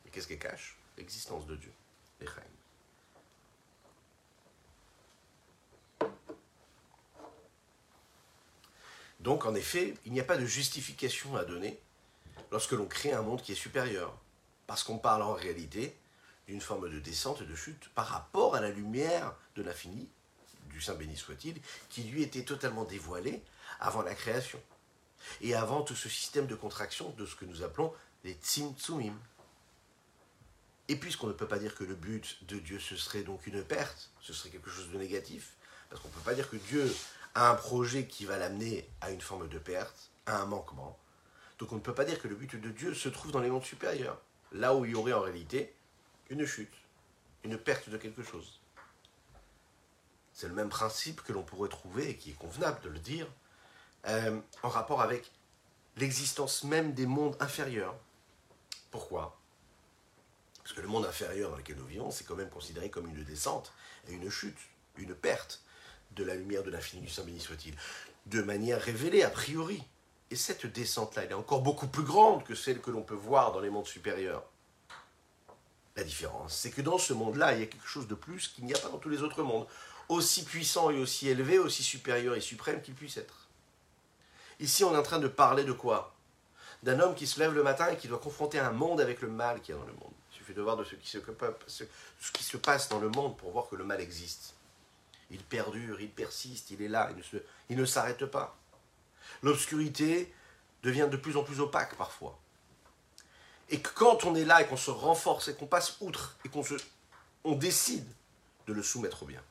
Et 0.06 0.10
qu'est-ce 0.10 0.28
qu'elle 0.28 0.40
cache? 0.40 0.78
L'existence 0.98 1.46
de 1.46 1.56
Dieu. 1.56 1.74
Donc, 9.24 9.46
en 9.46 9.56
effet, 9.56 9.94
il 10.06 10.12
n'y 10.12 10.20
a 10.20 10.26
pas 10.26 10.36
de 10.36 10.46
justification 10.46 11.38
à 11.38 11.46
donner 11.46 11.80
lorsque 12.52 12.74
l'on 12.74 12.86
crée 12.86 13.14
un 13.14 13.22
monde 13.22 13.42
qui 13.42 13.54
est 13.54 13.56
supérieur. 13.56 14.14
Parce 14.68 14.84
qu'on 14.84 14.98
parle 14.98 15.22
en 15.22 15.34
réalité 15.34 15.96
d'une 16.46 16.60
forme 16.60 16.90
de 16.90 17.00
descente 17.00 17.42
et 17.42 17.46
de 17.46 17.56
chute 17.56 17.90
par 17.96 18.08
rapport 18.08 18.54
à 18.54 18.60
la 18.60 18.70
lumière 18.70 19.34
de 19.56 19.64
l'infini, 19.64 20.10
du 20.70 20.82
Saint 20.82 20.96
béni 20.96 21.16
soit-il, 21.16 21.56
qui 21.90 22.04
lui 22.04 22.22
était 22.22 22.44
totalement 22.44 22.84
dévoilée 22.84 23.42
avant 23.80 24.02
la 24.02 24.14
création. 24.14 24.60
Et 25.40 25.56
avant 25.56 25.84
tout 25.84 25.96
ce 25.96 26.10
système 26.10 26.48
de 26.48 26.56
contraction 26.56 27.12
de 27.12 27.26
ce 27.26 27.38
que 27.38 27.46
nous 27.46 27.64
appelons 27.64 27.94
les 28.26 28.34
Tzimtzumim. 28.34 29.18
Et 30.90 30.98
puisqu'on 30.98 31.28
ne 31.28 31.34
peut 31.34 31.48
pas 31.48 31.60
dire 31.60 31.76
que 31.76 31.86
le 31.86 31.96
but 31.96 32.44
de 32.48 32.60
Dieu 32.60 32.78
ce 32.78 32.98
serait 32.98 33.24
donc 33.24 33.48
une 33.48 33.64
perte, 33.64 34.10
ce 34.20 34.34
serait 34.34 34.50
quelque 34.50 34.70
chose 34.70 34.90
de 34.90 34.98
négatif, 34.98 35.54
parce 35.90 36.02
qu'on 36.02 36.10
ne 36.10 36.14
peut 36.14 36.20
pas 36.26 36.34
dire 36.34 36.50
que 36.50 36.58
Dieu 36.58 36.94
à 37.36 37.50
un 37.50 37.56
projet 37.56 38.08
qui 38.08 38.26
va 38.26 38.38
l'amener 38.38 38.88
à 39.02 39.12
une 39.12 39.22
forme 39.22 39.48
de 39.50 39.58
perte, 39.58 40.12
à 40.26 40.42
un 40.42 40.46
manquement. 40.46 40.98
Donc 41.60 41.72
on 41.72 41.76
ne 41.76 41.82
peut 41.82 41.94
pas 41.94 42.06
dire 42.06 42.22
que 42.22 42.28
le 42.28 42.36
but 42.36 42.56
de 42.56 42.70
Dieu 42.70 42.94
se 42.94 43.10
trouve 43.10 43.32
dans 43.32 43.40
les 43.40 43.50
mondes 43.50 43.64
supérieurs, 43.64 44.22
là 44.52 44.76
où 44.76 44.86
il 44.86 44.92
y 44.92 44.96
aurait 44.96 45.14
en 45.14 45.22
réalité 45.22 45.74
une 46.30 46.46
chute, 46.46 46.74
une 47.44 47.58
perte 47.58 47.90
de 47.90 47.98
quelque 47.98 48.24
chose. 48.24 48.60
C'est 50.34 50.48
le 50.48 50.54
même 50.54 50.70
principe 50.70 51.22
que 51.22 51.32
l'on 51.32 51.44
pourrait 51.44 51.70
trouver, 51.70 52.10
et 52.10 52.18
qui 52.18 52.32
est 52.32 52.38
convenable 52.38 52.82
de 52.82 52.90
le 52.90 53.00
dire, 53.00 53.28
euh, 54.08 54.40
en 54.64 54.70
rapport 54.70 55.02
avec 55.02 55.32
l'existence 55.98 56.64
même 56.64 56.94
des 56.94 57.06
mondes 57.06 57.38
inférieurs. 57.40 57.96
Pourquoi? 58.92 59.38
Parce 60.58 60.74
que 60.74 60.82
le 60.82 60.88
monde 60.88 61.06
inférieur 61.06 61.52
dans 61.52 61.58
lequel 61.58 61.78
nous 61.78 61.86
vivons, 61.86 62.12
c'est 62.12 62.24
quand 62.24 62.36
même 62.36 62.50
considéré 62.50 62.90
comme 62.90 63.08
une 63.08 63.24
descente 63.24 63.74
et 64.08 64.14
une 64.14 64.30
chute, 64.30 64.58
une 64.98 65.14
perte 65.14 65.63
de 66.16 66.24
la 66.24 66.36
lumière 66.36 66.64
de 66.64 66.72
l'infini 66.72 67.02
du 67.02 67.10
Saint 67.10 67.24
béni 67.24 67.40
soit-il, 67.40 67.76
de 68.28 68.42
manière 68.42 68.82
révélée 68.82 69.24
a 69.24 69.30
priori. 69.30 69.84
Et 70.32 70.36
cette 70.36 70.66
descente-là, 70.66 71.24
elle 71.24 71.32
est 71.32 71.36
encore 71.36 71.62
beaucoup 71.62 71.88
plus 71.88 72.04
grande 72.04 72.44
que 72.44 72.56
celle 72.56 72.82
que 72.82 72.92
l'on 72.92 73.04
peut 73.04 73.14
voir 73.14 73.52
dans 73.52 73.60
les 73.60 73.70
mondes 73.70 73.88
supérieurs. 73.88 74.44
La 75.96 76.04
différence, 76.04 76.56
c'est 76.56 76.72
que 76.72 76.82
dans 76.82 76.98
ce 76.98 77.14
monde-là, 77.14 77.54
il 77.54 77.60
y 77.60 77.64
a 77.64 77.68
quelque 77.68 77.88
chose 77.88 78.08
de 78.08 78.16
plus 78.16 78.48
qu'il 78.48 78.66
n'y 78.66 78.74
a 78.74 78.80
pas 78.80 78.90
dans 78.90 78.98
tous 78.98 79.10
les 79.10 79.22
autres 79.22 79.44
mondes, 79.44 79.68
aussi 80.10 80.44
puissant 80.44 80.90
et 80.90 80.98
aussi 80.98 81.30
élevé, 81.30 81.60
aussi 81.60 81.84
supérieur 81.84 82.36
et 82.36 82.42
suprême 82.42 82.82
qu'il 82.82 82.96
puisse 82.96 83.18
être. 83.18 83.48
Ici, 84.60 84.84
on 84.84 84.94
est 84.94 84.98
en 84.98 85.04
train 85.04 85.20
de 85.20 85.28
parler 85.28 85.64
de 85.64 85.72
quoi? 85.72 86.16
D'un 86.82 87.00
homme 87.00 87.16
qui 87.16 87.28
se 87.28 87.40
lève 87.40 87.54
le 87.54 87.64
matin 87.64 87.90
et 87.90 87.98
qui 87.98 88.08
doit 88.08 88.18
confronter 88.18 88.60
un 88.60 88.72
monde 88.72 89.02
avec 89.02 89.22
le 89.22 89.28
mal 89.28 89.62
qu'il 89.62 89.76
y 89.76 89.78
a 89.78 89.82
dans 89.82 89.88
le 89.88 89.94
monde. 89.94 90.14
Il 90.32 90.38
suffit 90.38 90.54
de 90.54 90.62
voir 90.62 90.78
de 90.78 90.84
ce 90.84 90.96
qui 90.96 91.08
se, 91.08 91.20
ce 91.68 92.32
qui 92.32 92.44
se 92.44 92.58
passe 92.58 92.90
dans 92.90 93.00
le 93.00 93.10
monde 93.10 93.38
pour 93.38 93.52
voir 93.52 93.70
que 93.70 93.76
le 93.76 93.84
mal 93.84 94.02
existe. 94.02 94.56
Il 95.30 95.44
perdure, 95.44 96.02
il 96.02 96.10
persiste, 96.10 96.72
il 96.72 96.82
est 96.82 96.88
là, 96.88 97.10
il 97.70 97.78
ne, 97.78 97.86
s'arrête 97.86 98.26
pas. 98.26 98.58
L'obscurité 99.42 100.34
devient 100.84 101.08
de 101.10 101.18
plus 101.18 101.38
en 101.38 101.44
plus 101.44 101.60
opaque 101.60 101.96
parfois. 101.96 102.38
Et 103.70 103.82
quand 103.82 104.26
on 104.26 104.36
est 104.36 104.46
là 104.46 104.62
et 104.62 104.68
qu'on 104.68 104.78
se 104.78 104.92
renforce 104.92 105.48
et 105.48 105.56
qu'on 105.56 105.66
passe 105.66 105.98
outre 106.02 106.38
et 106.46 106.50
qu'on 106.50 106.64
se, 106.64 106.76
décide 107.46 108.08
de 108.68 108.74
le 108.74 108.84
soumettre 108.84 109.24
au 109.24 109.26
bien, 109.26 109.42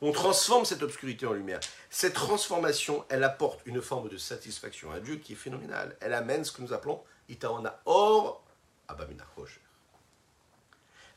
on 0.00 0.12
transforme 0.12 0.64
cette 0.64 0.82
obscurité 0.82 1.26
en 1.26 1.32
lumière. 1.32 1.60
Cette 1.90 2.14
transformation, 2.14 3.04
elle 3.08 3.24
apporte 3.24 3.60
une 3.66 3.80
forme 3.80 4.08
de 4.08 4.18
satisfaction 4.18 4.90
à 4.90 5.00
Dieu 5.00 5.16
qui 5.16 5.32
est 5.32 5.36
phénoménale. 5.36 5.96
Elle 6.00 6.12
amène 6.12 6.44
ce 6.44 6.52
que 6.52 6.60
nous 6.60 6.72
appelons 6.72 7.02
Itaona 7.28 7.80
Or 7.86 8.44
Abamina 8.88 9.24
Rocher. 9.36 9.61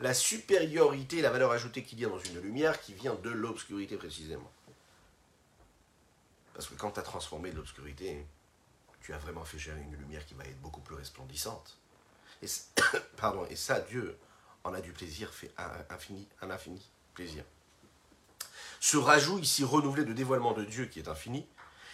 La 0.06 0.13
supériorité 0.13 1.24
la 1.24 1.32
valeur 1.32 1.52
ajoutée 1.52 1.82
qu'il 1.82 2.00
y 2.00 2.06
a 2.06 2.10
dans 2.10 2.20
une 2.20 2.39
lumière 2.39 2.80
qui 2.80 2.94
vient 2.94 3.15
de 3.15 3.32
l'obscurité 3.32 3.98
précisément. 3.98 4.52
Parce 6.54 6.68
que 6.68 6.76
quand 6.76 6.91
tu 6.91 7.00
as 7.00 7.02
transformé 7.02 7.52
l'obscurité, 7.52 8.24
tu 9.02 9.15
as 9.15 9.18
vraiment 9.18 9.44
fait 9.46 9.58
gérer 9.58 9.82
une 9.82 9.96
lumière 9.96 10.24
qui 10.28 10.36
va 10.36 10.44
être 10.44 10.62
beaucoup 10.62 10.82
plus 10.82 10.94
resplendissante. 10.94 11.80
Et, 12.44 12.46
pardon, 13.18 13.48
et 13.50 13.56
ça, 13.56 13.80
Dieu 13.80 14.15
en 14.63 14.76
a 14.76 14.82
du 14.82 14.91
plaisir, 14.91 15.34
fait 15.34 15.52
un 15.58 15.72
infini, 15.89 16.28
un 16.44 16.52
infini 16.52 16.88
plaisir. 17.15 17.44
Ce 18.80 18.98
rajout 18.98 19.39
ici 19.39 19.63
renouvelé 19.63 20.06
de 20.06 20.13
dévoilement 20.13 20.52
de 20.52 20.65
Dieu 20.65 20.86
qui 20.86 21.00
est 21.00 21.08
infini, 21.08 21.48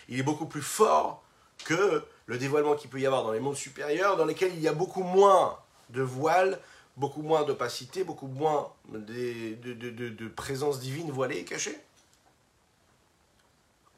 il 0.09 0.19
est 0.19 0.23
beaucoup 0.23 0.47
plus 0.47 0.61
fort 0.61 1.23
que 1.63 2.05
le 2.25 2.37
dévoilement 2.37 2.75
qu'il 2.75 2.89
peut 2.89 2.99
y 2.99 3.05
avoir 3.05 3.23
dans 3.23 3.31
les 3.31 3.39
mondes 3.39 3.55
supérieurs, 3.55 4.17
dans 4.17 4.25
lesquels 4.25 4.53
il 4.53 4.59
y 4.59 4.67
a 4.67 4.73
beaucoup 4.73 5.03
moins 5.03 5.57
de 5.91 6.01
voiles, 6.01 6.59
beaucoup 6.97 7.21
moins 7.21 7.43
d'opacité, 7.43 8.03
beaucoup 8.03 8.27
moins 8.27 8.71
de, 8.89 10.27
présence 10.29 10.79
divine 10.79 11.11
voilée 11.11 11.37
et 11.37 11.45
cachée. 11.45 11.77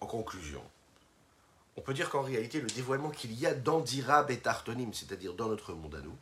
En 0.01 0.05
conclusion, 0.05 0.61
on 1.77 1.81
peut 1.81 1.93
dire 1.93 2.09
qu'en 2.09 2.21
réalité, 2.21 2.59
le 2.61 2.67
dévoilement 2.67 3.09
qu'il 3.09 3.33
y 3.33 3.47
a 3.47 3.53
dans 3.53 3.79
Dirab 3.79 4.29
et 4.31 4.39
Tartonim, 4.39 4.93
c'est-à-dire 4.93 5.33
dans 5.33 5.47
notre 5.47 5.73
monde 5.73 5.95
à 5.95 6.01
nous, 6.01 6.15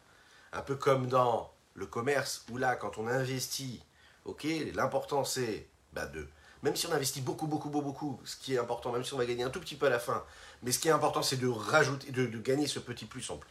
un 0.53 0.61
peu 0.61 0.75
comme 0.75 1.07
dans 1.07 1.51
le 1.73 1.85
commerce, 1.85 2.45
où 2.49 2.57
là, 2.57 2.75
quand 2.75 2.97
on 2.97 3.07
investit, 3.07 3.81
ok, 4.25 4.45
l'important 4.73 5.23
c'est 5.23 5.67
bah, 5.93 6.05
de. 6.05 6.27
Même 6.63 6.75
si 6.75 6.85
on 6.85 6.91
investit 6.91 7.21
beaucoup, 7.21 7.47
beaucoup, 7.47 7.69
beaucoup, 7.69 7.91
beaucoup, 7.91 8.19
ce 8.23 8.35
qui 8.35 8.53
est 8.53 8.59
important, 8.59 8.91
même 8.91 9.03
si 9.03 9.13
on 9.15 9.17
va 9.17 9.25
gagner 9.25 9.43
un 9.43 9.49
tout 9.49 9.59
petit 9.59 9.75
peu 9.75 9.87
à 9.87 9.89
la 9.89 9.97
fin, 9.97 10.23
mais 10.61 10.71
ce 10.71 10.77
qui 10.77 10.89
est 10.89 10.91
important, 10.91 11.23
c'est 11.23 11.37
de 11.37 11.47
rajouter, 11.47 12.11
de, 12.11 12.27
de 12.27 12.37
gagner 12.37 12.67
ce 12.67 12.77
petit 12.77 13.05
plus 13.05 13.27
en 13.31 13.37
plus. 13.37 13.49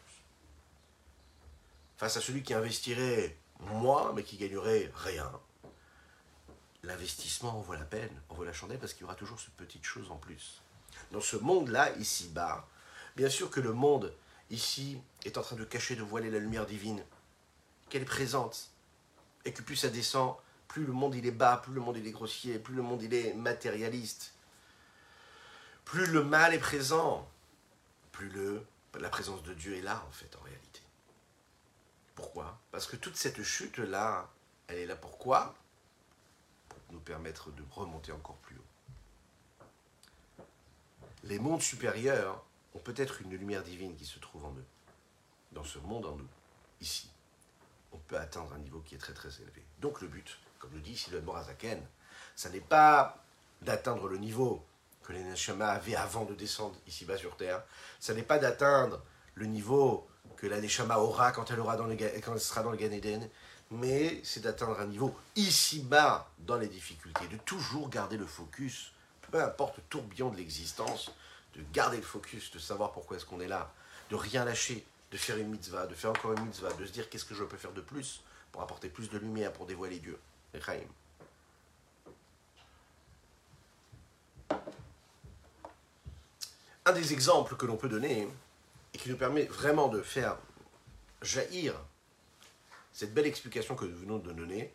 Face 2.00 2.16
à 2.16 2.22
celui 2.22 2.42
qui 2.42 2.54
investirait 2.54 3.36
moins, 3.58 4.14
mais 4.14 4.22
qui 4.22 4.38
gagnerait 4.38 4.90
rien. 4.94 5.30
L'investissement 6.82 7.58
en 7.58 7.60
vaut 7.60 7.74
la 7.74 7.84
peine, 7.84 8.08
en 8.30 8.36
vaut 8.36 8.44
la 8.44 8.54
chandelle, 8.54 8.78
parce 8.78 8.94
qu'il 8.94 9.02
y 9.02 9.04
aura 9.04 9.14
toujours 9.14 9.38
cette 9.38 9.52
petite 9.52 9.84
chose 9.84 10.10
en 10.10 10.16
plus. 10.16 10.62
Dans 11.12 11.20
ce 11.20 11.36
monde-là, 11.36 11.94
ici-bas, 11.98 12.66
bien 13.16 13.28
sûr 13.28 13.50
que 13.50 13.60
le 13.60 13.74
monde, 13.74 14.14
ici, 14.48 14.98
est 15.26 15.36
en 15.36 15.42
train 15.42 15.56
de 15.56 15.64
cacher, 15.64 15.94
de 15.94 16.02
voiler 16.02 16.30
la 16.30 16.38
lumière 16.38 16.64
divine, 16.64 17.04
qu'elle 17.90 18.00
est 18.00 18.06
présente, 18.06 18.70
et 19.44 19.52
que 19.52 19.60
plus 19.60 19.76
ça 19.76 19.90
descend, 19.90 20.36
plus 20.68 20.86
le 20.86 20.94
monde 20.94 21.14
il 21.14 21.26
est 21.26 21.32
bas, 21.32 21.58
plus 21.58 21.74
le 21.74 21.82
monde 21.82 21.98
il 21.98 22.06
est 22.06 22.12
grossier, 22.12 22.58
plus 22.58 22.74
le 22.76 22.80
monde 22.80 23.02
il 23.02 23.12
est 23.12 23.34
matérialiste, 23.34 24.32
plus 25.84 26.06
le 26.06 26.24
mal 26.24 26.54
est 26.54 26.58
présent, 26.60 27.28
plus 28.10 28.32
la 28.98 29.10
présence 29.10 29.42
de 29.42 29.52
Dieu 29.52 29.76
est 29.76 29.82
là 29.82 30.02
en 30.08 30.12
fait 30.12 30.34
en 30.34 30.40
réalité. 30.40 30.59
Pourquoi? 32.20 32.58
Parce 32.70 32.86
que 32.86 32.96
toute 32.96 33.16
cette 33.16 33.42
chute-là, 33.42 34.28
elle 34.68 34.76
est 34.76 34.86
là 34.86 34.94
pourquoi? 34.94 35.54
Pour 36.68 36.78
nous 36.90 37.00
permettre 37.00 37.50
de 37.50 37.62
remonter 37.70 38.12
encore 38.12 38.36
plus 38.36 38.56
haut. 38.58 40.44
Les 41.24 41.38
mondes 41.38 41.62
supérieurs 41.62 42.44
ont 42.74 42.78
peut-être 42.78 43.22
une 43.22 43.30
lumière 43.30 43.62
divine 43.62 43.96
qui 43.96 44.04
se 44.04 44.18
trouve 44.18 44.44
en 44.44 44.52
eux. 44.52 44.66
Dans 45.52 45.64
ce 45.64 45.78
monde 45.78 46.04
en 46.04 46.14
nous, 46.14 46.28
ici, 46.82 47.08
on 47.90 47.96
peut 47.96 48.18
atteindre 48.18 48.52
un 48.52 48.58
niveau 48.58 48.80
qui 48.80 48.96
est 48.96 48.98
très 48.98 49.14
très 49.14 49.34
élevé. 49.40 49.64
Donc 49.80 50.02
le 50.02 50.08
but, 50.08 50.38
comme 50.58 50.74
le 50.74 50.80
dit 50.80 50.92
ici 50.92 51.10
le 51.10 51.22
Morazaken, 51.22 51.82
ça 52.36 52.50
n'est 52.50 52.60
pas 52.60 53.24
d'atteindre 53.62 54.08
le 54.08 54.18
niveau 54.18 54.62
que 55.04 55.14
les 55.14 55.24
Neshama 55.24 55.70
avaient 55.70 55.96
avant 55.96 56.26
de 56.26 56.34
descendre 56.34 56.76
ici-bas 56.86 57.16
sur 57.16 57.38
Terre. 57.38 57.62
Ça 57.98 58.12
n'est 58.12 58.22
pas 58.22 58.38
d'atteindre 58.38 59.02
le 59.40 59.46
niveau 59.46 60.06
que 60.36 60.46
la 60.46 60.60
Neshama 60.60 60.98
aura 60.98 61.32
quand 61.32 61.50
elle, 61.50 61.56
sera 61.56 62.62
dans 62.62 62.70
le 62.70 62.76
Gan 62.76 62.92
Eden, 62.92 63.28
mais 63.70 64.20
c'est 64.22 64.40
d'atteindre 64.40 64.78
un 64.78 64.86
niveau 64.86 65.14
ici-bas 65.34 66.30
dans 66.40 66.56
les 66.56 66.68
difficultés, 66.68 67.26
de 67.26 67.38
toujours 67.38 67.88
garder 67.88 68.16
le 68.16 68.26
focus, 68.26 68.92
peu 69.30 69.42
importe 69.42 69.78
le 69.78 69.82
tourbillon 69.84 70.30
de 70.30 70.36
l'existence, 70.36 71.10
de 71.54 71.62
garder 71.72 71.96
le 71.96 72.02
focus, 72.02 72.50
de 72.50 72.58
savoir 72.58 72.92
pourquoi 72.92 73.16
est-ce 73.16 73.24
qu'on 73.24 73.40
est 73.40 73.48
là, 73.48 73.72
de 74.10 74.16
rien 74.16 74.44
lâcher, 74.44 74.84
de 75.10 75.16
faire 75.16 75.38
une 75.38 75.48
mitzvah, 75.48 75.86
de 75.86 75.94
faire 75.94 76.10
encore 76.10 76.32
une 76.32 76.44
mitzvah, 76.44 76.72
de 76.74 76.84
se 76.84 76.92
dire 76.92 77.08
qu'est-ce 77.08 77.24
que 77.24 77.34
je 77.34 77.44
peux 77.44 77.56
faire 77.56 77.72
de 77.72 77.80
plus 77.80 78.22
pour 78.52 78.60
apporter 78.62 78.88
plus 78.88 79.08
de 79.08 79.18
lumière, 79.18 79.52
pour 79.52 79.66
dévoiler 79.66 79.98
Dieu. 79.98 80.18
Un 86.84 86.92
des 86.92 87.12
exemples 87.12 87.56
que 87.56 87.66
l'on 87.66 87.76
peut 87.76 87.88
donner 87.88 88.28
et 88.94 88.98
qui 88.98 89.10
nous 89.10 89.16
permet 89.16 89.44
vraiment 89.44 89.88
de 89.88 90.02
faire 90.02 90.38
jaillir 91.22 91.74
cette 92.92 93.14
belle 93.14 93.26
explication 93.26 93.76
que 93.76 93.84
nous 93.84 93.96
venons 93.96 94.18
de 94.18 94.32
donner, 94.32 94.74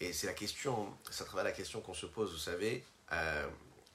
et 0.00 0.12
c'est 0.12 0.26
la 0.26 0.32
question, 0.32 0.96
ça 1.10 1.24
travaille 1.24 1.44
la 1.44 1.52
question 1.52 1.80
qu'on 1.80 1.94
se 1.94 2.06
pose, 2.06 2.32
vous 2.32 2.38
savez, 2.38 2.84
euh, 3.12 3.48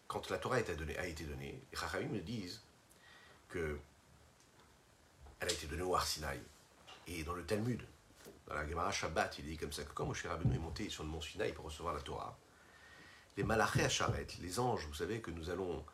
quand 0.08 0.30
la 0.30 0.38
Torah 0.38 0.56
a 0.56 0.60
été 0.60 0.75
donnée, 0.75 0.97
a 0.97 1.06
les 1.06 1.62
Chachamim 1.73 2.10
me 2.10 2.19
disent 2.19 2.62
que 3.47 3.78
elle 5.39 5.49
a 5.49 5.52
été 5.52 5.67
donnée 5.67 5.84
au 5.84 5.95
Har 5.95 6.06
Sinaï. 6.06 6.41
Et 7.08 7.23
dans 7.23 7.34
le 7.34 7.45
Talmud, 7.45 7.82
dans 8.47 8.56
la 8.56 8.67
Gemara 8.67 8.91
Shabbat, 8.91 9.39
il 9.39 9.45
dit 9.45 9.58
comme 9.58 9.71
ça 9.71 9.84
que 9.84 9.93
quand 9.93 10.06
Moshe 10.06 10.25
Rabbeinu 10.25 10.56
est 10.56 10.60
monté 10.60 10.89
sur 10.89 11.04
le 11.04 11.10
mont 11.10 11.21
Sinaï 11.21 11.54
pour 11.54 11.65
recevoir 11.65 11.93
la 11.93 12.02
Torah, 12.02 12.38
les 13.38 13.43
malachés 13.43 13.84
à 13.84 13.89
charrette, 13.89 14.38
les 14.39 14.60
anges, 14.60 14.86
vous 14.86 14.93
savez, 14.93 15.21
que 15.21 15.32
nous 15.32 15.49
allons 15.49 15.86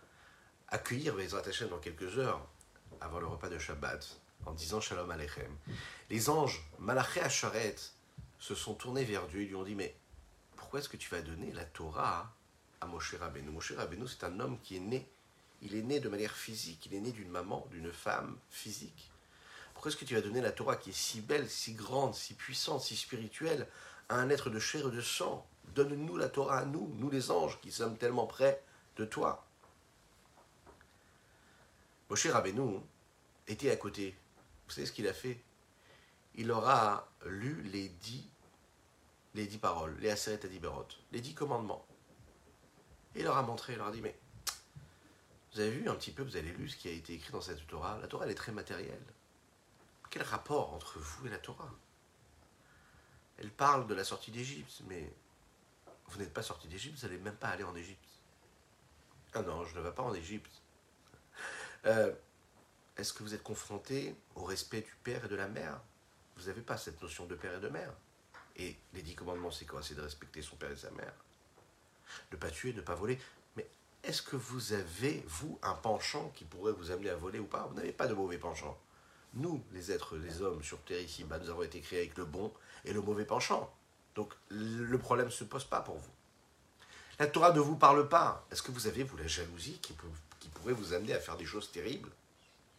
accueillir 0.70 1.16
Bezrat 1.16 1.44
dans 1.70 1.78
quelques 1.80 2.18
heures, 2.18 2.48
avant 3.02 3.20
le 3.20 3.28
repas 3.28 3.50
de 3.50 3.58
Shabbat, 3.58 4.20
en 4.46 4.54
disant 4.54 4.80
Shalom 4.80 5.10
Aleichem, 5.12 5.56
les 6.10 6.30
anges, 6.30 6.64
malachés 6.80 7.22
à 7.22 7.30
se 7.30 8.56
sont 8.56 8.74
tournés 8.76 9.04
vers 9.04 9.28
Dieu 9.28 9.42
et 9.42 9.46
lui 9.46 9.56
ont 9.56 9.64
dit, 9.64 9.76
mais 9.76 9.96
pourquoi 10.56 10.80
est-ce 10.80 10.90
que 10.90 10.98
tu 10.98 11.10
vas 11.10 11.22
donner 11.22 11.52
la 11.52 11.66
Torah 11.66 12.32
à 12.82 12.86
Moshe 12.86 13.16
Rabbeinu? 13.16 13.50
Moshe 13.50 13.72
Rabbeinu, 13.72 14.08
c'est 14.08 14.24
un 14.24 14.40
homme 14.40 14.60
qui 14.62 14.78
est 14.78 14.82
né, 14.82 15.10
il 15.62 15.76
est 15.76 15.82
né 15.82 16.00
de 16.00 16.10
manière 16.10 16.36
physique, 16.36 16.86
il 16.86 16.94
est 16.94 17.00
né 17.00 17.12
d'une 17.12 17.30
maman, 17.30 17.66
d'une 17.72 17.92
femme 17.92 18.38
physique. 18.52 19.12
Pourquoi 19.74 19.90
est-ce 19.90 19.98
que 19.98 20.06
tu 20.06 20.16
vas 20.16 20.22
donner 20.22 20.42
la 20.42 20.52
Torah 20.52 20.76
qui 20.76 20.92
est 20.92 20.94
si 20.94 21.22
belle, 21.22 21.50
si 21.50 21.74
grande, 21.74 22.14
si 22.14 22.34
puissante, 22.34 22.82
si 22.82 22.96
spirituelle 22.96 23.68
à 24.10 24.16
un 24.16 24.30
être 24.30 24.50
de 24.50 24.60
chair 24.60 24.88
et 24.88 24.92
de 24.92 25.02
sang? 25.02 25.46
Donne-nous 25.74 26.18
la 26.18 26.30
Torah 26.30 26.60
à 26.60 26.66
nous, 26.66 26.94
nous 26.96 27.10
les 27.10 27.32
anges, 27.32 27.60
qui 27.62 27.72
sommes 27.72 27.98
tellement 27.98 28.28
près 28.28 28.62
de 28.98 29.06
toi. 29.06 29.46
Moshe 32.10 32.28
Rabbeinu 32.28 32.80
était 33.48 33.72
à 33.72 33.78
côté. 33.78 34.16
Vous 34.68 34.74
savez 34.74 34.88
ce 34.88 34.92
qu'il 34.92 35.08
a 35.08 35.14
fait? 35.14 35.42
Il 36.36 36.52
aura 36.52 37.08
lu 37.26 37.62
les 37.64 37.90
dix, 37.90 38.30
les 39.34 39.48
dix 39.48 39.58
paroles, 39.58 39.96
les 40.00 40.10
Aseret 40.10 40.46
Adiberot, 40.46 40.88
les 41.12 41.22
dix 41.22 41.34
commandements. 41.34 41.86
Et 43.16 43.20
il 43.20 43.26
leur 43.26 43.38
a 43.38 43.44
montré, 43.44 43.74
il 43.74 43.78
leur 43.78 43.88
a 43.88 43.92
dit, 43.92 44.02
mais 44.02 44.18
vous 45.54 45.62
avez 45.62 45.72
vu 45.72 45.90
un 45.90 45.96
petit 45.96 46.12
peu, 46.12 46.24
vous 46.24 46.36
avez 46.36 46.52
lu 46.52 46.68
ce 46.68 46.76
qui 46.76 46.90
a 46.90 46.92
été 46.92 47.14
écrit 47.14 47.32
dans 47.32 47.42
cette 47.42 47.66
Torah? 47.68 47.98
La 48.02 48.08
Torah, 48.08 48.26
elle 48.26 48.32
est 48.32 48.36
très 48.36 48.52
matérielle. 48.52 49.06
Quel 50.10 50.24
rapport 50.24 50.74
entre 50.74 51.00
vous 51.00 51.28
et 51.28 51.30
la 51.30 51.40
Torah? 51.40 51.74
Elle 53.38 53.52
parle 53.52 53.88
de 53.88 53.94
la 53.94 54.04
sortie 54.04 54.32
d'Égypte, 54.32 54.82
mais 54.88 55.14
vous 56.08 56.20
n'êtes 56.20 56.34
pas 56.34 56.44
sorti 56.44 56.68
d'Égypte, 56.68 57.00
vous 57.00 57.08
n'allez 57.08 57.20
même 57.20 57.36
pas 57.36 57.50
aller 57.50 57.64
en 57.64 57.76
Égypte. 57.76 58.10
Un 59.34 59.48
ange 59.50 59.74
ne 59.76 59.82
va 59.82 59.92
pas 59.92 60.04
en 60.04 60.14
Égypte. 60.14 60.62
Euh, 61.86 62.14
Est-ce 62.98 63.14
que 63.14 63.24
vous 63.24 63.34
êtes 63.34 63.44
confronté 63.44 64.16
au 64.36 64.44
respect 64.44 64.82
du 64.82 64.96
père 65.04 65.26
et 65.26 65.28
de 65.28 65.36
la 65.36 65.48
mère? 65.48 65.80
Vous 66.38 66.48
n'avez 66.48 66.62
pas 66.62 66.78
cette 66.78 67.02
notion 67.02 67.26
de 67.26 67.36
père 67.36 67.56
et 67.56 67.60
de 67.60 67.70
mère. 67.70 67.92
Et 68.56 68.76
les 68.94 69.02
dix 69.02 69.16
commandements, 69.16 69.52
c'est 69.52 69.66
quoi? 69.66 69.84
C'est 69.84 69.96
de 69.96 70.02
respecter 70.02 70.42
son 70.42 70.56
père 70.56 70.72
et 70.72 70.78
sa 70.78 70.92
mère. 70.92 71.14
Ne 72.32 72.38
pas 72.38 72.50
tuer, 72.50 72.74
ne 72.74 72.82
pas 72.82 72.96
voler. 72.96 73.20
Mais 73.58 73.68
est-ce 74.04 74.22
que 74.22 74.38
vous 74.38 74.72
avez, 74.74 75.24
vous, 75.28 75.60
un 75.62 75.74
penchant 75.74 76.32
qui 76.36 76.46
pourrait 76.46 76.72
vous 76.72 76.92
amener 76.92 77.10
à 77.10 77.16
voler 77.16 77.40
ou 77.40 77.46
pas? 77.46 77.68
Vous 77.70 77.76
n'avez 77.76 77.92
pas 77.92 78.08
de 78.08 78.14
mauvais 78.14 78.38
penchant. 78.38 78.78
Nous, 79.34 79.62
les 79.74 79.92
êtres, 79.92 80.16
les 80.16 80.42
hommes 80.42 80.64
sur 80.64 80.82
Terre 80.84 81.02
ici, 81.02 81.26
bah, 81.26 81.38
nous 81.38 81.50
avons 81.50 81.64
été 81.64 81.82
créés 81.82 82.00
avec 82.00 82.18
le 82.18 82.24
bon 82.24 82.54
et 82.86 82.94
le 82.94 83.02
mauvais 83.02 83.26
penchant. 83.26 83.74
Donc 84.16 84.34
le 84.50 84.98
problème 84.98 85.26
ne 85.26 85.32
se 85.32 85.44
pose 85.44 85.66
pas 85.66 85.82
pour 85.82 85.98
vous. 85.98 86.12
La 87.20 87.28
Torah 87.28 87.52
ne 87.52 87.60
vous 87.60 87.76
parle 87.76 88.08
pas. 88.08 88.46
Est-ce 88.52 88.62
que 88.62 88.72
vous 88.72 88.88
avez, 88.88 89.04
vous, 89.04 89.18
la 89.18 89.28
jalousie 89.28 89.80
qui, 89.80 89.92
peut- 89.92 90.08
qui 90.46 90.52
pourrait 90.52 90.74
vous 90.74 90.94
amener 90.94 91.14
à 91.14 91.20
faire 91.20 91.38
des 91.38 91.46
choses 91.46 91.72
terribles, 91.72 92.12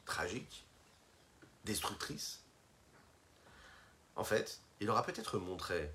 tragiques, 0.05 0.65
destructrices 1.65 2.41
En 4.15 4.23
fait, 4.23 4.61
il 4.79 4.89
aura 4.89 5.03
peut-être 5.03 5.41
montré 5.41 5.91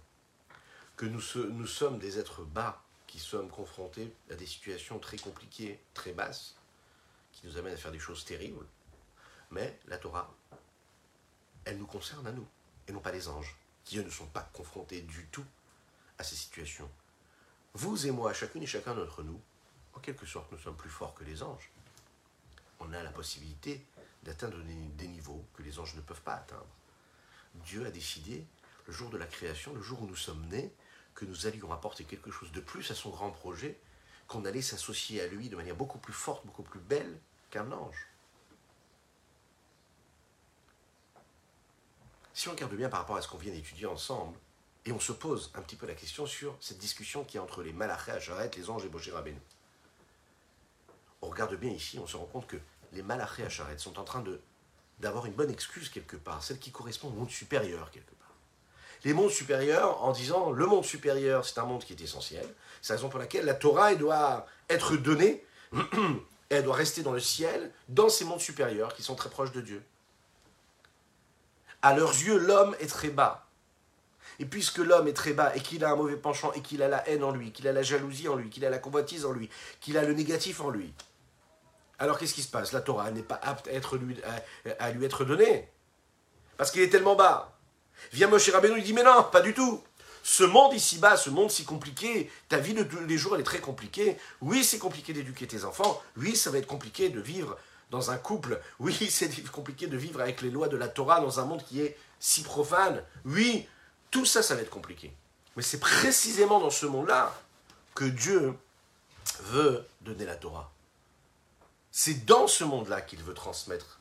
que 0.98 1.06
nous, 1.06 1.22
sommes 1.22 1.98
des 1.98 2.20
êtres 2.20 2.44
bas 2.44 2.84
qui 3.08 3.20
sommes 3.20 3.50
confrontés 3.50 4.14
à 4.30 4.36
des 4.36 4.46
situations 4.46 5.00
très 5.00 5.16
compliquées, 5.16 5.80
très 5.94 6.12
basses, 6.12 6.58
qui 7.32 7.48
nous 7.48 7.56
amènent 7.56 7.74
à 7.74 7.78
faire 7.78 7.94
des 7.94 8.00
choses 8.00 8.26
terribles. 8.26 8.66
Mais 9.50 9.80
la 9.88 9.98
Torah, 9.98 10.30
elle 11.64 11.78
nous 11.78 11.88
concerne 11.88 12.28
à 12.28 12.34
nous, 12.34 12.48
et 12.90 12.92
non 12.92 13.00
pas 13.00 13.14
les 13.14 13.30
anges, 13.30 13.56
qui 13.86 13.98
ne 13.98 14.10
sont 14.10 14.28
pas 14.28 14.50
confrontés 14.52 15.00
du 15.00 15.26
tout 15.28 15.46
à 16.18 16.26
ces 16.26 16.36
situations. 16.36 16.92
Vous 17.76 18.08
et 18.08 18.12
moi, 18.12 18.34
chacune 18.34 18.64
et 18.64 18.68
chacun 18.68 18.94
d'entre 18.94 19.24
nous, 19.24 19.40
en 19.94 20.00
quelque 20.00 20.26
sorte, 20.26 20.52
nous 20.52 20.58
sommes 20.58 20.76
plus 20.76 20.90
forts 20.90 21.14
que 21.14 21.24
les 21.24 21.44
anges. 21.44 21.72
On 22.80 22.92
a 22.94 23.04
la 23.04 23.12
possibilité 23.12 23.86
d'atteindre 24.24 24.58
des 24.64 25.08
niveaux 25.08 25.46
que 25.54 25.64
les 25.64 25.80
anges 25.80 25.96
ne 25.96 26.02
peuvent 26.02 26.22
pas 26.22 26.36
atteindre. 26.36 26.66
Dieu 27.56 27.86
a 27.86 27.92
décidé, 27.92 28.46
le 28.88 28.94
jour 28.94 29.10
de 29.10 29.18
la 29.18 29.26
création, 29.26 29.74
le 29.74 29.82
jour 29.82 30.02
où 30.02 30.08
nous 30.08 30.16
sommes 30.16 30.46
nés, 30.48 30.74
que 31.14 31.26
nous 31.26 31.46
allions 31.46 31.72
apporter 31.72 32.06
quelque 32.06 32.32
chose 32.32 32.52
de 32.52 32.62
plus 32.62 32.90
à 32.92 32.96
son 32.96 33.10
grand 33.10 33.32
projet, 33.32 33.80
qu'on 34.28 34.46
allait 34.46 34.62
s'associer 34.62 35.22
à 35.22 35.28
lui 35.28 35.50
de 35.50 35.56
manière 35.56 35.76
beaucoup 35.76 36.00
plus 36.00 36.14
forte, 36.14 36.46
beaucoup 36.46 36.64
plus 36.64 36.80
belle 36.80 37.20
qu'un 37.50 37.72
ange. 37.72 38.08
Si 42.34 42.48
on 42.48 42.52
regarde 42.52 42.74
bien 42.74 42.90
par 42.90 43.02
rapport 43.02 43.18
à 43.18 43.22
ce 43.22 43.28
qu'on 43.28 43.38
vient 43.38 43.52
d'étudier 43.52 43.86
ensemble, 43.88 44.38
et 44.86 44.92
on 44.92 45.00
se 45.00 45.12
pose 45.12 45.52
un 45.54 45.62
petit 45.62 45.76
peu 45.76 45.86
la 45.86 45.94
question 45.94 46.26
sur 46.26 46.56
cette 46.60 46.80
discussion 46.80 47.24
qui 47.24 47.38
est 47.38 47.40
entre 47.40 47.62
les 47.62 47.74
Malachés, 47.74 48.18
les 48.56 48.70
anges 48.70 48.86
et 48.86 48.90
Boshé 48.90 49.12
Rabbeinu. 49.12 49.40
On 51.32 51.34
regarde 51.34 51.56
bien 51.56 51.70
ici, 51.70 51.98
on 51.98 52.06
se 52.06 52.18
rend 52.18 52.26
compte 52.26 52.46
que 52.46 52.58
les 52.92 53.04
Malachés, 53.04 53.46
Acharet 53.46 53.78
sont 53.78 53.98
en 54.00 54.04
train 54.04 54.22
d'avoir 55.00 55.26
une 55.26 55.32
bonne 55.32 55.50
excuse 55.50 55.88
quelque 55.88 56.18
part, 56.18 56.44
celle 56.44 56.60
qui 56.60 56.72
correspond 56.72 57.08
au 57.08 57.12
monde 57.12 57.30
supérieur 57.30 57.90
quelque 57.90 58.14
part. 58.16 58.36
Les 59.06 59.14
mondes 59.14 59.30
supérieurs, 59.30 60.04
en 60.04 60.12
disant 60.12 60.52
le 60.52 60.66
monde 60.66 60.84
supérieur, 60.84 61.46
c'est 61.46 61.58
un 61.58 61.64
monde 61.64 61.86
qui 61.86 61.94
est 61.94 62.02
essentiel, 62.02 62.46
c'est 62.82 62.92
la 62.92 62.98
raison 62.98 63.08
pour 63.08 63.18
laquelle 63.18 63.46
la 63.46 63.54
Torah 63.54 63.96
doit 63.96 64.46
être 64.70 64.98
donnée, 64.98 65.42
elle 66.50 66.66
doit 66.66 66.76
rester 66.76 67.02
dans 67.02 67.14
le 67.14 67.22
ciel, 67.22 67.72
dans 67.88 68.10
ces 68.10 68.26
mondes 68.26 68.42
supérieurs 68.42 68.94
qui 68.94 69.02
sont 69.02 69.16
très 69.16 69.30
proches 69.30 69.54
de 69.54 69.62
Dieu. 69.62 69.82
À 71.82 71.96
leurs 71.96 72.12
yeux, 72.12 72.40
l'homme 72.40 72.76
est 72.82 72.88
très 72.90 73.10
bas. 73.10 73.48
Et 74.40 74.46
puisque 74.46 74.80
l'homme 74.80 75.08
est 75.08 75.14
très 75.14 75.32
bas 75.32 75.56
et 75.56 75.62
qu'il 75.62 75.86
a 75.86 75.92
un 75.92 75.96
mauvais 75.96 76.18
penchant 76.18 76.52
et 76.52 76.62
qu'il 76.62 76.84
a 76.84 76.90
la 76.90 77.08
haine 77.08 77.24
en 77.24 77.32
lui, 77.32 77.54
qu'il 77.54 77.70
a 77.70 77.72
la 77.72 77.84
jalousie 77.84 78.28
en 78.28 78.36
lui, 78.36 78.50
qu'il 78.50 78.66
a 78.66 78.70
la 78.70 78.80
convoitise 78.80 79.26
en 79.26 79.32
lui, 79.32 79.50
qu'il 79.80 79.98
a 79.98 80.04
le 80.04 80.14
négatif 80.14 80.60
en 80.60 80.70
lui, 80.70 80.94
alors 82.02 82.18
qu'est-ce 82.18 82.34
qui 82.34 82.42
se 82.42 82.48
passe? 82.48 82.72
La 82.72 82.82
Torah 82.82 83.12
n'est 83.12 83.22
pas 83.22 83.40
apte 83.44 83.70
à, 83.70 84.92
lui 84.92 85.06
être 85.06 85.24
donnée. 85.24 85.70
Parce 86.58 86.72
qu'il 86.72 86.82
est 86.82 86.90
tellement 86.90 87.16
bas. 87.16 87.56
Vient 88.12 88.28
Moshe 88.28 88.50
Rabbeinu, 88.50 88.80
il 88.80 88.84
dit 88.84 88.94
Mais 88.94 89.04
non, 89.04 89.24
pas 89.32 89.42
du 89.42 89.54
tout. 89.54 89.84
Ce 90.24 90.44
monde 90.44 90.74
ici-bas, 90.74 91.16
ce 91.16 91.30
monde 91.30 91.52
si 91.52 91.64
compliqué, 91.64 92.32
ta 92.50 92.58
vie 92.58 92.74
de 92.74 92.82
tous 92.82 93.06
les 93.06 93.18
jours, 93.20 93.36
elle 93.36 93.42
est 93.42 93.44
très 93.44 93.60
compliquée. 93.60 94.18
Oui, 94.42 94.64
c'est 94.64 94.80
compliqué 94.80 95.14
d'éduquer 95.14 95.46
tes 95.46 95.64
enfants. 95.64 96.02
Oui, 96.18 96.36
ça 96.36 96.50
va 96.50 96.58
être 96.58 96.66
compliqué 96.66 97.10
de 97.10 97.22
vivre 97.22 97.56
dans 97.92 98.10
un 98.10 98.18
couple. 98.18 98.60
Oui, 98.80 98.96
c'est 99.12 99.30
compliqué 99.52 99.86
de 99.86 99.96
vivre 99.96 100.22
avec 100.22 100.42
les 100.42 100.50
lois 100.50 100.70
de 100.70 100.78
la 100.78 100.88
Torah 100.88 101.20
dans 101.20 101.40
un 101.40 101.46
monde 101.46 101.64
qui 101.64 101.82
est 101.82 101.96
si 102.20 102.42
profane. 102.42 103.04
Oui, 103.26 103.68
tout 104.10 104.26
ça, 104.26 104.42
ça 104.42 104.56
va 104.56 104.62
être 104.62 104.72
compliqué. 104.72 105.14
Mais 105.56 105.62
c'est 105.62 105.80
précisément 105.80 106.60
dans 106.60 106.72
ce 106.72 106.88
monde-là 106.88 107.32
que 107.94 108.06
Dieu 108.06 108.56
veut 109.44 109.86
donner 110.02 110.26
la 110.26 110.36
Torah. 110.36 110.72
C'est 111.92 112.26
dans 112.26 112.48
ce 112.48 112.64
monde-là 112.64 113.02
qu'il 113.02 113.22
veut 113.22 113.34
transmettre 113.34 114.00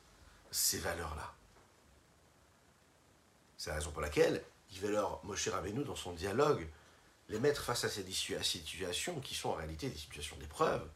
ces 0.52 0.78
valeurs-là. 0.78 1.34
C'est 3.58 3.70
la 3.70 3.76
raison 3.76 3.90
pour 3.90 4.00
laquelle 4.00 4.42
il 4.72 4.78
veut 4.78 4.92
leur, 4.92 5.24
Moshe 5.24 5.48
Rabbeinu, 5.48 5.82
dans 5.84 5.96
son 5.96 6.12
dialogue, 6.12 6.66
les 7.28 7.40
mettre 7.40 7.62
face 7.62 7.84
à 7.84 7.88
ces 7.88 8.04
situations 8.10 9.20
qui 9.20 9.34
sont 9.34 9.50
en 9.50 9.54
réalité 9.54 9.88
des 9.88 9.98
situations 9.98 10.36
d'épreuve, 10.36 10.88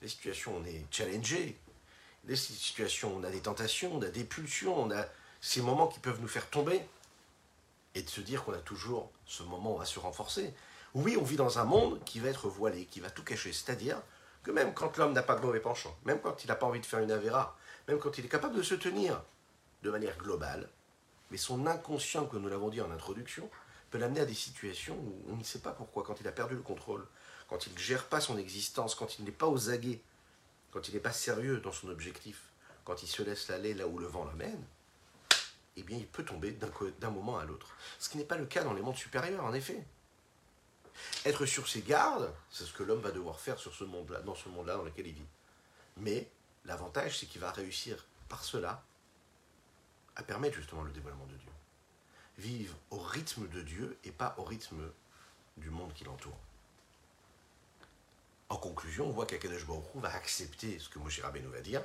des 0.00 0.08
situations 0.08 0.56
où 0.56 0.60
on 0.60 0.64
est 0.64 0.84
challengé, 0.90 1.58
des 2.24 2.36
situations 2.36 3.14
où 3.14 3.20
on 3.20 3.24
a 3.24 3.30
des 3.30 3.40
tentations, 3.40 3.94
on 3.94 4.02
a 4.02 4.08
des 4.08 4.24
pulsions, 4.24 4.78
on 4.78 4.90
a 4.90 5.06
ces 5.40 5.60
moments 5.60 5.88
qui 5.88 6.00
peuvent 6.00 6.20
nous 6.20 6.28
faire 6.28 6.48
tomber 6.48 6.82
et 7.94 8.02
de 8.02 8.08
se 8.08 8.20
dire 8.20 8.44
qu'on 8.44 8.52
a 8.52 8.58
toujours 8.58 9.10
ce 9.26 9.42
moment 9.42 9.72
où 9.72 9.74
on 9.74 9.78
va 9.78 9.84
se 9.84 9.98
renforcer. 9.98 10.54
Oui, 10.94 11.16
on 11.18 11.24
vit 11.24 11.36
dans 11.36 11.58
un 11.58 11.64
monde 11.64 12.02
qui 12.04 12.18
va 12.18 12.28
être 12.28 12.48
voilé, 12.48 12.86
qui 12.86 13.00
va 13.00 13.10
tout 13.10 13.22
cacher. 13.22 13.52
C'est-à-dire 13.52 14.00
que 14.42 14.50
même 14.50 14.74
quand 14.74 14.96
l'homme 14.96 15.12
n'a 15.12 15.22
pas 15.22 15.36
de 15.36 15.42
mauvais 15.42 15.60
penchant, 15.60 15.96
même 16.04 16.20
quand 16.20 16.44
il 16.44 16.48
n'a 16.48 16.54
pas 16.54 16.66
envie 16.66 16.80
de 16.80 16.86
faire 16.86 17.00
une 17.00 17.12
avéra, 17.12 17.56
même 17.88 17.98
quand 17.98 18.18
il 18.18 18.24
est 18.24 18.28
capable 18.28 18.56
de 18.56 18.62
se 18.62 18.74
tenir 18.74 19.22
de 19.82 19.90
manière 19.90 20.16
globale, 20.18 20.68
mais 21.30 21.36
son 21.36 21.66
inconscient, 21.66 22.26
comme 22.26 22.42
nous 22.42 22.48
l'avons 22.48 22.68
dit 22.68 22.80
en 22.80 22.90
introduction, 22.90 23.48
peut 23.90 23.98
l'amener 23.98 24.20
à 24.20 24.26
des 24.26 24.34
situations 24.34 24.96
où 24.96 25.24
on 25.28 25.36
ne 25.36 25.44
sait 25.44 25.58
pas 25.58 25.72
pourquoi, 25.72 26.04
quand 26.04 26.20
il 26.20 26.28
a 26.28 26.32
perdu 26.32 26.54
le 26.54 26.62
contrôle, 26.62 27.06
quand 27.48 27.66
il 27.66 27.72
ne 27.72 27.78
gère 27.78 28.06
pas 28.06 28.20
son 28.20 28.38
existence, 28.38 28.94
quand 28.94 29.18
il 29.18 29.24
n'est 29.24 29.32
pas 29.32 29.48
aux 29.48 29.70
aguets, 29.70 30.00
quand 30.70 30.88
il 30.88 30.94
n'est 30.94 31.00
pas 31.00 31.12
sérieux 31.12 31.58
dans 31.60 31.72
son 31.72 31.88
objectif, 31.88 32.50
quand 32.84 33.02
il 33.02 33.08
se 33.08 33.22
laisse 33.22 33.50
aller 33.50 33.74
là 33.74 33.86
où 33.88 33.98
le 33.98 34.06
vent 34.06 34.24
l'amène, 34.24 34.64
eh 35.76 35.82
bien, 35.82 35.96
il 35.96 36.06
peut 36.06 36.24
tomber 36.24 36.52
d'un 36.52 37.10
moment 37.10 37.38
à 37.38 37.44
l'autre. 37.44 37.74
Ce 37.98 38.08
qui 38.08 38.18
n'est 38.18 38.24
pas 38.24 38.36
le 38.36 38.46
cas 38.46 38.64
dans 38.64 38.72
les 38.72 38.82
mondes 38.82 38.96
supérieurs, 38.96 39.44
en 39.44 39.54
effet. 39.54 39.84
Être 41.26 41.44
sur 41.44 41.68
ses 41.68 41.82
gardes, 41.82 42.32
c'est 42.50 42.64
ce 42.64 42.72
que 42.72 42.82
l'homme 42.82 43.00
va 43.00 43.10
devoir 43.10 43.38
faire 43.38 43.58
sur 43.58 43.74
ce 43.74 43.84
monde 43.84 44.22
dans 44.24 44.34
ce 44.34 44.48
monde-là 44.48 44.76
dans 44.76 44.84
lequel 44.84 45.06
il 45.06 45.14
vit. 45.14 45.26
Mais 45.98 46.28
l'avantage, 46.64 47.18
c'est 47.18 47.26
qu'il 47.26 47.40
va 47.40 47.52
réussir 47.52 48.06
par 48.28 48.42
cela 48.42 48.82
à 50.16 50.22
permettre 50.22 50.56
justement 50.56 50.82
le 50.82 50.92
dévoilement 50.92 51.26
de 51.26 51.36
Dieu. 51.36 51.50
Vivre 52.38 52.74
au 52.90 52.98
rythme 52.98 53.48
de 53.48 53.60
Dieu 53.60 53.98
et 54.04 54.12
pas 54.12 54.34
au 54.38 54.44
rythme 54.44 54.90
du 55.58 55.68
monde 55.68 55.92
qui 55.92 56.04
l'entoure. 56.04 56.38
En 58.48 58.56
conclusion, 58.56 59.06
on 59.06 59.12
voit 59.12 59.26
qu'Akadosh 59.26 59.66
Baruch 59.66 59.84
va 59.96 60.12
accepter 60.14 60.78
ce 60.78 60.88
que 60.88 60.98
Moshe 60.98 61.20
Rabbeinu 61.20 61.48
va 61.48 61.60
dire, 61.60 61.82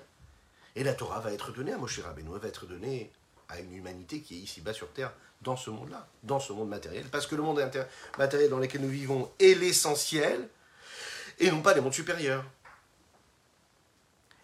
et 0.75 0.83
la 0.83 0.93
Torah 0.93 1.19
va 1.19 1.31
être 1.31 1.51
donnée 1.51 1.73
à 1.73 1.77
Moshe 1.77 1.99
Rabbeinu, 1.99 2.31
elle 2.33 2.41
va 2.41 2.47
être 2.47 2.65
donnée 2.65 3.11
à 3.49 3.59
une 3.59 3.73
humanité 3.73 4.21
qui 4.21 4.35
est 4.35 4.39
ici-bas 4.39 4.73
sur 4.73 4.91
Terre, 4.91 5.11
dans 5.41 5.55
ce 5.55 5.69
monde-là, 5.69 6.07
dans 6.23 6.39
ce 6.39 6.53
monde 6.53 6.69
matériel, 6.69 7.05
parce 7.11 7.27
que 7.27 7.35
le 7.35 7.43
monde 7.43 7.61
matériel 8.17 8.49
dans 8.49 8.57
lequel 8.57 8.81
nous 8.81 8.89
vivons 8.89 9.31
est 9.39 9.53
l'essentiel, 9.53 10.47
et 11.39 11.51
non 11.51 11.61
pas 11.61 11.73
les 11.73 11.81
mondes 11.81 11.93
supérieurs. 11.93 12.43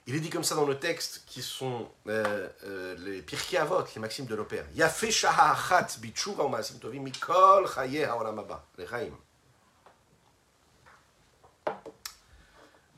Il 0.08 0.16
est 0.16 0.20
dit 0.20 0.30
comme 0.30 0.44
ça 0.44 0.56
dans 0.56 0.66
le 0.66 0.78
texte, 0.80 1.24
qui 1.28 1.42
sont 1.42 1.88
euh, 2.08 2.50
euh, 2.66 2.96
les 3.00 3.22
Pirkei 3.22 3.58
Avot, 3.58 3.84
les 3.96 4.02
maximes 4.02 4.26
de 4.26 4.36
l'opère. 4.36 4.66
Yafé 4.74 5.08
Achat 5.08 5.88
Bichuva 6.00 6.48
Maasim 6.48 6.80
Tovim 6.80 7.02
Mikol 7.02 7.68
Chaye 7.74 8.04
Haolam 8.04 8.44
les. 8.78 8.88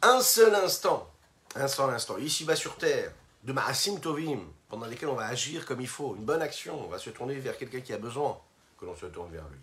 Un 0.02 0.22
seul 0.22 0.56
instant, 0.56 1.10
un 1.56 1.68
seul 1.68 1.90
instant, 1.94 2.18
ici-bas 2.18 2.56
sur 2.56 2.78
terre, 2.78 3.12
de 3.44 3.54
Maasim 3.54 4.00
Tovim, 4.00 4.40
pendant 4.74 4.88
lesquels 4.88 5.10
on 5.10 5.14
va 5.14 5.28
agir 5.28 5.68
comme 5.68 5.82
il 5.82 5.88
faut, 5.88 6.16
une 6.16 6.26
bonne 6.26 6.42
action, 6.42 6.84
on 6.84 6.88
va 6.88 6.98
se 6.98 7.12
tourner 7.12 7.36
vers 7.36 7.60
quelqu'un 7.60 7.82
qui 7.82 7.94
a 7.94 8.00
besoin 8.00 8.42
que 8.80 8.86
l'on 8.86 8.96
se 8.96 9.06
tourne 9.06 9.32
vers 9.32 9.48
lui. 9.50 9.60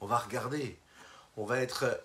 On 0.00 0.06
va 0.06 0.16
regarder, 0.16 0.78
on 1.36 1.44
va 1.44 1.60
être 1.60 2.00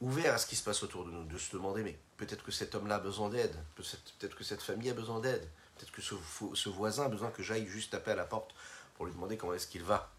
ouvert 0.00 0.34
à 0.34 0.38
ce 0.38 0.46
qui 0.46 0.56
se 0.56 0.64
passe 0.64 0.82
autour 0.82 1.04
de 1.04 1.12
nous, 1.12 1.22
de 1.22 1.38
se 1.38 1.52
demander, 1.52 1.84
mais 1.84 1.96
peut-être 2.16 2.42
que 2.42 2.50
cet 2.50 2.74
homme-là 2.74 2.96
a 2.96 2.98
besoin 2.98 3.28
d'aide, 3.28 3.54
peut-être 3.76 4.34
que 4.34 4.42
cette 4.42 4.60
famille 4.60 4.90
a 4.90 4.92
besoin 4.92 5.20
d'aide, 5.20 5.48
peut-être 5.76 5.92
que 5.92 6.02
ce, 6.02 6.68
voisin 6.68 7.04
a 7.04 7.08
besoin 7.08 7.30
que 7.30 7.44
j'aille 7.44 7.68
juste 7.68 7.92
taper 7.92 8.10
à 8.10 8.16
la 8.16 8.24
porte 8.24 8.56
pour 8.96 9.06
lui 9.06 9.12
demander 9.12 9.36
comment 9.36 9.54
est-ce 9.54 9.68
qu'il 9.68 9.84
va. 9.84 10.10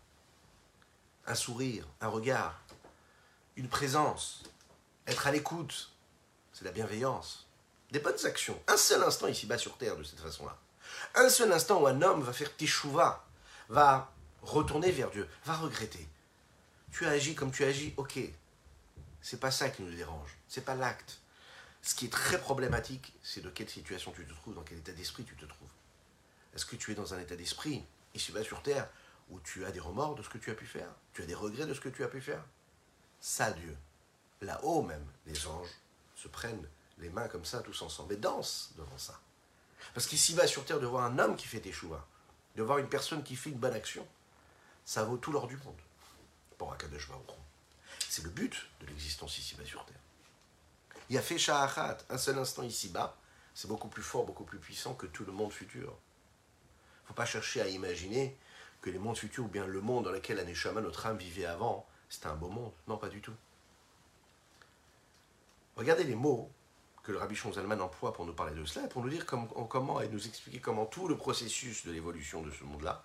Un 1.27 1.35
sourire, 1.35 1.85
un 1.99 2.07
regard, 2.07 2.57
une 3.57 3.67
présence, 3.67 4.43
être 5.07 5.27
à 5.27 5.31
l'écoute, 5.33 5.91
c'est 6.53 6.63
la 6.63 6.71
bienveillance. 6.71 7.45
Des 7.91 7.99
bonnes 7.99 8.25
actions, 8.25 8.57
un 8.69 8.77
seul 8.77 9.03
instant 9.03 9.27
ici-bas 9.27 9.57
sur 9.57 9.77
Terre 9.77 9.97
de 9.97 10.03
cette 10.03 10.21
façon-là 10.21 10.57
un 11.15 11.29
seul 11.29 11.51
instant 11.51 11.81
où 11.81 11.87
un 11.87 12.01
homme 12.01 12.21
va 12.21 12.33
faire 12.33 12.55
teshuva, 12.55 13.25
va 13.69 14.11
retourner 14.41 14.91
vers 14.91 15.11
Dieu, 15.11 15.27
va 15.45 15.55
regretter. 15.55 16.07
Tu 16.91 17.05
as 17.05 17.09
agi 17.09 17.35
comme 17.35 17.51
tu 17.51 17.63
as 17.63 17.67
agi, 17.67 17.93
ok. 17.97 18.19
C'est 19.21 19.39
pas 19.39 19.51
ça 19.51 19.69
qui 19.69 19.81
nous 19.81 19.93
dérange, 19.93 20.37
c'est 20.47 20.65
pas 20.65 20.75
l'acte. 20.75 21.19
Ce 21.81 21.93
qui 21.93 22.05
est 22.05 22.11
très 22.11 22.39
problématique, 22.39 23.13
c'est 23.21 23.41
de 23.41 23.49
quelle 23.49 23.69
situation 23.69 24.11
tu 24.11 24.25
te 24.25 24.33
trouves, 24.33 24.55
dans 24.55 24.63
quel 24.63 24.79
état 24.79 24.91
d'esprit 24.91 25.23
tu 25.23 25.35
te 25.35 25.45
trouves. 25.45 25.69
Est-ce 26.55 26.65
que 26.65 26.75
tu 26.75 26.91
es 26.91 26.95
dans 26.95 27.13
un 27.13 27.19
état 27.19 27.35
d'esprit, 27.35 27.83
ici-bas 28.13 28.43
sur 28.43 28.61
terre, 28.63 28.87
où 29.29 29.39
tu 29.39 29.65
as 29.65 29.71
des 29.71 29.79
remords 29.79 30.15
de 30.15 30.23
ce 30.23 30.29
que 30.29 30.37
tu 30.37 30.51
as 30.51 30.55
pu 30.55 30.65
faire 30.65 30.89
Tu 31.13 31.21
as 31.21 31.25
des 31.25 31.35
regrets 31.35 31.65
de 31.65 31.73
ce 31.73 31.81
que 31.81 31.89
tu 31.89 32.03
as 32.03 32.07
pu 32.07 32.21
faire? 32.21 32.43
Ça, 33.19 33.51
Dieu. 33.51 33.75
Là-haut 34.41 34.83
même, 34.83 35.05
les 35.25 35.47
anges 35.47 35.69
se 36.15 36.27
prennent 36.27 36.67
les 36.97 37.09
mains 37.09 37.27
comme 37.27 37.45
ça, 37.45 37.59
tous 37.59 37.81
ensemble, 37.81 38.13
et 38.13 38.17
dansent 38.17 38.71
devant 38.77 38.97
ça. 38.97 39.19
Parce 39.93 40.07
qu'ici-bas 40.07 40.47
sur 40.47 40.65
terre, 40.65 40.79
de 40.79 40.85
voir 40.85 41.05
un 41.05 41.19
homme 41.19 41.35
qui 41.35 41.47
fait 41.47 41.59
des 41.59 41.73
de 42.55 42.63
voir 42.63 42.77
une 42.77 42.89
personne 42.89 43.23
qui 43.23 43.35
fait 43.35 43.49
une 43.49 43.57
bonne 43.57 43.73
action, 43.73 44.07
ça 44.85 45.03
vaut 45.03 45.17
tout 45.17 45.31
l'or 45.31 45.47
du 45.47 45.57
monde 45.57 45.79
pour 46.57 46.71
Akadosh 46.71 47.09
C'est 48.09 48.23
le 48.23 48.29
but 48.29 48.67
de 48.81 48.87
l'existence 48.87 49.37
ici-bas 49.37 49.65
sur 49.65 49.85
terre. 49.85 49.95
Il 51.09 51.15
y 51.15 51.17
a 51.17 51.21
fait 51.21 51.37
Sha'achat, 51.37 51.99
un 52.09 52.17
seul 52.17 52.37
instant 52.37 52.63
ici-bas, 52.63 53.17
c'est 53.53 53.67
beaucoup 53.67 53.87
plus 53.87 54.03
fort, 54.03 54.25
beaucoup 54.25 54.43
plus 54.43 54.59
puissant 54.59 54.93
que 54.95 55.05
tout 55.05 55.25
le 55.25 55.31
monde 55.31 55.51
futur. 55.51 55.81
Il 55.81 57.03
ne 57.03 57.07
faut 57.09 57.13
pas 57.13 57.25
chercher 57.25 57.61
à 57.61 57.67
imaginer 57.67 58.37
que 58.81 58.89
les 58.89 58.99
mondes 58.99 59.17
futurs, 59.17 59.45
ou 59.45 59.47
bien 59.47 59.65
le 59.65 59.81
monde 59.81 60.05
dans 60.05 60.11
lequel 60.11 60.39
Aneshama, 60.39 60.81
notre 60.81 61.05
âme, 61.05 61.17
vivait 61.17 61.45
avant, 61.45 61.87
c'était 62.09 62.27
un 62.27 62.35
beau 62.35 62.49
monde. 62.49 62.71
Non, 62.87 62.97
pas 62.97 63.09
du 63.09 63.21
tout. 63.21 63.33
Regardez 65.75 66.03
les 66.03 66.15
mots 66.15 66.51
que 67.05 67.11
le 67.11 67.19
Rabbi 67.19 67.35
Zalman 67.35 67.79
emploie 67.81 68.13
pour 68.13 68.25
nous 68.25 68.33
parler 68.33 68.55
de 68.55 68.65
cela, 68.65 68.87
pour 68.87 69.03
nous 69.03 69.09
dire 69.09 69.25
comment 69.27 70.01
et 70.01 70.09
nous 70.09 70.25
expliquer 70.25 70.59
comment 70.59 70.87
tout 70.87 71.07
le 71.07 71.15
processus 71.15 71.85
de 71.85 71.91
l'évolution 71.91 72.41
de 72.41 72.49
ce 72.49 72.63
monde-là 72.63 73.03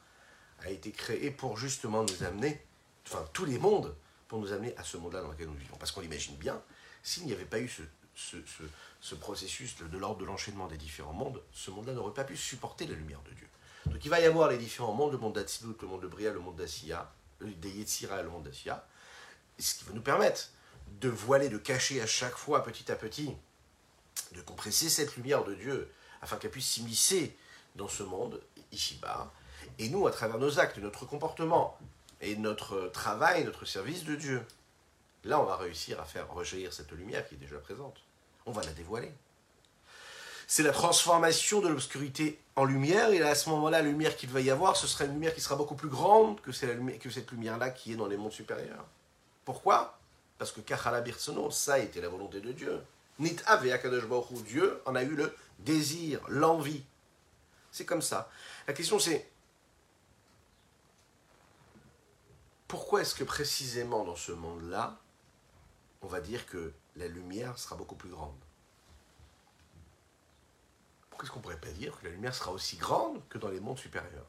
a 0.61 0.71
été 0.71 0.91
créé 0.91 1.31
pour 1.31 1.59
justement 1.59 2.03
nous 2.03 2.25
amener, 2.25 2.63
enfin 3.07 3.23
tous 3.35 3.45
les 3.45 3.59
mondes, 3.59 3.95
pour 4.27 4.39
nous 4.39 4.53
amener 4.53 4.75
à 4.79 4.85
ce 4.85 4.97
monde-là 4.97 5.21
dans 5.21 5.31
lequel 5.31 5.49
nous 5.49 5.55
vivons. 5.55 5.77
Parce 5.77 5.93
qu'on 5.93 6.01
l'imagine 6.01 6.35
bien, 6.37 6.63
s'il 7.03 7.27
n'y 7.27 7.35
avait 7.35 7.45
pas 7.45 7.61
eu 7.61 7.71
ce, 8.15 9.15
processus 9.17 9.77
de, 9.77 9.99
l'ordre 9.99 10.21
de 10.21 10.25
l'enchaînement 10.25 10.67
des 10.67 10.79
différents 10.79 11.13
mondes, 11.13 11.43
ce 11.53 11.71
monde-là 11.71 11.93
n'aurait 11.93 12.15
pas 12.15 12.25
pu 12.25 12.39
supporter 12.39 12.87
la 12.87 12.95
lumière 12.95 13.21
de 13.23 13.33
Dieu. 13.33 13.49
Donc 13.85 14.03
il 14.03 14.09
va 14.09 14.21
y 14.21 14.25
avoir 14.25 14.49
les 14.49 14.59
différents 14.59 14.95
mondes, 14.95 15.13
le 15.13 15.19
monde 15.19 15.35
d'Atsilut, 15.35 15.75
le 15.83 15.89
monde 15.89 16.03
de 16.03 16.09
Bria, 16.09 16.33
le 16.33 16.41
monde 16.41 16.57
d'Asiya, 16.57 17.13
des 17.43 17.71
Yetzira 17.71 18.21
et 18.21 18.23
le 18.23 18.31
monde 18.31 18.45
d'Asiya, 18.45 18.87
ce 19.59 19.75
qui 19.75 19.85
va 19.85 19.93
nous 19.93 20.03
permettre 20.03 20.49
de 21.01 21.11
voiler, 21.11 21.51
de 21.51 21.59
cacher 21.59 22.01
à 22.01 22.07
chaque 22.07 22.37
fois, 22.37 22.63
petit 22.63 22.91
à 22.91 22.97
petit, 22.97 23.37
de 24.33 24.41
compresser 24.43 24.89
cette 24.89 25.17
lumière 25.17 25.45
de 25.45 25.55
Dieu, 25.55 25.91
afin 26.23 26.37
qu'elle 26.37 26.51
puisse 26.51 26.71
s'immiscer 26.71 27.37
dans 27.77 27.89
ce 27.89 28.03
monde, 28.03 28.41
ici-bas, 28.73 29.33
et 29.79 29.89
nous, 29.89 30.07
à 30.07 30.11
travers 30.11 30.39
nos 30.39 30.59
actes, 30.59 30.79
notre 30.79 31.07
comportement, 31.07 31.79
et 32.21 32.37
notre 32.37 32.89
travail, 32.89 33.45
notre 33.45 33.65
service 33.65 34.05
de 34.05 34.15
Dieu, 34.15 34.43
là, 35.25 35.41
on 35.41 35.45
va 35.45 35.57
réussir 35.57 36.01
à 36.01 36.05
faire 36.05 36.31
rejaillir 36.33 36.73
cette 36.73 36.93
lumière 36.93 37.27
qui 37.27 37.35
est 37.35 37.39
déjà 37.39 37.57
présente. 37.59 37.97
On 38.47 38.53
va 38.53 38.63
la 38.63 38.73
dévoiler. 38.73 39.13
C'est 40.47 40.63
la 40.63 40.73
transformation 40.73 41.61
de 41.61 41.69
l'obscurité 41.69 42.39
en 42.57 42.65
lumière, 42.65 43.11
et 43.11 43.23
à 43.23 43.35
ce 43.35 43.49
moment-là, 43.51 43.83
la 43.83 43.89
lumière 43.89 44.17
qu'il 44.17 44.31
va 44.31 44.41
y 44.41 44.51
avoir, 44.51 44.77
ce 44.77 44.87
sera 44.87 45.05
une 45.05 45.13
lumière 45.13 45.35
qui 45.35 45.41
sera 45.41 45.57
beaucoup 45.57 45.77
plus 45.77 45.89
grande 45.89 46.41
que, 46.41 46.51
que 46.51 47.11
cette 47.11 47.31
lumière-là 47.31 47.71
qui 47.71 47.93
est 47.93 47.97
dans 47.97 48.09
les 48.09 48.17
mondes 48.17 48.33
supérieurs. 48.33 48.85
Pourquoi? 49.45 49.99
Parce 50.39 50.53
que 50.53 50.61
Kachala 50.61 51.01
Birsono, 51.01 51.51
ça 51.51 51.75
a 51.75 51.79
été 51.79 52.01
la 52.01 52.09
volonté 52.09 52.41
de 52.41 52.53
Dieu. 52.53 52.83
Nit 53.21 53.37
Ave 53.47 53.71
Akadosh 53.71 54.05
Dieu 54.45 54.83
en 54.87 54.95
a 54.95 55.03
eu 55.03 55.15
le 55.15 55.37
désir, 55.61 56.21
l'envie. 56.29 56.85
C'est 57.71 57.85
comme 57.85 58.03
ça. 58.03 58.31
La 58.67 58.73
question 58.73 58.99
c'est 58.99 59.31
pourquoi 62.67 63.03
est-ce 63.03 63.15
que 63.15 63.25
précisément 63.25 64.05
dans 64.05 64.17
ce 64.17 64.33
monde-là, 64.33 64.97
on 66.03 66.07
va 66.07 66.21
dire 66.21 66.47
que 66.47 66.73
la 66.97 67.09
lumière 67.09 67.59
sera 67.59 67.77
beaucoup 67.77 67.97
plus 67.97 68.11
grande? 68.11 68.39
Pourquoi 71.11 71.25
est-ce 71.25 71.33
qu'on 71.33 71.41
ne 71.41 71.43
pourrait 71.43 71.61
pas 71.61 71.73
dire 71.73 71.99
que 71.99 72.07
la 72.07 72.13
lumière 72.13 72.35
sera 72.35 72.53
aussi 72.53 72.77
grande 72.77 73.21
que 73.29 73.39
dans 73.39 73.49
les 73.49 73.61
mondes 73.61 73.79
supérieurs? 73.79 74.27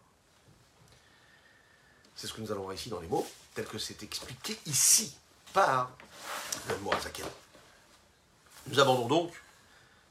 C'est 2.15 2.27
ce 2.27 2.33
que 2.33 2.41
nous 2.41 2.51
allons 2.51 2.63
voir 2.63 2.73
ici 2.73 2.89
dans 2.89 2.99
les 2.99 3.07
mots, 3.07 3.27
tel 3.53 3.65
que 3.65 3.77
c'est 3.77 4.03
expliqué 4.03 4.57
ici 4.65 5.15
par 5.53 5.91
le 6.67 6.77
Moazaken. 6.79 7.27
Nous 8.67 8.79
abandonnons 8.79 9.07
donc 9.07 9.33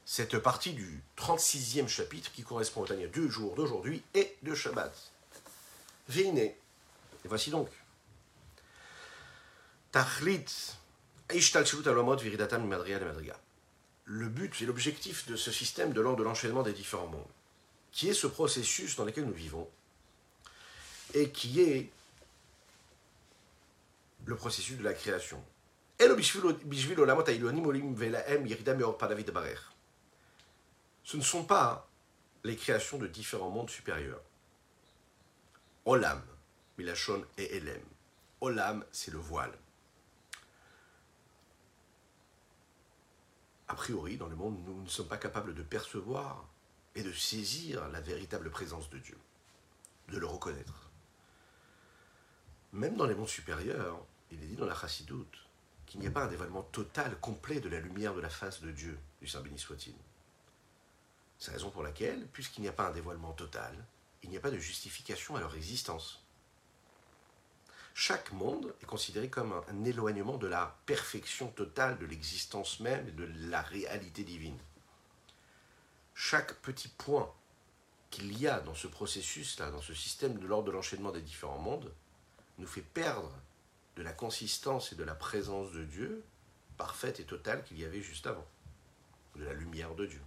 cette 0.05 0.37
partie 0.39 0.73
du 0.73 1.01
36e 1.17 1.87
chapitre 1.87 2.31
qui 2.31 2.43
correspond 2.43 2.81
au 2.81 2.87
dernier 2.87 3.07
deux 3.07 3.29
jours 3.29 3.55
d'aujourd'hui 3.55 4.03
et 4.13 4.35
de 4.43 4.53
Shabbat. 4.53 4.93
Véiné. 6.09 6.57
Et 7.23 7.27
voici 7.27 7.49
donc. 7.49 7.69
Tachlit 9.91 10.45
le 14.05 14.27
but 14.27 14.61
et 14.61 14.65
l'objectif 14.65 15.27
de 15.27 15.35
ce 15.35 15.51
système 15.51 15.93
de 15.93 16.01
l'ordre 16.01 16.19
de 16.19 16.23
l'enchaînement 16.23 16.63
des 16.63 16.73
différents 16.73 17.07
mondes, 17.07 17.23
qui 17.91 18.09
est 18.09 18.13
ce 18.13 18.27
processus 18.27 18.97
dans 18.97 19.05
lequel 19.05 19.25
nous 19.25 19.33
vivons, 19.33 19.69
et 21.13 21.29
qui 21.29 21.61
est 21.61 21.89
le 24.25 24.35
processus 24.35 24.77
de 24.77 24.83
la 24.83 24.93
création. 24.93 25.41
Ce 31.03 31.15
ne 31.15 31.21
sont 31.21 31.43
pas 31.43 31.87
les 32.43 32.55
créations 32.55 32.97
de 32.97 33.05
différents 33.05 33.51
mondes 33.51 33.69
supérieurs. 33.69 34.23
Olam, 35.85 36.23
Milachon 36.79 37.23
et 37.37 37.57
Elem. 37.57 37.83
Olam, 38.39 38.83
c'est 38.91 39.11
le 39.11 39.19
voile. 39.19 39.53
A 43.67 43.75
priori, 43.75 44.17
dans 44.17 44.27
le 44.27 44.35
monde, 44.35 44.57
nous 44.65 44.81
ne 44.81 44.89
sommes 44.89 45.07
pas 45.07 45.17
capables 45.17 45.53
de 45.53 45.61
percevoir 45.61 46.49
et 46.95 47.03
de 47.03 47.13
saisir 47.13 47.87
la 47.89 48.01
véritable 48.01 48.49
présence 48.49 48.89
de 48.89 48.97
Dieu, 48.97 49.17
de 50.07 50.17
le 50.17 50.25
reconnaître. 50.25 50.89
Même 52.73 52.95
dans 52.95 53.05
les 53.05 53.13
mondes 53.13 53.29
supérieurs, 53.29 54.03
il 54.31 54.41
est 54.41 54.47
dit 54.47 54.55
dans 54.55 54.65
la 54.65 54.73
Chassidoute 54.73 55.50
qu'il 55.91 55.99
n'y 55.99 56.07
a 56.07 56.11
pas 56.11 56.23
un 56.23 56.27
dévoilement 56.27 56.63
total, 56.63 57.19
complet 57.19 57.59
de 57.59 57.67
la 57.67 57.81
lumière 57.81 58.13
de 58.13 58.21
la 58.21 58.29
face 58.29 58.61
de 58.61 58.71
Dieu, 58.71 58.97
du 59.19 59.27
Saint 59.27 59.41
béni 59.41 59.59
soit-il. 59.59 59.93
C'est 61.37 61.51
la 61.51 61.57
raison 61.57 61.69
pour 61.69 61.83
laquelle, 61.83 62.29
puisqu'il 62.31 62.61
n'y 62.61 62.69
a 62.69 62.71
pas 62.71 62.87
un 62.87 62.93
dévoilement 62.93 63.33
total, 63.33 63.75
il 64.23 64.29
n'y 64.29 64.37
a 64.37 64.39
pas 64.39 64.51
de 64.51 64.57
justification 64.57 65.35
à 65.35 65.41
leur 65.41 65.53
existence. 65.53 66.23
Chaque 67.93 68.31
monde 68.31 68.73
est 68.81 68.85
considéré 68.85 69.29
comme 69.29 69.51
un 69.67 69.83
éloignement 69.83 70.37
de 70.37 70.47
la 70.47 70.77
perfection 70.85 71.49
totale 71.49 71.99
de 71.99 72.05
l'existence 72.05 72.79
même 72.79 73.09
et 73.09 73.11
de 73.11 73.29
la 73.49 73.61
réalité 73.61 74.23
divine. 74.23 74.59
Chaque 76.15 76.53
petit 76.61 76.87
point 76.87 77.29
qu'il 78.11 78.39
y 78.39 78.47
a 78.47 78.61
dans 78.61 78.75
ce 78.75 78.87
processus-là, 78.87 79.71
dans 79.71 79.81
ce 79.81 79.93
système 79.93 80.39
de 80.39 80.47
l'ordre 80.47 80.67
de 80.67 80.71
l'enchaînement 80.71 81.11
des 81.11 81.21
différents 81.21 81.59
mondes, 81.59 81.93
nous 82.59 82.67
fait 82.67 82.79
perdre 82.79 83.33
de 83.95 84.03
la 84.03 84.13
consistance 84.13 84.93
et 84.93 84.95
de 84.95 85.03
la 85.03 85.15
présence 85.15 85.71
de 85.71 85.83
Dieu 85.83 86.23
parfaite 86.77 87.19
et 87.19 87.25
totale 87.25 87.63
qu'il 87.63 87.79
y 87.79 87.85
avait 87.85 88.01
juste 88.01 88.25
avant, 88.27 88.47
de 89.35 89.43
la 89.43 89.53
lumière 89.53 89.93
de 89.95 90.05
Dieu. 90.05 90.21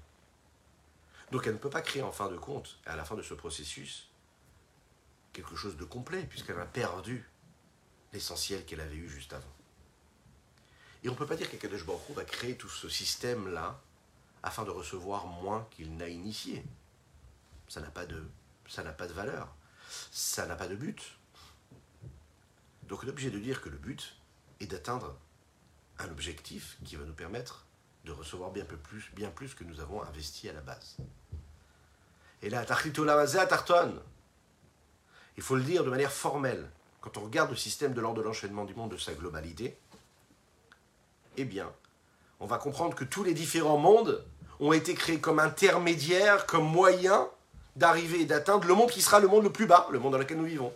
Donc 1.33 1.47
elle 1.47 1.55
ne 1.55 1.59
peut 1.59 1.71
pas 1.71 1.83
créer 1.83 2.03
en 2.03 2.13
fin 2.13 2.29
de 2.29 2.37
compte, 2.37 2.79
à 2.87 2.97
la 2.97 3.05
fin 3.05 3.17
de 3.17 3.23
ce 3.23 3.35
processus, 3.35 4.09
quelque 5.33 5.57
chose 5.57 5.77
de 5.77 5.85
complet, 5.85 6.23
puisqu'elle 6.25 6.61
a 6.61 6.67
perdu 6.67 7.29
l'essentiel 8.13 8.65
qu'elle 8.65 8.81
avait 8.81 8.97
eu 8.97 9.09
juste 9.09 9.33
avant. 9.33 9.53
Et 11.03 11.09
on 11.09 11.13
ne 11.13 11.19
peut 11.19 11.27
pas 11.27 11.37
dire 11.37 11.51
qu'Akadosh 11.51 11.85
Baruch 11.85 12.11
va 12.11 12.25
créer 12.25 12.57
tout 12.57 12.69
ce 12.69 12.89
système-là 12.89 13.81
afin 14.43 14.65
de 14.65 14.71
recevoir 14.71 15.27
moins 15.27 15.67
qu'il 15.71 15.97
n'a 15.97 16.09
initié. 16.09 16.65
Ça 17.69 17.81
n'a 17.81 17.91
pas 17.91 18.07
de, 18.07 18.23
ça 18.69 18.83
n'a 18.83 18.93
pas 18.93 19.07
de 19.07 19.13
valeur. 19.13 19.55
Ça 20.11 20.47
n'a 20.47 20.57
pas 20.57 20.69
de 20.69 20.77
but. 20.77 21.03
Donc 22.95 23.03
on 23.03 23.09
est 23.09 23.11
obligé 23.11 23.33
de 23.33 23.41
dire 23.41 23.61
que 23.61 23.69
le 23.69 23.77
but 23.77 24.15
est 24.61 24.67
d'atteindre 24.67 25.17
un 25.99 26.09
objectif 26.13 26.79
qui 26.85 26.95
va 26.95 27.05
nous 27.05 27.13
permettre 27.13 27.67
de 28.05 28.13
recevoir 28.13 28.53
bien 28.53 28.65
plus, 28.65 29.55
que 29.57 29.65
nous 29.65 29.81
avons 29.81 30.01
investi 30.05 30.49
à 30.49 30.53
la 30.53 30.61
base. 30.61 30.99
Et 32.41 32.51
là, 32.51 32.65
tarton. 32.65 34.01
Il 35.37 35.43
faut 35.43 35.57
le 35.57 35.65
dire 35.65 35.83
de 35.83 35.91
manière 35.91 36.13
formelle. 36.13 36.71
Quand 37.01 37.19
on 37.19 37.25
regarde 37.25 37.51
le 37.51 37.57
système 37.57 37.95
de 37.95 38.01
l'ordre 38.01 38.23
de 38.23 38.23
l'enchaînement 38.23 38.65
du 38.65 38.77
monde 38.77 38.93
de 38.93 38.97
sa 38.97 39.13
globalité, 39.13 39.77
eh 41.37 41.45
bien, 41.45 41.73
on 42.39 42.47
va 42.47 42.59
comprendre 42.59 42.95
que 42.95 43.03
tous 43.03 43.25
les 43.25 43.35
différents 43.35 43.77
mondes 43.77 44.25
ont 44.61 44.73
été 44.73 44.95
créés 44.95 45.21
comme 45.21 45.41
intermédiaires, 45.41 46.47
comme 46.47 46.69
moyen 46.69 47.29
d'arriver 47.75 48.21
et 48.21 48.27
d'atteindre 48.27 48.69
le 48.69 48.75
monde 48.75 48.93
qui 48.93 49.03
sera 49.03 49.19
le 49.19 49.27
monde 49.27 49.43
le 49.43 49.53
plus 49.53 49.67
bas, 49.67 49.89
le 49.91 49.99
monde 49.99 50.13
dans 50.13 50.19
lequel 50.19 50.39
nous 50.39 50.45
vivons. 50.45 50.73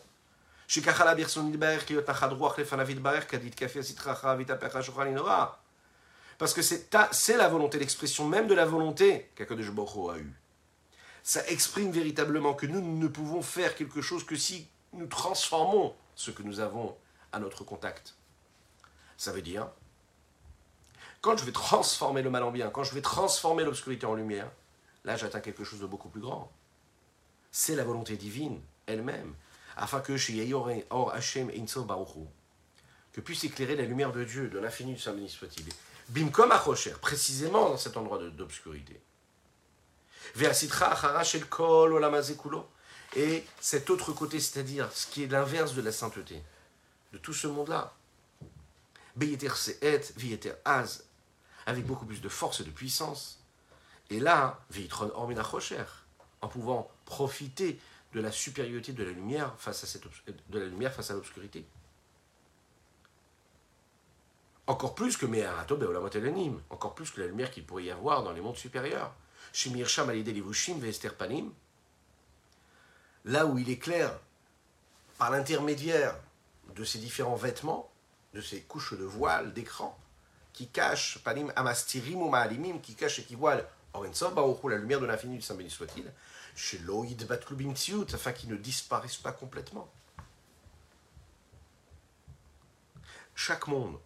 Parce 6.38 6.52
que 6.52 6.60
c'est 6.62 7.36
la 7.36 7.48
volonté, 7.48 7.78
l'expression 7.78 8.26
même 8.26 8.46
de 8.46 8.54
la 8.54 8.66
volonté 8.66 9.30
qu'Akadosh 9.34 9.70
Baruch 9.70 10.10
a 10.10 10.18
eue. 10.18 10.32
Ça 11.22 11.46
exprime 11.48 11.90
véritablement 11.90 12.52
que 12.52 12.66
nous 12.66 12.80
ne 12.80 13.08
pouvons 13.08 13.40
faire 13.40 13.74
quelque 13.74 14.02
chose 14.02 14.24
que 14.24 14.36
si 14.36 14.68
nous 14.92 15.06
transformons 15.06 15.94
ce 16.14 16.30
que 16.30 16.42
nous 16.42 16.60
avons 16.60 16.96
à 17.32 17.38
notre 17.38 17.64
contact. 17.64 18.14
Ça 19.16 19.32
veut 19.32 19.42
dire, 19.42 19.68
quand 21.22 21.36
je 21.38 21.44
vais 21.44 21.52
transformer 21.52 22.22
le 22.22 22.30
mal 22.30 22.42
en 22.42 22.50
bien, 22.50 22.68
quand 22.68 22.84
je 22.84 22.94
vais 22.94 23.02
transformer 23.02 23.64
l'obscurité 23.64 24.04
en 24.06 24.14
lumière, 24.14 24.50
là 25.04 25.16
j'atteins 25.16 25.40
quelque 25.40 25.64
chose 25.64 25.80
de 25.80 25.86
beaucoup 25.86 26.08
plus 26.08 26.20
grand. 26.20 26.52
C'est 27.52 27.74
la 27.74 27.84
volonté 27.84 28.16
divine 28.16 28.60
elle-même 28.86 29.34
afin 29.78 30.00
que 30.00 30.14
Or 30.90 31.12
Hashem 31.14 31.50
que 33.12 33.20
puisse 33.20 33.44
éclairer 33.44 33.76
la 33.76 33.84
lumière 33.84 34.12
de 34.12 34.24
Dieu, 34.24 34.48
de 34.48 34.58
l'infini 34.58 34.94
du 34.94 35.00
Saint 35.00 35.12
béni 35.12 35.28
soit-il. 35.28 35.66
Bimkom 36.10 36.50
Achocher, 36.52 36.94
précisément 37.00 37.70
dans 37.70 37.76
cet 37.76 37.96
endroit 37.96 38.18
d'obscurité. 38.18 39.00
Et 43.16 43.44
cet 43.60 43.90
autre 43.90 44.12
côté, 44.12 44.40
c'est-à-dire 44.40 44.92
ce 44.92 45.06
qui 45.06 45.24
est 45.24 45.26
l'inverse 45.26 45.74
de 45.74 45.82
la 45.82 45.92
sainteté, 45.92 46.42
de 47.12 47.18
tout 47.18 47.32
ce 47.32 47.46
monde-là. 47.46 47.94
Beyeter 49.16 49.56
Se'et, 49.56 50.12
Vieter 50.16 50.52
Az, 50.64 51.04
avec 51.66 51.86
beaucoup 51.86 52.06
plus 52.06 52.20
de 52.20 52.28
force 52.28 52.60
et 52.60 52.64
de 52.64 52.70
puissance. 52.70 53.40
Et 54.10 54.20
là, 54.20 54.60
Veitron 54.70 55.10
Ormina 55.14 55.42
en 56.40 56.48
pouvant 56.48 56.90
profiter 57.04 57.80
de 58.12 58.20
la 58.20 58.32
supériorité 58.32 58.92
de 58.92 59.04
la 59.04 59.10
lumière 59.10 59.54
face 59.58 59.84
à, 59.84 59.86
cette, 59.86 60.04
de 60.48 60.58
la 60.58 60.66
lumière 60.66 60.92
face 60.92 61.10
à 61.10 61.14
l'obscurité. 61.14 61.64
Encore 64.66 64.94
plus 64.94 65.16
que 65.16 65.26
Meharato 65.26 65.76
Beolamot 65.76 66.10
Elanim, 66.10 66.60
encore 66.70 66.94
plus 66.94 67.10
que 67.10 67.20
la 67.20 67.26
lumière 67.26 67.50
qu'il 67.50 67.64
pourrait 67.64 67.84
y 67.84 67.90
avoir 67.90 68.22
dans 68.22 68.32
les 68.32 68.40
mondes 68.40 68.56
supérieurs. 68.56 69.14
Shimir 69.52 69.88
Sham 69.88 70.10
Alide 70.10 70.28
Livushim 70.28 70.78
Vester 70.78 71.10
Panim, 71.10 71.52
là 73.24 73.46
où 73.46 73.58
il 73.58 73.68
éclaire 73.70 74.18
par 75.16 75.30
l'intermédiaire 75.30 76.14
de 76.74 76.84
ces 76.84 76.98
différents 76.98 77.36
vêtements, 77.36 77.90
de 78.34 78.40
ces 78.40 78.60
couches 78.62 78.94
de 78.94 79.04
voile, 79.04 79.54
d'écran, 79.54 79.98
qui 80.52 80.68
cachent, 80.68 81.18
panim 81.24 81.50
amastirim 81.56 82.20
ou 82.20 82.28
ma'alimim, 82.28 82.78
qui 82.80 82.94
cachent 82.94 83.20
et 83.20 83.24
qui 83.24 83.36
voilent, 83.36 83.66
Baruchou, 83.92 84.68
la 84.68 84.76
lumière 84.76 85.00
de 85.00 85.06
l'infini 85.06 85.36
du 85.36 85.42
Saint 85.42 85.54
béni 85.54 85.70
soit-il, 85.70 86.12
chez 86.58 86.78
Loïd 86.78 87.24
Batlubim 87.24 87.72
Tsiut, 87.76 88.12
afin 88.12 88.32
qu'ils 88.32 88.50
ne 88.50 88.56
disparaissent 88.56 89.16
pas 89.16 89.30
complètement. 89.30 89.88
Chaque 93.36 93.68
monde, 93.68 93.96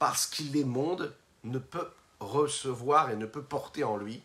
parce 0.00 0.26
qu'il 0.26 0.56
est 0.56 0.64
monde, 0.64 1.14
ne 1.44 1.60
peut 1.60 1.92
recevoir 2.18 3.10
et 3.10 3.16
ne 3.16 3.24
peut 3.24 3.44
porter 3.44 3.84
en 3.84 3.96
lui 3.96 4.20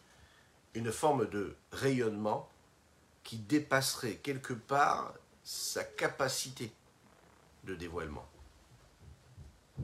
une 0.73 0.91
forme 0.91 1.29
de 1.29 1.55
rayonnement 1.71 2.49
qui 3.23 3.37
dépasserait 3.37 4.15
quelque 4.15 4.53
part 4.53 5.13
sa 5.43 5.83
capacité 5.83 6.71
de 7.63 7.75
dévoilement. 7.75 8.27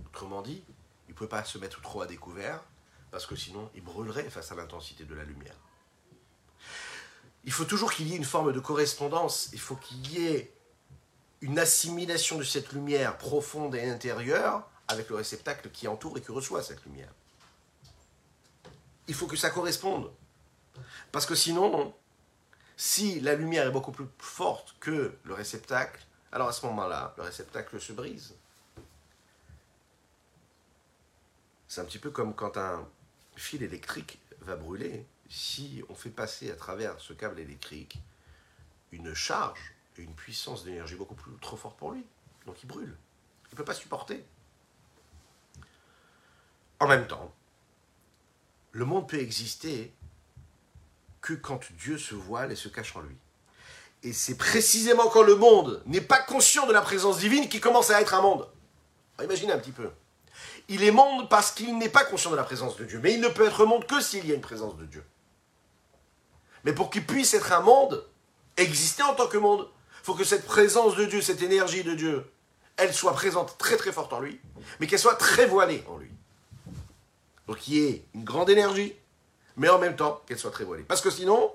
Autrement 0.07 0.41
dit, 0.41 0.63
il 1.07 1.11
ne 1.11 1.15
pouvait 1.15 1.29
pas 1.29 1.43
se 1.43 1.59
mettre 1.59 1.79
trop 1.81 2.01
à 2.01 2.07
découvert, 2.07 2.63
parce 3.11 3.27
que 3.27 3.35
sinon 3.35 3.69
il 3.75 3.83
brûlerait 3.83 4.31
face 4.31 4.51
à 4.51 4.55
l'intensité 4.55 5.05
de 5.05 5.13
la 5.13 5.23
lumière. 5.23 5.55
Il 7.45 7.51
faut 7.51 7.65
toujours 7.65 7.91
qu'il 7.93 8.07
y 8.07 8.13
ait 8.13 8.17
une 8.17 8.23
forme 8.23 8.53
de 8.53 8.59
correspondance, 8.59 9.49
il 9.53 9.59
faut 9.59 9.75
qu'il 9.75 10.11
y 10.11 10.27
ait 10.27 10.53
une 11.41 11.59
assimilation 11.59 12.37
de 12.37 12.43
cette 12.43 12.71
lumière 12.71 13.17
profonde 13.17 13.75
et 13.75 13.89
intérieure 13.89 14.69
avec 14.87 15.09
le 15.09 15.15
réceptacle 15.15 15.69
qui 15.71 15.87
entoure 15.87 16.17
et 16.17 16.21
qui 16.21 16.31
reçoit 16.31 16.63
cette 16.63 16.83
lumière. 16.85 17.11
Il 19.07 19.13
faut 19.13 19.27
que 19.27 19.35
ça 19.35 19.49
corresponde. 19.49 20.11
Parce 21.11 21.25
que 21.25 21.35
sinon, 21.35 21.93
si 22.77 23.19
la 23.19 23.35
lumière 23.35 23.67
est 23.67 23.71
beaucoup 23.71 23.91
plus 23.91 24.07
forte 24.19 24.75
que 24.79 25.17
le 25.23 25.33
réceptacle, 25.33 26.01
alors 26.31 26.47
à 26.47 26.53
ce 26.53 26.65
moment-là, 26.65 27.13
le 27.17 27.23
réceptacle 27.23 27.79
se 27.79 27.93
brise. 27.93 28.33
C'est 31.67 31.81
un 31.81 31.85
petit 31.85 31.99
peu 31.99 32.09
comme 32.09 32.33
quand 32.35 32.57
un 32.57 32.87
fil 33.35 33.63
électrique 33.63 34.19
va 34.41 34.55
brûler. 34.55 35.05
Si 35.35 35.81
on 35.89 35.95
fait 35.95 36.11
passer 36.11 36.51
à 36.51 36.55
travers 36.55 36.99
ce 36.99 37.11
câble 37.11 37.39
électrique 37.39 37.97
une 38.91 39.15
charge 39.15 39.73
et 39.97 40.03
une 40.03 40.13
puissance 40.13 40.63
d'énergie 40.63 40.93
beaucoup 40.93 41.15
trop 41.41 41.57
forte 41.57 41.75
pour 41.75 41.89
lui, 41.89 42.05
donc 42.45 42.61
il 42.61 42.67
brûle. 42.67 42.95
Il 43.47 43.53
ne 43.53 43.57
peut 43.57 43.65
pas 43.65 43.73
supporter. 43.73 44.23
En 46.79 46.87
même 46.87 47.07
temps, 47.07 47.33
le 48.73 48.85
monde 48.85 49.09
peut 49.09 49.17
exister 49.19 49.91
que 51.19 51.33
quand 51.33 51.61
Dieu 51.79 51.97
se 51.97 52.13
voile 52.13 52.51
et 52.51 52.55
se 52.55 52.69
cache 52.69 52.95
en 52.95 53.01
lui. 53.01 53.15
Et 54.03 54.13
c'est 54.13 54.37
précisément 54.37 55.09
quand 55.09 55.23
le 55.23 55.35
monde 55.35 55.81
n'est 55.87 56.01
pas 56.01 56.21
conscient 56.21 56.67
de 56.67 56.73
la 56.73 56.83
présence 56.83 57.17
divine 57.17 57.49
qu'il 57.49 57.59
commence 57.59 57.89
à 57.89 57.99
être 57.99 58.13
un 58.13 58.21
monde. 58.21 58.47
Imaginez 59.19 59.53
un 59.53 59.59
petit 59.59 59.71
peu. 59.71 59.89
Il 60.67 60.83
est 60.83 60.91
monde 60.91 61.27
parce 61.27 61.51
qu'il 61.51 61.75
n'est 61.79 61.89
pas 61.89 62.05
conscient 62.05 62.29
de 62.29 62.35
la 62.35 62.43
présence 62.43 62.77
de 62.77 62.85
Dieu. 62.85 62.99
Mais 63.01 63.15
il 63.15 63.19
ne 63.19 63.29
peut 63.29 63.47
être 63.47 63.65
monde 63.65 63.87
que 63.87 63.99
s'il 63.99 64.27
y 64.27 64.31
a 64.31 64.35
une 64.35 64.41
présence 64.41 64.77
de 64.77 64.85
Dieu. 64.85 65.03
Mais 66.63 66.73
pour 66.73 66.89
qu'il 66.89 67.05
puisse 67.05 67.33
être 67.33 67.51
un 67.51 67.61
monde, 67.61 68.05
exister 68.57 69.03
en 69.03 69.15
tant 69.15 69.27
que 69.27 69.37
monde, 69.37 69.67
il 70.01 70.05
faut 70.05 70.15
que 70.15 70.23
cette 70.23 70.45
présence 70.45 70.95
de 70.95 71.05
Dieu, 71.05 71.21
cette 71.21 71.41
énergie 71.41 71.83
de 71.83 71.93
Dieu, 71.93 72.25
elle 72.77 72.93
soit 72.93 73.13
présente 73.13 73.57
très 73.57 73.77
très 73.77 73.91
forte 73.91 74.13
en 74.13 74.19
lui, 74.19 74.39
mais 74.79 74.87
qu'elle 74.87 74.99
soit 74.99 75.15
très 75.15 75.45
voilée 75.45 75.83
en 75.87 75.97
lui. 75.97 76.09
Donc 77.47 77.67
il 77.67 77.73
y 77.75 77.85
ait 77.85 78.05
une 78.13 78.23
grande 78.23 78.49
énergie, 78.49 78.95
mais 79.57 79.69
en 79.69 79.79
même 79.79 79.95
temps 79.95 80.21
qu'elle 80.25 80.39
soit 80.39 80.51
très 80.51 80.63
voilée. 80.63 80.83
Parce 80.83 81.01
que 81.01 81.09
sinon, 81.09 81.53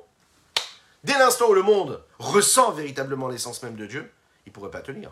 dès 1.05 1.19
l'instant 1.19 1.49
où 1.49 1.55
le 1.55 1.63
monde 1.63 2.03
ressent 2.19 2.73
véritablement 2.73 3.29
l'essence 3.29 3.63
même 3.63 3.77
de 3.77 3.87
Dieu, 3.87 4.11
il 4.47 4.51
ne 4.51 4.55
pourrait 4.55 4.71
pas 4.71 4.81
tenir. 4.81 5.11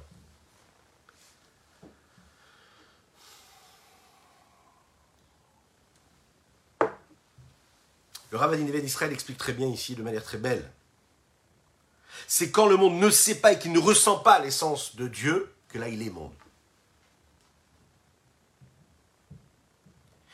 Le 8.30 8.38
Rav 8.38 8.56
d'Israël 8.56 9.12
explique 9.12 9.38
très 9.38 9.52
bien 9.52 9.68
ici, 9.68 9.94
de 9.94 10.02
manière 10.02 10.24
très 10.24 10.38
belle. 10.38 10.70
C'est 12.26 12.50
quand 12.50 12.66
le 12.66 12.76
monde 12.76 12.98
ne 12.98 13.10
sait 13.10 13.36
pas 13.36 13.52
et 13.52 13.58
qu'il 13.58 13.72
ne 13.72 13.78
ressent 13.78 14.18
pas 14.18 14.38
l'essence 14.38 14.96
de 14.96 15.06
Dieu 15.06 15.52
que 15.68 15.78
là 15.78 15.88
il 15.88 16.02
est 16.02 16.10
monde. 16.10 16.32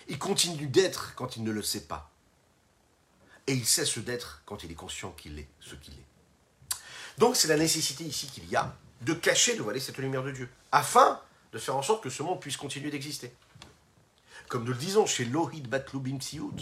Il 0.09 0.19
continue 0.19 0.67
d'être 0.67 1.15
quand 1.15 1.37
il 1.37 1.45
ne 1.45 1.51
le 1.51 1.63
sait 1.63 1.83
pas. 1.83 2.11
Et 3.47 3.53
il 3.53 3.67
cesse 3.67 3.99
d'être 3.99 4.43
quand 4.47 4.63
il 4.63 4.71
est 4.71 4.77
conscient 4.77 5.11
qu'il 5.11 5.39
est 5.39 5.49
ce 5.61 5.75
qu'il 5.75 5.95
est. 5.95 6.77
Donc 7.19 7.37
c'est 7.37 7.49
la 7.49 7.57
nécessité 7.57 8.05
ici 8.05 8.27
qu'il 8.29 8.49
y 8.49 8.57
a 8.57 8.75
de 9.03 9.15
cacher, 9.15 9.57
de 9.57 9.63
voiler 9.63 9.81
cette 9.81 9.99
lumière 9.99 10.23
de 10.23 10.31
Dieu, 10.31 10.49
afin 10.71 11.21
de 11.53 11.59
faire 11.59 11.77
en 11.77 11.83
sorte 11.83 12.03
que 12.03 12.11
ce 12.11 12.23
monde 12.23 12.41
puisse 12.41 12.57
continuer 12.57 12.91
d'exister. 12.91 13.35
Comme 14.49 14.65
nous 14.65 14.73
le 14.73 14.79
disons 14.79 15.07
chez 15.07 15.25
Lohid 15.25 15.69
Batlubim 15.69 16.21
Siout, 16.21 16.55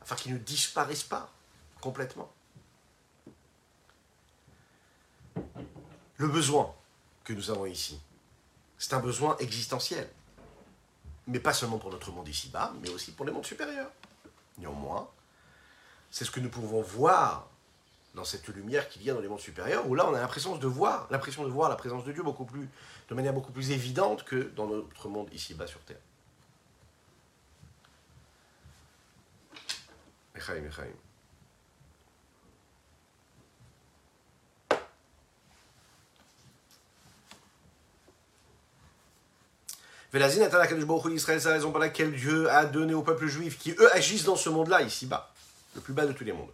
afin 0.00 0.16
qu'il 0.16 0.32
ne 0.32 0.38
disparaisse 0.38 1.02
pas 1.02 1.30
complètement. 1.80 2.32
Le 6.16 6.28
besoin 6.28 6.74
que 7.24 7.32
nous 7.32 7.50
avons 7.50 7.66
ici, 7.66 8.00
c'est 8.78 8.94
un 8.94 9.00
besoin 9.00 9.36
existentiel. 9.38 10.08
Mais 11.26 11.40
pas 11.40 11.52
seulement 11.52 11.78
pour 11.78 11.90
notre 11.90 12.10
monde 12.10 12.28
ici-bas, 12.28 12.72
mais 12.82 12.90
aussi 12.90 13.12
pour 13.12 13.24
les 13.24 13.32
mondes 13.32 13.46
supérieurs. 13.46 13.90
Néanmoins, 14.58 15.08
c'est 16.10 16.24
ce 16.24 16.30
que 16.30 16.40
nous 16.40 16.50
pouvons 16.50 16.82
voir 16.82 17.48
dans 18.14 18.24
cette 18.24 18.48
lumière 18.48 18.88
qu'il 18.88 19.02
y 19.02 19.10
a 19.10 19.14
dans 19.14 19.20
les 19.20 19.28
mondes 19.28 19.40
supérieurs, 19.40 19.86
où 19.86 19.94
là 19.94 20.06
on 20.08 20.14
a 20.14 20.20
l'impression 20.20 20.56
de 20.56 20.66
voir, 20.66 21.06
l'impression 21.10 21.44
de 21.44 21.50
voir 21.50 21.68
la 21.68 21.76
présence 21.76 22.04
de 22.04 22.12
Dieu 22.12 22.22
beaucoup 22.22 22.44
plus, 22.44 22.68
de 23.08 23.14
manière 23.14 23.32
beaucoup 23.32 23.52
plus 23.52 23.70
évidente 23.70 24.24
que 24.24 24.50
dans 24.56 24.66
notre 24.66 25.08
monde 25.08 25.28
ici-bas 25.32 25.66
sur 25.66 25.80
Terre. 25.80 26.00
Echaim, 30.40 30.64
Echaim. 30.66 30.92
Velazine 40.12 40.42
Israël, 40.42 41.40
c'est 41.40 41.48
la 41.48 41.54
raison 41.54 41.70
pour 41.70 41.78
laquelle 41.78 42.12
Dieu 42.12 42.50
a 42.50 42.64
donné 42.64 42.94
au 42.94 43.02
peuple 43.02 43.28
juif, 43.28 43.58
qui 43.58 43.70
eux 43.72 43.94
agissent 43.94 44.24
dans 44.24 44.34
ce 44.34 44.48
monde-là, 44.48 44.82
ici-bas, 44.82 45.32
le 45.76 45.80
plus 45.80 45.92
bas 45.92 46.04
de 46.04 46.12
tous 46.12 46.24
les 46.24 46.32
mondes. 46.32 46.50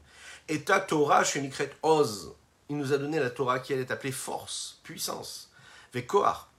Et 0.48 0.62
ta 0.62 0.78
Torah, 0.78 1.24
Shenikret 1.24 1.70
Oz, 1.82 2.34
il 2.68 2.76
nous 2.76 2.92
a 2.92 2.98
donné 2.98 3.18
la 3.18 3.30
Torah 3.30 3.60
qui 3.60 3.72
elle 3.72 3.80
est 3.80 3.90
appelée 3.90 4.12
force, 4.12 4.78
puissance. 4.82 5.50
Vekoar. 5.94 6.50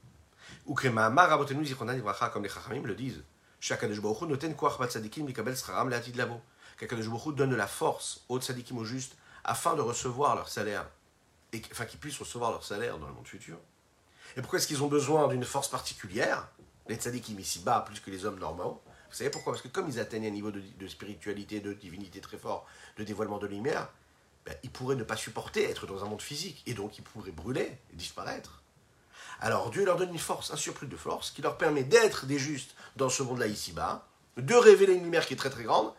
Ou 0.66 0.74
Kremamar, 0.74 1.28
Rabotenu, 1.28 1.64
Zichronan, 1.64 1.94
Ivracha, 1.94 2.30
comme 2.30 2.42
les 2.42 2.48
Chachamim 2.48 2.84
le 2.84 2.94
disent. 2.94 3.22
Chakadosh 3.60 4.00
Baruch 4.00 4.22
noten 4.22 4.54
Koach 4.54 4.78
Batzadikim, 4.78 5.24
Mikabel 5.24 5.56
Sraram, 5.56 5.88
Leatid 5.88 6.16
Lavo. 6.16 6.40
Qu'Akadosh 6.78 7.08
Baruch 7.08 7.34
donne 7.34 7.50
de 7.50 7.56
la 7.56 7.66
force 7.66 8.24
aux 8.28 8.40
Tzadikim, 8.40 8.78
aux 8.78 8.84
justes, 8.84 9.16
afin 9.44 9.74
de 9.74 9.80
recevoir 9.80 10.36
leur 10.36 10.48
salaire. 10.48 10.86
Et, 11.52 11.62
enfin, 11.72 11.84
qu'ils 11.84 11.98
puissent 11.98 12.18
recevoir 12.18 12.50
leur 12.52 12.64
salaire 12.64 12.98
dans 12.98 13.08
le 13.08 13.14
monde 13.14 13.26
futur. 13.26 13.58
Et 14.36 14.40
pourquoi 14.40 14.58
est-ce 14.58 14.66
qu'ils 14.66 14.82
ont 14.82 14.88
besoin 14.88 15.26
d'une 15.28 15.44
force 15.44 15.68
particulière 15.68 16.48
Les 16.88 16.96
tzadikim 16.96 17.38
ici-bas, 17.40 17.80
plus 17.80 18.00
que 18.00 18.10
les 18.10 18.24
hommes 18.24 18.38
normaux? 18.38 18.80
Vous 19.10 19.16
savez 19.16 19.30
pourquoi? 19.30 19.54
Parce 19.54 19.62
que 19.62 19.68
comme 19.68 19.88
ils 19.88 19.98
atteignent 19.98 20.26
un 20.26 20.30
niveau 20.30 20.50
de, 20.50 20.88
spiritualité, 20.88 21.60
de 21.60 21.72
divinité 21.72 22.20
très 22.20 22.36
fort, 22.36 22.66
de 22.98 23.04
dévoilement 23.04 23.38
de 23.38 23.46
lumière, 23.46 23.88
ben, 24.44 24.54
ils 24.62 24.70
pourraient 24.70 24.96
ne 24.96 25.04
pas 25.04 25.16
supporter 25.16 25.64
être 25.64 25.86
dans 25.86 26.04
un 26.04 26.08
monde 26.08 26.22
physique. 26.22 26.62
Et 26.66 26.74
donc 26.74 26.98
ils 26.98 27.04
pourraient 27.04 27.32
brûler 27.32 27.78
et 27.92 27.96
disparaître. 27.96 28.62
Alors 29.40 29.70
Dieu 29.70 29.84
leur 29.84 29.96
donne 29.96 30.10
une 30.10 30.18
force, 30.18 30.50
un 30.50 30.56
surplus 30.56 30.88
de 30.88 30.96
force, 30.96 31.30
qui 31.30 31.42
leur 31.42 31.56
permet 31.56 31.84
d'être 31.84 32.26
des 32.26 32.38
justes 32.38 32.74
dans 32.96 33.08
ce 33.08 33.22
monde-là 33.22 33.46
ici-bas, 33.46 34.06
de 34.36 34.54
révéler 34.54 34.94
une 34.94 35.04
lumière 35.04 35.26
qui 35.26 35.34
est 35.34 35.38
très 35.38 35.50
très 35.50 35.62
grande, 35.62 35.92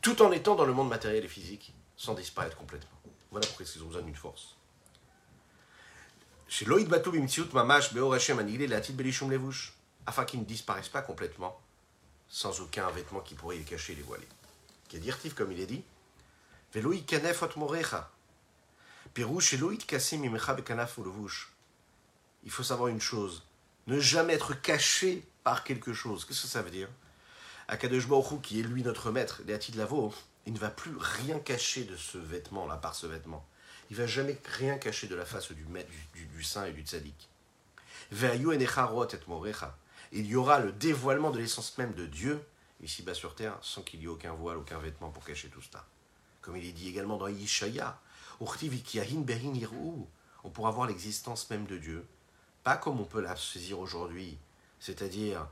tout 0.00 0.22
en 0.22 0.32
étant 0.32 0.54
dans 0.54 0.64
le 0.64 0.72
monde 0.72 0.88
matériel 0.88 1.24
et 1.24 1.28
physique, 1.28 1.74
sans 1.96 2.14
disparaître 2.14 2.56
complètement. 2.56 2.98
Voilà 3.30 3.46
pourquoi 3.46 3.66
ils 3.74 3.82
ont 3.82 3.86
besoin 3.86 4.02
d'une 4.02 4.16
force. 4.16 4.56
Chez 6.48 6.64
Loïd 6.64 6.88
Batou 6.88 7.12
Mamash 7.52 7.92
Levush, 7.92 9.72
afin 10.06 10.24
qu'ils 10.24 10.40
ne 10.40 10.44
disparaissent 10.44 10.88
pas 10.88 11.02
complètement, 11.02 11.60
sans 12.28 12.60
aucun 12.60 12.88
vêtement 12.90 13.20
qui 13.20 13.34
pourrait 13.34 13.56
les 13.56 13.64
cacher, 13.64 13.94
les 13.94 14.02
voiler. 14.02 14.26
Kedirtif, 14.88 15.34
comme 15.34 15.52
il 15.52 15.60
est 15.60 15.66
dit, 15.66 15.84
Veloïd 16.74 17.04
Kanef 17.06 17.44
Bekanaf 20.54 20.98
Levush. 20.98 21.52
Il 22.42 22.50
faut 22.50 22.62
savoir 22.62 22.88
une 22.88 23.00
chose, 23.00 23.44
ne 23.86 24.00
jamais 24.00 24.34
être 24.34 24.54
caché 24.60 25.22
par 25.44 25.62
quelque 25.64 25.92
chose. 25.92 26.24
Qu'est-ce 26.24 26.42
que 26.42 26.48
ça 26.48 26.62
veut 26.62 26.70
dire? 26.70 26.88
Akadosh 27.70 28.08
Baruch 28.08 28.42
qui 28.42 28.58
est 28.58 28.64
lui 28.64 28.82
notre 28.82 29.12
maître, 29.12 29.44
de 29.44 29.78
Lavo, 29.78 30.12
il 30.44 30.52
ne 30.52 30.58
va 30.58 30.70
plus 30.70 30.96
rien 30.98 31.38
cacher 31.38 31.84
de 31.84 31.94
ce 31.94 32.18
vêtement-là, 32.18 32.76
par 32.76 32.96
ce 32.96 33.06
vêtement. 33.06 33.46
Il 33.90 33.96
va 33.96 34.08
jamais 34.08 34.36
rien 34.44 34.76
cacher 34.76 35.06
de 35.06 35.14
la 35.14 35.24
face 35.24 35.52
du, 35.52 35.64
du, 36.14 36.26
du, 36.26 36.42
saint 36.42 36.64
et 36.64 36.72
du 36.72 36.82
tzaddik. 36.82 37.28
il 40.12 40.26
y 40.26 40.34
aura 40.34 40.58
le 40.58 40.72
dévoilement 40.72 41.30
de 41.30 41.38
l'essence 41.38 41.78
même 41.78 41.94
de 41.94 42.06
Dieu, 42.06 42.44
ici-bas 42.82 43.14
sur 43.14 43.36
terre, 43.36 43.56
sans 43.62 43.82
qu'il 43.82 44.00
y 44.00 44.06
ait 44.06 44.08
aucun 44.08 44.32
voile, 44.32 44.56
aucun 44.56 44.80
vêtement 44.80 45.10
pour 45.10 45.24
cacher 45.24 45.46
tout 45.46 45.62
cela. 45.62 45.86
Comme 46.40 46.56
il 46.56 46.66
est 46.66 46.72
dit 46.72 46.88
également 46.88 47.18
dans 47.18 47.28
Yishaya, 47.28 48.00
on 48.40 48.46
pourra 50.50 50.70
voir 50.72 50.88
l'existence 50.88 51.48
même 51.50 51.66
de 51.66 51.78
Dieu, 51.78 52.04
pas 52.64 52.76
comme 52.76 52.98
on 52.98 53.04
peut 53.04 53.20
la 53.20 53.36
saisir 53.36 53.78
aujourd'hui, 53.78 54.38
c'est-à-dire 54.80 55.46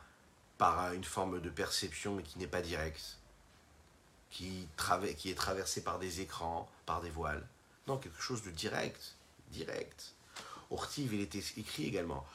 par 0.58 0.92
une 0.92 1.04
forme 1.04 1.40
de 1.40 1.50
perception 1.50 2.16
mais 2.16 2.22
qui 2.22 2.38
n'est 2.38 2.46
pas 2.46 2.60
directe, 2.60 3.18
qui, 4.30 4.68
est 5.24 5.34
traversée 5.34 5.82
par 5.82 5.98
des 5.98 6.20
écrans, 6.20 6.68
par 6.84 7.00
des 7.00 7.10
voiles. 7.10 7.46
Non, 7.86 7.96
quelque 7.96 8.20
chose 8.20 8.42
de 8.42 8.50
direct, 8.50 9.14
direct. 9.50 10.14
Ortiv, 10.70 11.14
il 11.14 11.20
était 11.22 11.42
écrit 11.56 11.86
également. 11.86 12.26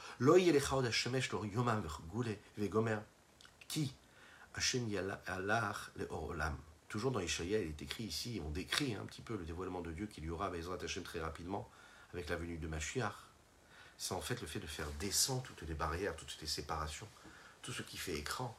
Qui? 3.68 3.94
Toujours 6.90 7.12
dans 7.12 7.20
Ishaïa, 7.20 7.60
il 7.60 7.68
est 7.70 7.82
écrit 7.82 8.04
ici, 8.06 8.42
on 8.46 8.50
décrit 8.50 8.96
un 8.96 9.06
petit 9.06 9.22
peu 9.22 9.36
le 9.36 9.46
dévoilement 9.46 9.82
de 9.82 9.92
Dieu 9.92 10.08
qu'il 10.08 10.24
y 10.26 10.30
aura 10.30 10.50
Bezrat 10.50 10.78
Hashem 10.84 11.04
très 11.04 11.20
rapidement 11.20 11.70
avec 12.14 12.30
la 12.30 12.36
venue 12.36 12.58
de 12.58 12.68
Mashiach. 12.68 13.14
C'est 13.98 14.14
en 14.14 14.22
fait 14.22 14.42
le 14.42 14.48
fait 14.48 14.60
de 14.60 14.68
faire 14.68 14.90
descendre 15.00 15.44
toutes 15.44 15.62
les 15.64 15.74
barrières, 15.74 16.16
toutes 16.16 16.38
les 16.42 16.48
séparations, 16.48 17.08
tout 17.64 17.74
ce 17.74 17.82
qui 17.82 17.98
fait 17.98 18.14
écran, 18.14 18.56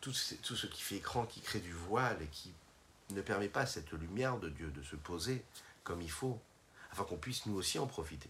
tout 0.00 0.12
ce, 0.12 0.34
tout 0.34 0.56
ce 0.56 0.66
qui 0.66 0.82
fait 0.82 0.96
écran, 0.96 1.24
qui 1.24 1.40
crée 1.40 1.60
du 1.60 1.72
voile 1.72 2.20
et 2.20 2.26
qui 2.26 2.52
ne 3.10 3.22
permet 3.22 3.48
pas 3.48 3.60
à 3.60 3.66
cette 3.66 3.92
lumière 3.92 4.36
de 4.36 4.50
Dieu 4.50 4.68
de 4.68 4.82
se 4.82 4.96
poser 4.96 5.42
comme 5.84 6.02
il 6.02 6.10
faut, 6.10 6.38
afin 6.90 7.04
qu'on 7.04 7.16
puisse 7.16 7.46
nous 7.46 7.54
aussi 7.54 7.78
en 7.78 7.86
profiter. 7.86 8.28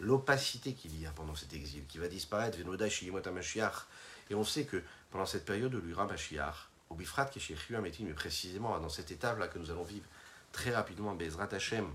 L'opacité 0.00 0.72
qu'il 0.72 0.98
y 0.98 1.06
a 1.06 1.12
pendant 1.12 1.34
cet 1.34 1.52
exil, 1.52 1.86
qui 1.86 1.98
va 1.98 2.08
disparaître, 2.08 2.58
et 2.58 4.34
on 4.34 4.44
sait 4.44 4.64
que 4.64 4.82
pendant 5.10 5.26
cette 5.26 5.44
période 5.44 5.70
de 5.70 5.78
l'Ura 5.78 6.06
Mashiach, 6.06 6.68
au 6.88 6.94
Bifrat 6.94 7.30
mais 7.70 8.14
précisément 8.14 8.78
dans 8.78 8.88
cette 8.88 9.10
étape-là 9.10 9.48
que 9.48 9.58
nous 9.58 9.70
allons 9.70 9.84
vivre 9.84 10.06
très 10.50 10.74
rapidement, 10.74 11.14
Bezrat 11.14 11.48
Hashem, 11.52 11.88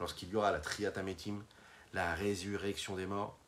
lorsqu'il 0.00 0.30
y 0.30 0.36
aura 0.36 0.50
la 0.50 0.60
Triatametim, 0.60 1.42
la 1.92 2.14
résurrection 2.14 2.96
des 2.96 3.06
morts, 3.06 3.38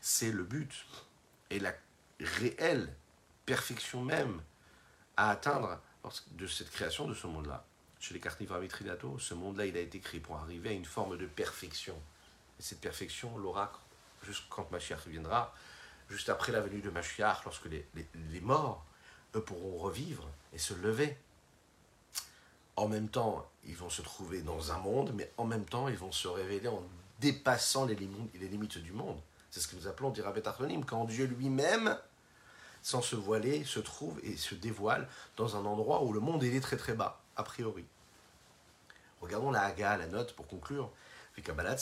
c'est 0.00 0.32
le 0.32 0.42
but 0.44 0.86
et 1.50 1.58
la 1.58 1.72
réelle 2.20 2.94
perfection 3.46 4.02
même 4.02 4.42
à 5.16 5.30
atteindre 5.30 5.80
de 6.32 6.46
cette 6.46 6.70
création 6.70 7.06
de 7.06 7.14
ce 7.14 7.26
monde-là 7.26 7.64
chez 8.00 8.14
les 8.14 8.20
carnivores 8.20 8.60
Mitridato, 8.60 9.18
ce 9.18 9.34
monde-là, 9.34 9.66
il 9.66 9.76
a 9.76 9.80
été 9.80 9.98
créé 10.00 10.20
pour 10.20 10.36
arriver 10.36 10.70
à 10.70 10.72
une 10.72 10.84
forme 10.84 11.16
de 11.16 11.26
perfection. 11.26 12.00
Et 12.58 12.62
cette 12.62 12.80
perfection 12.80 13.36
l'aura 13.38 13.72
juste 14.22 14.44
quand 14.50 14.70
Mashiach 14.70 15.06
viendra, 15.06 15.54
juste 16.08 16.28
après 16.28 16.52
la 16.52 16.60
venue 16.60 16.80
de 16.80 16.90
Mashiach, 16.90 17.44
lorsque 17.44 17.66
les, 17.66 17.86
les, 17.94 18.40
morts, 18.40 18.84
eux, 19.34 19.42
pourront 19.42 19.76
revivre 19.78 20.28
et 20.52 20.58
se 20.58 20.74
lever. 20.74 21.16
En 22.78 22.86
même 22.86 23.08
temps, 23.08 23.44
ils 23.66 23.74
vont 23.74 23.90
se 23.90 24.02
trouver 24.02 24.42
dans 24.42 24.70
un 24.70 24.78
monde, 24.78 25.10
mais 25.12 25.32
en 25.36 25.44
même 25.44 25.64
temps, 25.64 25.88
ils 25.88 25.96
vont 25.96 26.12
se 26.12 26.28
révéler 26.28 26.68
en 26.68 26.80
dépassant 27.18 27.86
les 27.86 27.96
limites, 27.96 28.78
du 28.78 28.92
monde. 28.92 29.20
C'est 29.50 29.58
ce 29.58 29.66
que 29.66 29.74
nous 29.74 29.88
appelons 29.88 30.10
Dirabet 30.10 30.46
Artonim, 30.46 30.84
quand 30.84 31.04
Dieu 31.04 31.24
lui-même, 31.24 31.98
sans 32.80 33.02
se 33.02 33.16
voiler, 33.16 33.64
se 33.64 33.80
trouve 33.80 34.20
et 34.22 34.36
se 34.36 34.54
dévoile 34.54 35.08
dans 35.36 35.56
un 35.56 35.64
endroit 35.64 36.04
où 36.04 36.12
le 36.12 36.20
monde 36.20 36.44
est 36.44 36.60
très 36.60 36.76
très 36.76 36.94
bas 36.94 37.20
a 37.34 37.42
priori. 37.42 37.84
Regardons 39.20 39.50
la 39.50 39.62
Haga, 39.62 39.96
la 39.96 40.06
note, 40.06 40.34
pour 40.34 40.46
conclure. 40.46 40.88
C'est 41.34 41.50
un 41.50 41.76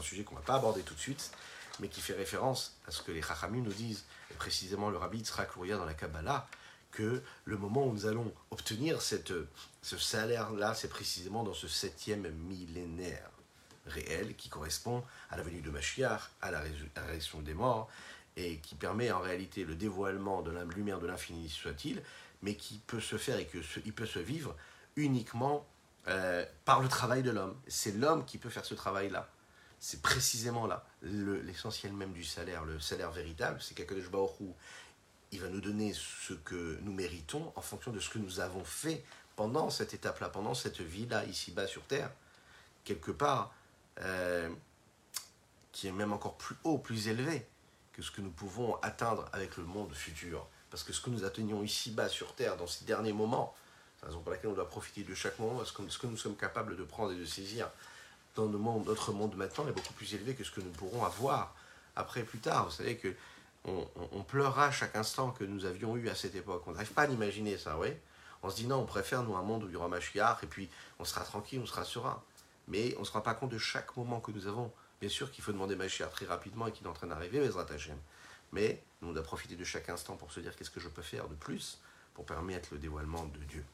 sujet 0.00 0.24
qu'on 0.24 0.36
ne 0.36 0.40
va 0.40 0.46
pas 0.46 0.54
aborder 0.54 0.80
tout 0.80 0.94
de 0.94 1.00
suite, 1.00 1.32
mais 1.80 1.88
qui 1.88 2.00
fait 2.00 2.14
référence 2.14 2.78
à 2.88 2.90
ce 2.90 3.02
que 3.02 3.12
les 3.12 3.20
Chachamim 3.20 3.60
nous 3.60 3.74
disent, 3.74 4.06
et 4.30 4.34
précisément 4.34 4.88
le 4.88 4.96
Rabbi 4.96 5.22
Tzrak 5.22 5.50
dans 5.68 5.84
la 5.84 5.92
Kabbalah, 5.92 6.48
que 6.94 7.22
le 7.44 7.56
moment 7.58 7.86
où 7.86 7.92
nous 7.92 8.06
allons 8.06 8.32
obtenir 8.50 9.02
cette, 9.02 9.32
ce 9.82 9.98
salaire-là, 9.98 10.74
c'est 10.74 10.88
précisément 10.88 11.42
dans 11.42 11.52
ce 11.52 11.68
septième 11.68 12.28
millénaire 12.30 13.30
réel 13.86 14.34
qui 14.36 14.48
correspond 14.48 15.04
à 15.30 15.36
la 15.36 15.42
venue 15.42 15.60
de 15.60 15.70
Mashiach, 15.70 16.30
à 16.40 16.50
la 16.50 16.60
résurrection 16.60 17.42
des 17.42 17.54
morts, 17.54 17.90
et 18.36 18.58
qui 18.58 18.74
permet 18.74 19.12
en 19.12 19.20
réalité 19.20 19.64
le 19.64 19.74
dévoilement 19.74 20.42
de 20.42 20.50
la 20.50 20.64
lumière 20.64 21.00
de 21.00 21.06
l'infini 21.06 21.48
soit-il, 21.48 22.02
mais 22.42 22.54
qui 22.54 22.80
peut 22.86 23.00
se 23.00 23.16
faire 23.16 23.38
et 23.38 23.46
qui 23.46 23.92
peut 23.92 24.06
se 24.06 24.18
vivre 24.18 24.56
uniquement 24.96 25.66
euh, 26.08 26.44
par 26.64 26.80
le 26.80 26.88
travail 26.88 27.22
de 27.22 27.30
l'homme. 27.30 27.56
C'est 27.66 27.96
l'homme 27.96 28.24
qui 28.24 28.38
peut 28.38 28.50
faire 28.50 28.64
ce 28.64 28.74
travail-là. 28.74 29.28
C'est 29.80 30.00
précisément 30.00 30.66
là 30.66 30.86
l'essentiel 31.02 31.92
même 31.92 32.12
du 32.12 32.24
salaire, 32.24 32.64
le 32.64 32.80
salaire 32.80 33.10
véritable, 33.10 33.60
c'est 33.60 33.74
qu'Akadosh 33.74 34.10
Baruch 34.10 34.40
il 35.32 35.40
va 35.40 35.48
nous 35.48 35.60
donner 35.60 35.92
ce 35.94 36.34
que 36.34 36.78
nous 36.82 36.92
méritons 36.92 37.52
en 37.56 37.60
fonction 37.60 37.90
de 37.90 38.00
ce 38.00 38.08
que 38.08 38.18
nous 38.18 38.40
avons 38.40 38.64
fait 38.64 39.04
pendant 39.36 39.70
cette 39.70 39.94
étape-là, 39.94 40.28
pendant 40.28 40.54
cette 40.54 40.80
vie-là, 40.80 41.24
ici-bas 41.24 41.66
sur 41.66 41.82
Terre, 41.82 42.10
quelque 42.84 43.10
part, 43.10 43.52
euh, 44.00 44.48
qui 45.72 45.88
est 45.88 45.92
même 45.92 46.12
encore 46.12 46.36
plus 46.36 46.56
haut, 46.64 46.78
plus 46.78 47.08
élevé 47.08 47.46
que 47.92 48.02
ce 48.02 48.10
que 48.10 48.20
nous 48.20 48.30
pouvons 48.30 48.76
atteindre 48.82 49.28
avec 49.32 49.56
le 49.56 49.64
monde 49.64 49.92
futur. 49.92 50.46
Parce 50.70 50.82
que 50.82 50.92
ce 50.92 51.00
que 51.00 51.10
nous 51.10 51.24
atteignons 51.24 51.62
ici-bas 51.62 52.08
sur 52.08 52.34
Terre 52.34 52.56
dans 52.56 52.66
ces 52.66 52.84
derniers 52.84 53.12
moments, 53.12 53.54
c'est 53.96 54.06
la 54.06 54.08
raison 54.08 54.22
pour 54.22 54.32
laquelle 54.32 54.50
on 54.50 54.54
doit 54.54 54.68
profiter 54.68 55.02
de 55.02 55.14
chaque 55.14 55.38
moment, 55.38 55.56
parce 55.56 55.72
que 55.72 55.88
ce 55.88 55.98
que 55.98 56.06
nous 56.06 56.16
sommes 56.16 56.36
capables 56.36 56.76
de 56.76 56.84
prendre 56.84 57.12
et 57.12 57.16
de 57.16 57.24
saisir 57.24 57.70
dans 58.34 58.46
notre 58.46 59.12
monde 59.12 59.36
maintenant 59.36 59.68
est 59.68 59.72
beaucoup 59.72 59.92
plus 59.94 60.12
élevé 60.14 60.34
que 60.34 60.42
ce 60.42 60.50
que 60.50 60.60
nous 60.60 60.70
pourrons 60.70 61.04
avoir 61.04 61.54
après 61.94 62.24
plus 62.24 62.40
tard. 62.40 62.66
Vous 62.66 62.72
savez 62.72 62.96
que 62.96 63.14
on, 63.66 64.22
pleurera 64.22 64.70
chaque 64.70 64.94
instant 64.96 65.30
que 65.30 65.44
nous 65.44 65.64
avions 65.64 65.96
eu 65.96 66.08
à 66.08 66.14
cette 66.14 66.34
époque. 66.34 66.64
On 66.66 66.72
n'arrive 66.72 66.92
pas 66.92 67.02
à 67.02 67.06
l'imaginer 67.06 67.56
ça, 67.56 67.78
oui. 67.78 67.88
On 68.42 68.50
se 68.50 68.56
dit 68.56 68.66
non, 68.66 68.76
on 68.76 68.86
préfère 68.86 69.22
nous 69.22 69.36
un 69.36 69.42
monde 69.42 69.64
où 69.64 69.68
il 69.68 69.72
y 69.72 69.76
aura 69.76 69.88
Mashiach 69.88 70.42
et 70.42 70.46
puis 70.46 70.68
on 70.98 71.04
sera 71.04 71.24
tranquille, 71.24 71.60
on 71.62 71.66
sera 71.66 71.84
serein. 71.84 72.22
Mais 72.68 72.94
on 72.96 73.00
ne 73.00 73.04
se 73.04 73.12
rend 73.12 73.22
pas 73.22 73.34
compte 73.34 73.50
de 73.50 73.58
chaque 73.58 73.96
moment 73.96 74.20
que 74.20 74.32
nous 74.32 74.46
avons. 74.46 74.70
Bien 75.00 75.08
sûr 75.08 75.30
qu'il 75.30 75.42
faut 75.42 75.52
demander 75.52 75.76
Mashiach 75.76 76.10
très 76.10 76.26
rapidement 76.26 76.66
et 76.66 76.72
qu'il 76.72 76.86
est 76.86 76.90
en 76.90 76.94
train 76.94 77.06
d'arriver, 77.06 77.40
Bezrat 77.40 77.66
Hashem. 77.72 77.96
Mais 78.52 78.82
nous, 79.00 79.08
on 79.08 79.12
doit 79.12 79.22
profiter 79.22 79.56
de 79.56 79.64
chaque 79.64 79.88
instant 79.88 80.16
pour 80.16 80.30
se 80.30 80.40
dire 80.40 80.54
qu'est-ce 80.56 80.70
que 80.70 80.80
je 80.80 80.88
peux 80.88 81.02
faire 81.02 81.28
de 81.28 81.34
plus 81.34 81.78
pour 82.12 82.26
permettre 82.26 82.68
le 82.72 82.78
dévoilement 82.78 83.24
de 83.24 83.38
Dieu? 83.44 83.64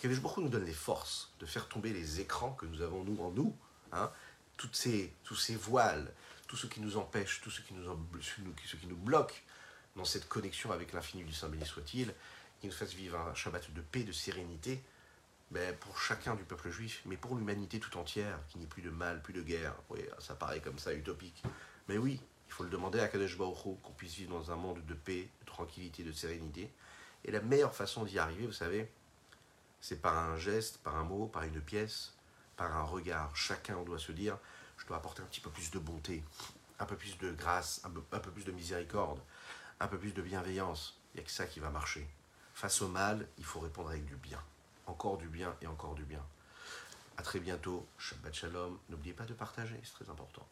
Quelque 0.00 0.14
chose 0.14 0.36
nous 0.38 0.48
donne 0.48 0.64
les 0.64 0.72
forces 0.72 1.30
de 1.40 1.46
faire 1.46 1.68
tomber 1.68 1.92
les 1.92 2.20
écrans 2.20 2.52
que 2.52 2.66
nous 2.66 2.80
avons 2.80 3.04
nous 3.04 3.22
en 3.22 3.30
nous, 3.30 3.54
hein, 3.92 4.10
toutes 4.56 4.74
ces, 4.74 5.12
tous 5.24 5.36
ces 5.36 5.56
voiles, 5.56 6.12
tout 6.54 6.60
ce 6.60 6.66
qui 6.68 6.80
nous 6.80 6.96
empêche, 6.96 7.40
tout 7.40 7.50
ce 7.50 7.62
qui 7.62 7.74
nous, 7.74 8.96
bloque 8.96 9.42
dans 9.96 10.04
cette 10.04 10.28
connexion 10.28 10.70
avec 10.70 10.92
l'infini 10.92 11.24
du 11.24 11.32
Saint 11.32 11.48
béni 11.48 11.66
soit-il, 11.66 12.14
qui 12.60 12.68
nous 12.68 12.72
fasse 12.72 12.94
vivre 12.94 13.18
un 13.18 13.34
Shabbat 13.34 13.72
de 13.72 13.80
paix, 13.80 14.04
de 14.04 14.12
sérénité, 14.12 14.80
ben, 15.50 15.74
pour 15.78 15.98
chacun 15.98 16.36
du 16.36 16.44
peuple 16.44 16.70
juif, 16.70 17.02
mais 17.06 17.16
pour 17.16 17.34
l'humanité 17.34 17.80
tout 17.80 17.98
entière, 17.98 18.38
qu'il 18.48 18.60
n'y 18.60 18.66
ait 18.66 18.68
plus 18.68 18.82
de 18.82 18.90
mal, 18.90 19.20
plus 19.20 19.32
de 19.32 19.42
guerre. 19.42 19.74
Oui, 19.90 19.98
ça 20.20 20.36
paraît 20.36 20.60
comme 20.60 20.78
ça 20.78 20.94
utopique. 20.94 21.42
Mais 21.88 21.98
oui, 21.98 22.20
il 22.46 22.52
faut 22.52 22.62
le 22.62 22.70
demander 22.70 23.00
à 23.00 23.08
Kadesh 23.08 23.36
Baruch 23.36 23.76
qu'on 23.82 23.92
puisse 23.92 24.14
vivre 24.14 24.38
dans 24.38 24.52
un 24.52 24.56
monde 24.56 24.86
de 24.86 24.94
paix, 24.94 25.28
de 25.40 25.46
tranquillité, 25.46 26.04
de 26.04 26.12
sérénité. 26.12 26.70
Et 27.24 27.32
la 27.32 27.40
meilleure 27.40 27.74
façon 27.74 28.04
d'y 28.04 28.20
arriver, 28.20 28.46
vous 28.46 28.52
savez, 28.52 28.88
c'est 29.80 30.00
par 30.00 30.16
un 30.16 30.38
geste, 30.38 30.78
par 30.84 30.94
un 30.94 31.02
mot, 31.02 31.26
par 31.26 31.42
une 31.42 31.60
pièce, 31.60 32.14
par 32.56 32.76
un 32.76 32.84
regard. 32.84 33.34
Chacun 33.34 33.82
doit 33.82 33.98
se 33.98 34.12
dire, 34.12 34.38
je 34.78 34.86
dois 34.86 34.96
apporter 34.96 35.22
un 35.22 35.26
petit 35.26 35.40
peu 35.40 35.50
plus 35.50 35.70
de 35.70 35.78
bonté, 35.78 36.24
un 36.78 36.86
peu 36.86 36.96
plus 36.96 37.16
de 37.18 37.32
grâce, 37.32 37.80
un 37.84 37.90
peu, 37.90 38.30
plus 38.32 38.44
de 38.44 38.52
miséricorde, 38.52 39.20
un 39.80 39.88
peu 39.88 39.98
plus 39.98 40.12
de 40.12 40.22
bienveillance. 40.22 40.98
Il 41.12 41.18
n'y 41.18 41.22
a 41.22 41.24
que 41.24 41.30
ça 41.30 41.46
qui 41.46 41.60
va 41.60 41.70
marcher. 41.70 42.08
Face 42.54 42.82
au 42.82 42.88
mal, 42.88 43.26
il 43.38 43.44
faut 43.44 43.60
répondre 43.60 43.90
avec 43.90 44.04
du 44.04 44.16
bien. 44.16 44.42
Encore 44.86 45.18
du 45.18 45.28
bien 45.28 45.54
et 45.62 45.66
encore 45.66 45.94
du 45.94 46.04
bien. 46.04 46.24
A 47.16 47.22
très 47.22 47.40
bientôt. 47.40 47.86
Shabbat 47.98 48.34
Shalom. 48.34 48.78
N'oubliez 48.88 49.14
pas 49.14 49.24
de 49.24 49.34
partager, 49.34 49.80
c'est 49.84 50.04
très 50.04 50.10
important. 50.10 50.46